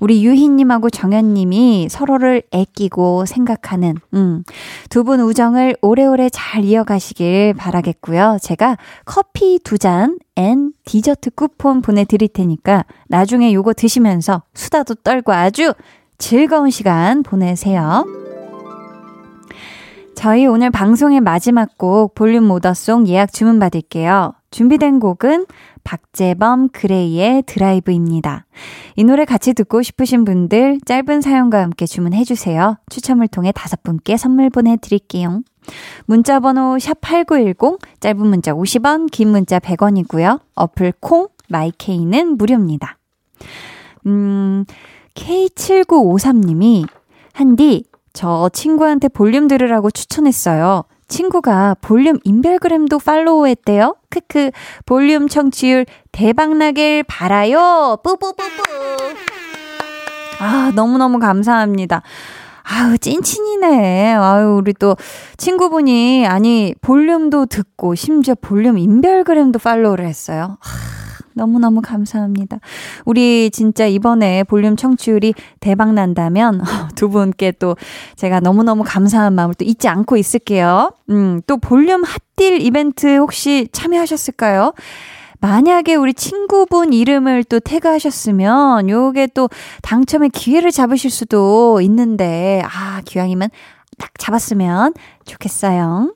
우리 0.00 0.24
유희님하고 0.24 0.90
정현님이 0.90 1.88
서로를 1.90 2.42
애끼고 2.52 3.26
생각하는, 3.26 3.96
음, 4.14 4.44
두 4.90 5.04
분 5.04 5.20
우정을 5.20 5.76
오래오래 5.82 6.28
잘 6.30 6.64
이어가시길 6.64 7.54
바라겠고요. 7.54 8.38
제가 8.40 8.76
커피 9.04 9.58
두 9.62 9.78
잔 9.78 10.18
and 10.36 10.72
디저트 10.84 11.30
쿠폰 11.30 11.82
보내드릴 11.82 12.28
테니까 12.28 12.84
나중에 13.08 13.52
요거 13.52 13.74
드시면서 13.74 14.42
수다도 14.54 14.94
떨고 14.94 15.32
아주 15.32 15.74
즐거운 16.18 16.70
시간 16.70 17.22
보내세요. 17.22 18.06
저희 20.14 20.46
오늘 20.46 20.70
방송의 20.70 21.20
마지막 21.20 21.76
곡 21.78 22.14
볼륨 22.14 22.44
오더송 22.44 23.08
예약 23.08 23.32
주문 23.32 23.58
받을게요. 23.58 24.34
준비된 24.52 25.00
곡은 25.00 25.46
박재범 25.84 26.68
그레이의 26.68 27.42
드라이브입니다. 27.46 28.46
이 28.96 29.04
노래 29.04 29.24
같이 29.24 29.52
듣고 29.54 29.82
싶으신 29.82 30.24
분들 30.24 30.80
짧은 30.84 31.20
사연과 31.20 31.60
함께 31.62 31.86
주문해 31.86 32.24
주세요. 32.24 32.76
추첨을 32.90 33.28
통해 33.28 33.52
다섯 33.54 33.82
분께 33.82 34.16
선물 34.16 34.50
보내 34.50 34.76
드릴게요. 34.76 35.42
문자 36.06 36.40
번호 36.40 36.76
샵8910 36.76 37.78
짧은 38.00 38.26
문자 38.26 38.52
50원, 38.52 39.10
긴 39.10 39.28
문자 39.28 39.58
100원이고요. 39.58 40.40
어플 40.54 40.94
콩 41.00 41.28
마이케이는 41.48 42.36
무료입니다. 42.36 42.98
음, 44.06 44.64
K7953님이 45.14 46.86
한디 47.32 47.84
저 48.12 48.48
친구한테 48.52 49.08
볼륨 49.08 49.48
들으라고 49.48 49.90
추천했어요. 49.90 50.84
친구가 51.12 51.76
볼륨 51.82 52.18
인별그램도 52.24 52.98
follow 52.98 53.46
했대요. 53.46 53.96
크크 54.08 54.50
볼륨 54.86 55.28
청취율 55.28 55.84
대박나길 56.10 57.04
바라요. 57.04 57.98
뿌뿌뿌뿌. 58.02 58.62
아 60.40 60.72
너무너무 60.74 61.18
감사합니다. 61.18 62.00
아유 62.64 62.96
찐친이네. 62.96 64.14
아유 64.14 64.56
우리 64.56 64.72
또 64.72 64.96
친구분이 65.36 66.26
아니 66.26 66.74
볼륨도 66.80 67.44
듣고 67.46 67.94
심지어 67.94 68.34
볼륨 68.40 68.78
인별그램도 68.78 69.58
follow를 69.58 70.06
했어요. 70.06 70.56
하, 70.60 71.01
너무너무 71.34 71.80
감사합니다. 71.82 72.58
우리 73.04 73.50
진짜 73.50 73.86
이번에 73.86 74.44
볼륨 74.44 74.76
청취율이 74.76 75.34
대박 75.60 75.92
난다면 75.92 76.62
두 76.96 77.08
분께 77.08 77.52
또 77.52 77.76
제가 78.16 78.40
너무너무 78.40 78.82
감사한 78.84 79.34
마음을 79.34 79.54
또 79.54 79.64
잊지 79.64 79.88
않고 79.88 80.16
있을게요. 80.16 80.92
음, 81.10 81.40
또 81.46 81.56
볼륨 81.56 82.02
hot 82.04 82.28
deal 82.28 82.60
이벤트 82.60 83.16
혹시 83.16 83.68
참여하셨을까요? 83.72 84.72
만약에 85.40 85.96
우리 85.96 86.14
친구분 86.14 86.92
이름을 86.92 87.42
또 87.44 87.58
태그하셨으면 87.58 88.88
요게 88.88 89.28
또 89.34 89.50
당첨의 89.82 90.30
기회를 90.30 90.70
잡으실 90.70 91.10
수도 91.10 91.80
있는데 91.80 92.62
아, 92.64 93.00
기왕이면 93.04 93.50
딱 93.98 94.12
잡았으면 94.18 94.94
좋겠어요. 95.24 96.14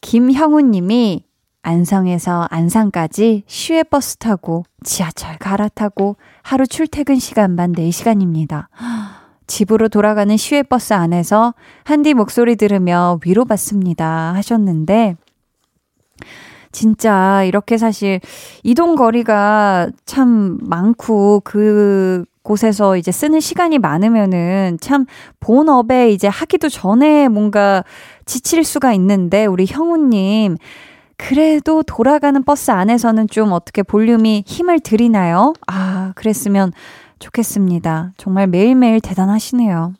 김형우 0.00 0.60
님이 0.60 1.24
안성에서 1.68 2.46
안산까지 2.50 3.42
시외버스 3.46 4.16
타고 4.16 4.64
지하철 4.82 5.36
갈아타고 5.36 6.16
하루 6.42 6.66
출퇴근 6.66 7.18
시간만 7.18 7.72
4시간입니다. 7.72 8.68
집으로 9.46 9.90
돌아가는 9.90 10.34
시외버스 10.34 10.94
안에서 10.94 11.52
한디 11.84 12.14
목소리 12.14 12.56
들으며 12.56 13.18
위로받습니다 13.24 14.32
하셨는데 14.34 15.16
진짜 16.72 17.44
이렇게 17.44 17.76
사실 17.76 18.20
이동 18.62 18.96
거리가 18.96 19.90
참 20.06 20.56
많고 20.62 21.42
그 21.44 22.24
곳에서 22.42 22.96
이제 22.96 23.12
쓰는 23.12 23.40
시간이 23.40 23.78
많으면은 23.78 24.78
참 24.80 25.04
본업에 25.38 26.12
이제 26.12 26.28
하기도 26.28 26.70
전에 26.70 27.28
뭔가 27.28 27.84
지칠 28.24 28.64
수가 28.64 28.94
있는데 28.94 29.44
우리 29.44 29.66
형우님 29.66 30.56
그래도 31.18 31.82
돌아가는 31.82 32.42
버스 32.42 32.70
안에서는 32.70 33.28
좀 33.28 33.52
어떻게 33.52 33.82
볼륨이 33.82 34.44
힘을 34.46 34.80
들이나요? 34.80 35.52
아, 35.66 36.12
그랬으면 36.14 36.72
좋겠습니다. 37.18 38.12
정말 38.16 38.46
매일매일 38.46 39.00
대단하시네요. 39.00 39.92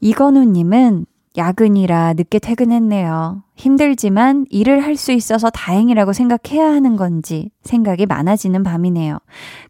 이건우님은 0.00 1.06
야근이라 1.36 2.14
늦게 2.14 2.38
퇴근했네요. 2.38 3.42
힘들지만 3.56 4.46
일을 4.50 4.82
할 4.84 4.96
수 4.96 5.12
있어서 5.12 5.50
다행이라고 5.50 6.12
생각해야 6.12 6.66
하는 6.66 6.96
건지 6.96 7.50
생각이 7.62 8.06
많아지는 8.06 8.62
밤이네요. 8.64 9.18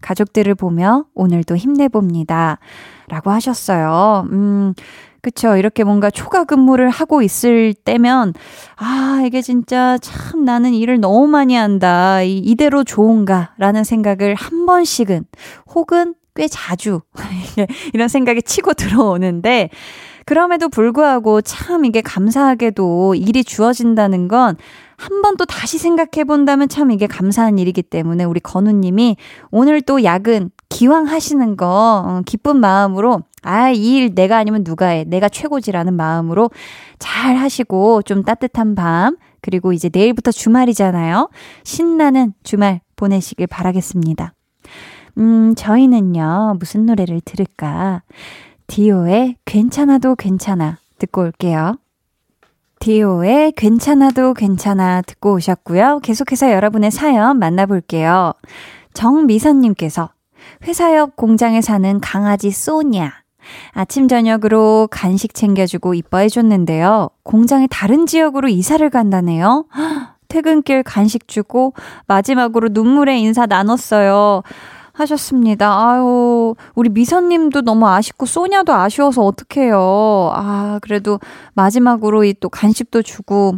가족들을 0.00 0.54
보며 0.54 1.04
오늘도 1.14 1.56
힘내봅니다. 1.56 2.58
라고 3.08 3.30
하셨어요. 3.30 4.26
음, 4.32 4.74
그쵸. 5.22 5.56
이렇게 5.56 5.82
뭔가 5.84 6.10
초과 6.10 6.44
근무를 6.44 6.90
하고 6.90 7.22
있을 7.22 7.74
때면, 7.74 8.34
아, 8.76 9.22
이게 9.26 9.42
진짜 9.42 9.98
참 10.00 10.44
나는 10.44 10.72
일을 10.74 11.00
너무 11.00 11.26
많이 11.26 11.54
한다. 11.54 12.22
이, 12.22 12.38
이대로 12.38 12.84
좋은가? 12.84 13.52
라는 13.58 13.82
생각을 13.84 14.34
한 14.36 14.64
번씩은, 14.66 15.24
혹은 15.74 16.14
꽤 16.36 16.46
자주, 16.46 17.00
이런 17.94 18.06
생각이 18.08 18.42
치고 18.42 18.74
들어오는데, 18.74 19.70
그럼에도 20.24 20.68
불구하고 20.68 21.40
참 21.40 21.84
이게 21.84 22.00
감사하게도 22.02 23.14
일이 23.16 23.42
주어진다는 23.44 24.28
건 24.28 24.56
한 24.98 25.22
번 25.22 25.36
또 25.36 25.44
다시 25.44 25.78
생각해 25.78 26.24
본다면 26.26 26.68
참 26.68 26.90
이게 26.90 27.06
감사한 27.06 27.58
일이기 27.58 27.82
때문에 27.82 28.24
우리 28.24 28.40
건우님이 28.40 29.16
오늘 29.52 29.80
또 29.80 30.02
야근 30.02 30.50
기왕 30.68 31.06
하시는 31.06 31.56
거 31.56 32.02
어, 32.06 32.22
기쁜 32.26 32.58
마음으로 32.58 33.22
아, 33.42 33.70
이 33.70 33.96
일 33.96 34.14
내가 34.14 34.36
아니면 34.36 34.64
누가 34.64 34.88
해. 34.88 35.04
내가 35.04 35.28
최고지라는 35.28 35.94
마음으로 35.94 36.50
잘 36.98 37.36
하시고 37.36 38.02
좀 38.02 38.22
따뜻한 38.24 38.74
밤 38.74 39.16
그리고 39.40 39.72
이제 39.72 39.88
내일부터 39.92 40.30
주말이잖아요. 40.32 41.30
신나는 41.64 42.34
주말 42.42 42.80
보내시길 42.96 43.46
바라겠습니다. 43.46 44.34
음, 45.18 45.54
저희는요. 45.56 46.56
무슨 46.58 46.86
노래를 46.86 47.20
들을까? 47.24 48.02
디오의 48.66 49.36
괜찮아도 49.44 50.14
괜찮아 50.16 50.78
듣고 50.98 51.22
올게요. 51.22 51.76
디오의 52.80 53.52
괜찮아도 53.52 54.34
괜찮아 54.34 55.02
듣고 55.02 55.34
오셨고요. 55.34 56.00
계속해서 56.02 56.52
여러분의 56.52 56.90
사연 56.90 57.38
만나볼게요. 57.38 58.32
정미선님께서 58.94 60.10
회사 60.66 60.96
옆 60.96 61.16
공장에 61.16 61.60
사는 61.60 62.00
강아지 62.00 62.50
소냐. 62.50 63.12
아침 63.72 64.08
저녁으로 64.08 64.88
간식 64.90 65.34
챙겨주고 65.34 65.94
이뻐해줬는데요. 65.94 67.10
공장의 67.22 67.68
다른 67.70 68.06
지역으로 68.06 68.48
이사를 68.48 68.88
간다네요. 68.90 69.66
퇴근길 70.28 70.82
간식 70.82 71.26
주고 71.26 71.72
마지막으로 72.06 72.68
눈물의 72.72 73.20
인사 73.22 73.46
나눴어요. 73.46 74.42
하셨습니다. 75.00 75.70
아유, 75.90 76.54
우리 76.74 76.88
미선님도 76.90 77.62
너무 77.62 77.86
아쉽고 77.88 78.26
소냐도 78.26 78.72
아쉬워서 78.72 79.22
어떡해요. 79.24 80.30
아, 80.34 80.78
그래도 80.82 81.18
마지막으로 81.54 82.24
이 82.24 82.34
또 82.40 82.48
간식도 82.48 83.02
주고 83.02 83.56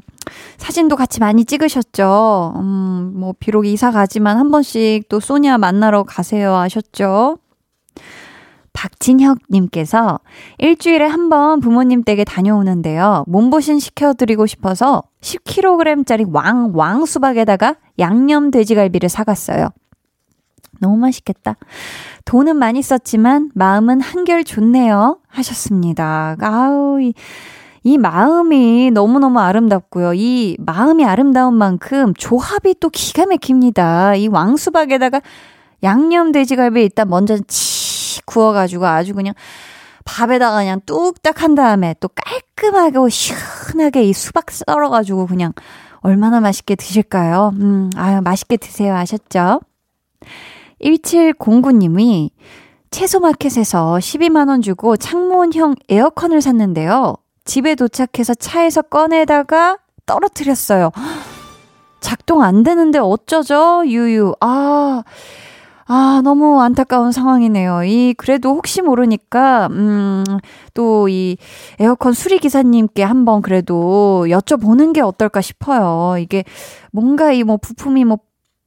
사진도 0.57 0.97
같이 0.97 1.21
많이 1.21 1.45
찍으셨죠. 1.45 2.55
음, 2.57 3.13
뭐 3.15 3.35
비록 3.39 3.67
이사 3.67 3.91
가지만 3.91 4.39
한 4.39 4.51
번씩 4.51 5.09
또 5.09 5.21
소냐 5.21 5.59
만나러 5.59 6.03
가세요 6.05 6.55
하셨죠. 6.55 7.37
박진혁님께서 8.73 10.21
일주일에 10.59 11.05
한 11.07 11.29
번 11.29 11.61
부모님 11.61 12.03
댁에 12.05 12.25
다녀오는데요. 12.25 13.25
몸보신 13.29 13.79
시켜드리고 13.79 14.47
싶어서 14.47 15.03
10kg짜리 15.21 16.27
왕, 16.33 16.71
왕 16.75 17.05
수박에다가 17.05 17.77
양념 17.99 18.51
돼지갈비를 18.51 19.09
사갔어요. 19.09 19.69
너무 20.81 20.97
맛있겠다. 20.97 21.57
돈은 22.25 22.57
많이 22.57 22.83
썼지만 22.83 23.51
마음은 23.55 24.01
한결 24.01 24.45
좋네요. 24.45 25.19
하셨습니다. 25.29 26.37
아우, 26.41 27.01
이, 27.01 27.15
이 27.83 27.99
마음이 27.99 28.91
너무너무 28.91 29.39
아름답고요. 29.41 30.15
이 30.15 30.57
마음이 30.59 31.05
아름다운 31.05 31.55
만큼 31.55 32.13
조합이 32.15 32.75
또 32.81 32.91
기가 32.91 33.27
막힙니다. 33.27 34.17
이 34.17 34.29
왕수박에다가 34.29 35.21
양념 35.83 36.33
돼지갈비 36.33 36.83
일단 36.83 37.09
먼저 37.09 37.39
치 37.47 38.21
구워가지고 38.27 38.87
아주 38.87 39.15
그냥 39.15 39.35
밥에다가 40.05 40.59
그냥 40.59 40.81
뚝딱 40.85 41.43
한 41.43 41.55
다음에 41.55 41.95
또 42.01 42.09
깔끔하게 42.09 42.99
시원하게 43.09 44.05
이 44.05 44.13
수박 44.13 44.51
썰어가지고 44.51 45.27
그냥 45.27 45.53
얼마나 46.01 46.41
맛있게 46.41 46.75
드실까요? 46.75 47.53
음, 47.55 47.91
아유, 47.97 48.21
맛있게 48.23 48.57
드세요. 48.57 48.95
아셨죠? 48.95 49.61
1709님이 50.83 52.31
채소마켓에서 52.91 53.97
12만원 54.01 54.63
주고 54.63 54.97
창문형 54.97 55.77
에어컨을 55.89 56.41
샀는데요. 56.43 57.15
집에 57.45 57.75
도착해서 57.75 58.35
차에서 58.35 58.83
꺼내다가 58.83 59.79
떨어뜨렸어요. 60.07 60.91
작동 62.01 62.43
안 62.43 62.63
되는데 62.63 62.99
어쩌죠? 62.99 63.83
유유. 63.87 64.35
아, 64.41 65.03
아, 65.87 66.21
너무 66.25 66.61
안타까운 66.63 67.13
상황이네요. 67.13 67.83
이, 67.85 68.15
그래도 68.17 68.51
혹시 68.51 68.81
모르니까, 68.81 69.67
음, 69.73 70.25
또 70.75 71.09
이 71.09 71.37
에어컨 71.81 72.13
수리기사님께 72.13 73.03
한번 73.03 73.43
그래도 73.43 74.25
여쭤보는 74.29 74.93
게 74.95 75.01
어떨까 75.01 75.41
싶어요. 75.41 76.17
이게 76.19 76.45
뭔가 76.93 77.33
이 77.33 77.43
뭐 77.43 77.57
부품이 77.57 78.05
뭐 78.05 78.19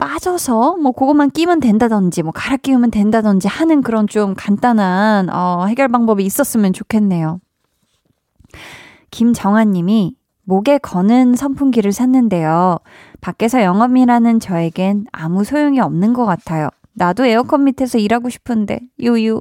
빠져서 0.04 0.76
뭐 0.82 0.92
그것만 0.92 1.32
끼면 1.32 1.62
된다든지 1.62 2.24
뭐 2.24 2.34
갈아 2.34 2.58
끼우면 2.58 2.92
된다든지 2.92 3.48
하는 3.48 3.82
그런 3.82 4.06
좀 4.06 4.34
간단한, 4.36 5.30
어, 5.30 5.66
해결 5.68 5.88
방법이 5.88 6.26
있었으면 6.26 6.74
좋겠네요. 6.74 7.40
김정아 9.12 9.64
님이 9.64 10.18
목에 10.44 10.78
거는 10.80 11.36
선풍기를 11.36 11.94
샀는데요. 11.94 12.80
밖에서 13.22 13.64
영업이라는 13.64 14.42
저에겐 14.42 15.06
아무 15.14 15.46
소용이 15.46 15.80
없는 15.80 16.12
것 16.12 16.26
같아요. 16.26 16.68
나도 16.92 17.26
에어컨 17.26 17.64
밑에서 17.64 17.98
일하고 17.98 18.28
싶은데, 18.28 18.82
유유. 19.00 19.40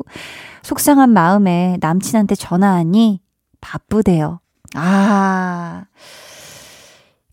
속상한 0.62 1.10
마음에 1.10 1.76
남친한테 1.80 2.36
전화하니 2.36 3.20
바쁘대요. 3.60 4.38
아. 4.76 5.86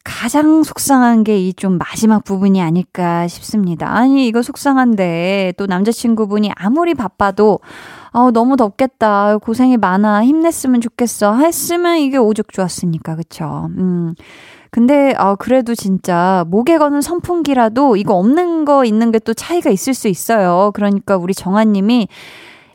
가장 0.04 0.64
속상한 0.64 1.24
게 1.24 1.38
이 1.38 1.54
좀 1.54 1.78
마지막 1.78 2.24
부분이 2.24 2.62
아닐까 2.62 3.28
싶습니다. 3.28 3.89
아니, 3.93 4.28
이거 4.28 4.41
속상한데, 4.41 5.54
또 5.58 5.66
남자친구분이 5.68 6.52
아무리 6.56 6.93
바빠도, 6.93 7.60
아 8.12 8.32
너무 8.34 8.56
덥겠다. 8.58 9.38
고생이 9.38 9.78
많아. 9.78 10.24
힘냈으면 10.26 10.82
좋겠어. 10.82 11.38
했으면 11.38 11.97
이게 11.97 12.18
오죽 12.18 12.52
좋았으니까. 12.54 13.16
그쵸? 13.18 13.68
음. 13.78 14.16
근데, 14.72 15.14
아, 15.18 15.36
그래도 15.36 15.76
진짜, 15.76 16.45
목에 16.47 16.78
거는 16.78 17.02
선풍기라도 17.02 17.95
이거 17.97 18.16
없는 18.16 18.66
거 18.66 18.86
있는 18.86 19.12
게 19.12 19.20
또 19.20 19.34
차이가 19.34 19.70
있을 19.70 19.93
수 19.93 20.08
있어요. 20.08 20.72
그러니까 20.76 21.18
우리 21.18 21.34
정아 21.34 21.64
님이 21.66 22.08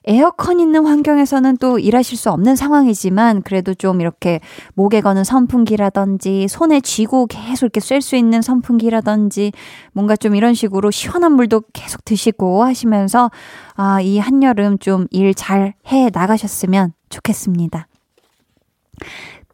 에어컨 0.07 0.61
있는 0.61 0.84
환경에서는 0.84 1.57
또 1.59 1.78
일하실 1.78 2.18
수 2.18 2.30
없는 2.30 2.57
상황이지만 2.57 3.42
그래도 3.42 3.72
좀 3.74 4.00
이렇게 4.00 4.40
목에 4.74 5.00
거는 5.00 5.24
선풍기라든지 5.24 6.46
손에 6.48 6.80
쥐고 6.80 7.26
계속 7.26 7.66
이렇게 7.66 7.80
쐴 7.80 8.00
수 8.02 8.14
있는 8.16 8.42
선풍기라든지 8.42 9.52
뭔가 9.92 10.14
좀 10.16 10.34
이런 10.34 10.52
식으로 10.55 10.90
시원한 10.90 11.32
물도 11.32 11.62
계속 11.72 12.05
드시고 12.05 12.64
하시면서 12.64 13.30
아, 13.76 14.00
이 14.00 14.18
한여름 14.18 14.78
좀 14.78 15.07
일 15.11 15.34
잘 15.34 15.74
해 15.86 16.11
나가셨으면 16.12 16.92
좋겠습니다. 17.09 17.86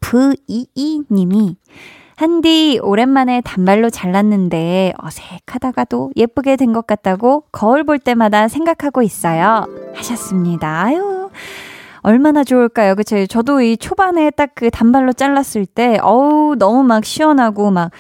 부이이 0.00 1.02
님이 1.10 1.56
한디 2.20 2.78
오랜만에 2.82 3.40
단발로 3.40 3.88
잘랐는데 3.88 4.92
어색하다가도 5.02 6.10
예쁘게 6.16 6.56
된 6.56 6.74
것 6.74 6.86
같다고 6.86 7.44
거울 7.50 7.82
볼 7.82 7.98
때마다 7.98 8.46
생각하고 8.46 9.00
있어요. 9.00 9.64
하셨습니다. 9.94 10.82
아유. 10.84 11.30
얼마나 12.02 12.44
좋을까요? 12.44 12.94
그쵸? 12.94 13.24
저도 13.26 13.62
이 13.62 13.78
초반에 13.78 14.30
딱 14.30 14.50
그 14.54 14.70
단발로 14.70 15.14
잘랐을 15.14 15.64
때, 15.64 15.98
어우, 16.02 16.56
너무 16.58 16.82
막 16.82 17.06
시원하고, 17.06 17.70
막, 17.70 17.90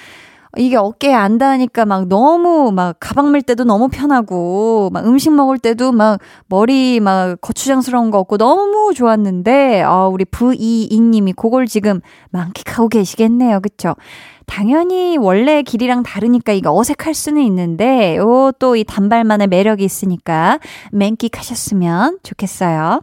이게 0.56 0.76
어깨에 0.76 1.14
안 1.14 1.38
닿으니까 1.38 1.84
막 1.86 2.08
너무 2.08 2.72
막 2.72 2.96
가방 2.98 3.30
밀 3.32 3.42
때도 3.42 3.64
너무 3.64 3.88
편하고, 3.88 4.90
막 4.92 5.06
음식 5.06 5.32
먹을 5.32 5.58
때도 5.58 5.92
막 5.92 6.18
머리 6.48 6.98
막 7.00 7.40
거추장스러운 7.40 8.10
거 8.10 8.18
없고 8.18 8.36
너무 8.36 8.92
좋았는데, 8.94 9.82
어, 9.82 10.10
우리 10.12 10.24
부이이님이 10.24 11.34
그걸 11.34 11.66
지금 11.66 12.00
만끽하고 12.30 12.88
계시겠네요. 12.88 13.60
그쵸? 13.60 13.94
당연히 14.46 15.16
원래 15.16 15.62
길이랑 15.62 16.02
다르니까 16.02 16.52
이게 16.52 16.68
어색할 16.68 17.14
수는 17.14 17.42
있는데, 17.42 18.16
요 18.16 18.52
또 18.58 18.74
이 18.76 18.82
단발만의 18.84 19.46
매력이 19.46 19.84
있으니까 19.84 20.58
만끽하셨으면 20.92 22.18
좋겠어요. 22.24 23.02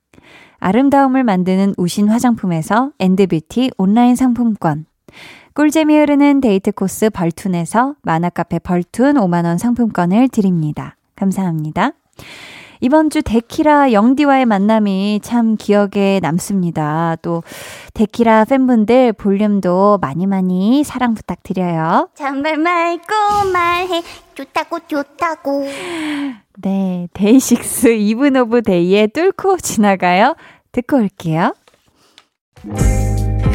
아름다움을 0.61 1.23
만드는 1.23 1.73
우신 1.77 2.07
화장품에서 2.07 2.91
엔드뷰티 2.99 3.71
온라인 3.77 4.15
상품권. 4.15 4.85
꿀잼이 5.53 5.97
흐르는 5.97 6.39
데이트 6.39 6.71
코스 6.71 7.09
벌툰에서 7.09 7.95
만화카페 8.03 8.59
벌툰 8.59 9.15
5만원 9.15 9.57
상품권을 9.57 10.29
드립니다. 10.29 10.95
감사합니다. 11.15 11.91
이번 12.79 13.09
주 13.09 13.21
데키라 13.21 13.91
영디와의 13.91 14.45
만남이 14.45 15.19
참 15.23 15.55
기억에 15.55 16.19
남습니다. 16.21 17.15
또 17.21 17.43
데키라 17.93 18.45
팬분들 18.45 19.13
볼륨도 19.13 19.99
많이 20.01 20.25
많이 20.25 20.83
사랑 20.83 21.13
부탁드려요. 21.13 22.09
정말 22.15 22.57
말고 22.57 23.05
말해 23.53 24.01
좋다고 24.33 24.79
좋다고 24.87 25.67
네, 26.63 27.07
데이식스 27.13 27.89
이븐 27.89 28.35
오브 28.35 28.63
데이의 28.63 29.07
뚫고 29.07 29.57
지나가요. 29.57 30.35
듣고 30.71 30.97
올게요. 30.97 31.53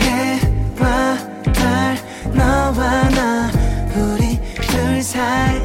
해와 0.00 1.16
달 1.54 1.96
너와 2.34 3.08
나 3.10 3.50
우리 3.96 4.38
둘 4.60 5.02
사이 5.02 5.56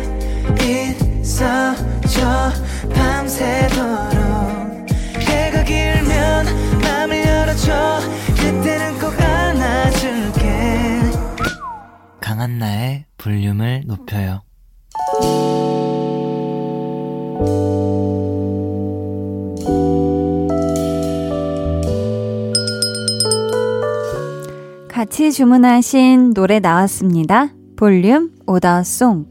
있어줘 1.22 2.52
밤새도록 2.94 4.22
해가 5.20 5.64
길면 5.64 6.46
맘을 6.82 7.26
열어줘 7.26 8.00
그때는 8.38 9.00
꼭 9.00 9.20
안아줄게 9.20 11.02
강한나의 12.22 13.06
볼륨을 13.18 13.84
높여요. 13.88 14.42
같이 25.02 25.32
주문하신 25.32 26.36
노래 26.36 26.60
나왔습니다. 26.60 27.50
볼륨 27.76 28.30
오더송. 28.46 29.26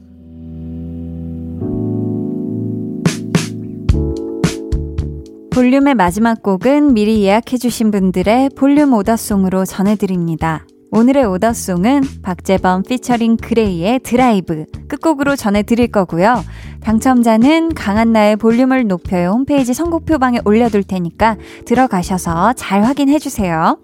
볼륨의 5.52 5.94
마지막 5.94 6.42
곡은 6.42 6.92
미리 6.92 7.22
예약해주신 7.22 7.92
분들의 7.92 8.50
볼륨 8.56 8.94
오더송으로 8.94 9.64
전해드립니다. 9.64 10.66
오늘의 10.90 11.26
오더송은 11.26 12.02
박재범 12.20 12.82
피처링 12.82 13.36
그레이의 13.36 14.00
드라이브 14.00 14.64
끝곡으로 14.88 15.36
전해드릴 15.36 15.92
거고요. 15.92 16.42
당첨자는 16.80 17.74
강한나의 17.74 18.34
볼륨을 18.38 18.88
높여요 18.88 19.30
홈페이지 19.30 19.72
선곡표방에 19.72 20.40
올려둘 20.44 20.82
테니까 20.82 21.36
들어가셔서 21.64 22.54
잘 22.54 22.82
확인해주세요. 22.82 23.78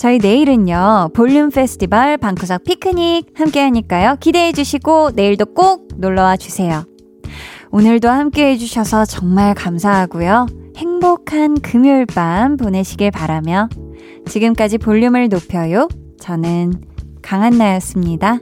저희 0.00 0.16
내일은요, 0.16 1.10
볼륨 1.12 1.50
페스티벌 1.50 2.16
방구석 2.16 2.64
피크닉 2.64 3.34
함께 3.34 3.60
하니까요. 3.60 4.16
기대해 4.18 4.50
주시고 4.50 5.10
내일도 5.10 5.44
꼭 5.44 5.88
놀러 5.98 6.22
와 6.22 6.38
주세요. 6.38 6.84
오늘도 7.70 8.08
함께 8.08 8.46
해주셔서 8.52 9.04
정말 9.04 9.52
감사하고요. 9.52 10.46
행복한 10.78 11.60
금요일 11.60 12.06
밤 12.06 12.56
보내시길 12.56 13.10
바라며 13.10 13.68
지금까지 14.24 14.78
볼륨을 14.78 15.28
높여요. 15.28 15.86
저는 16.18 16.80
강한나였습니다. 17.20 18.38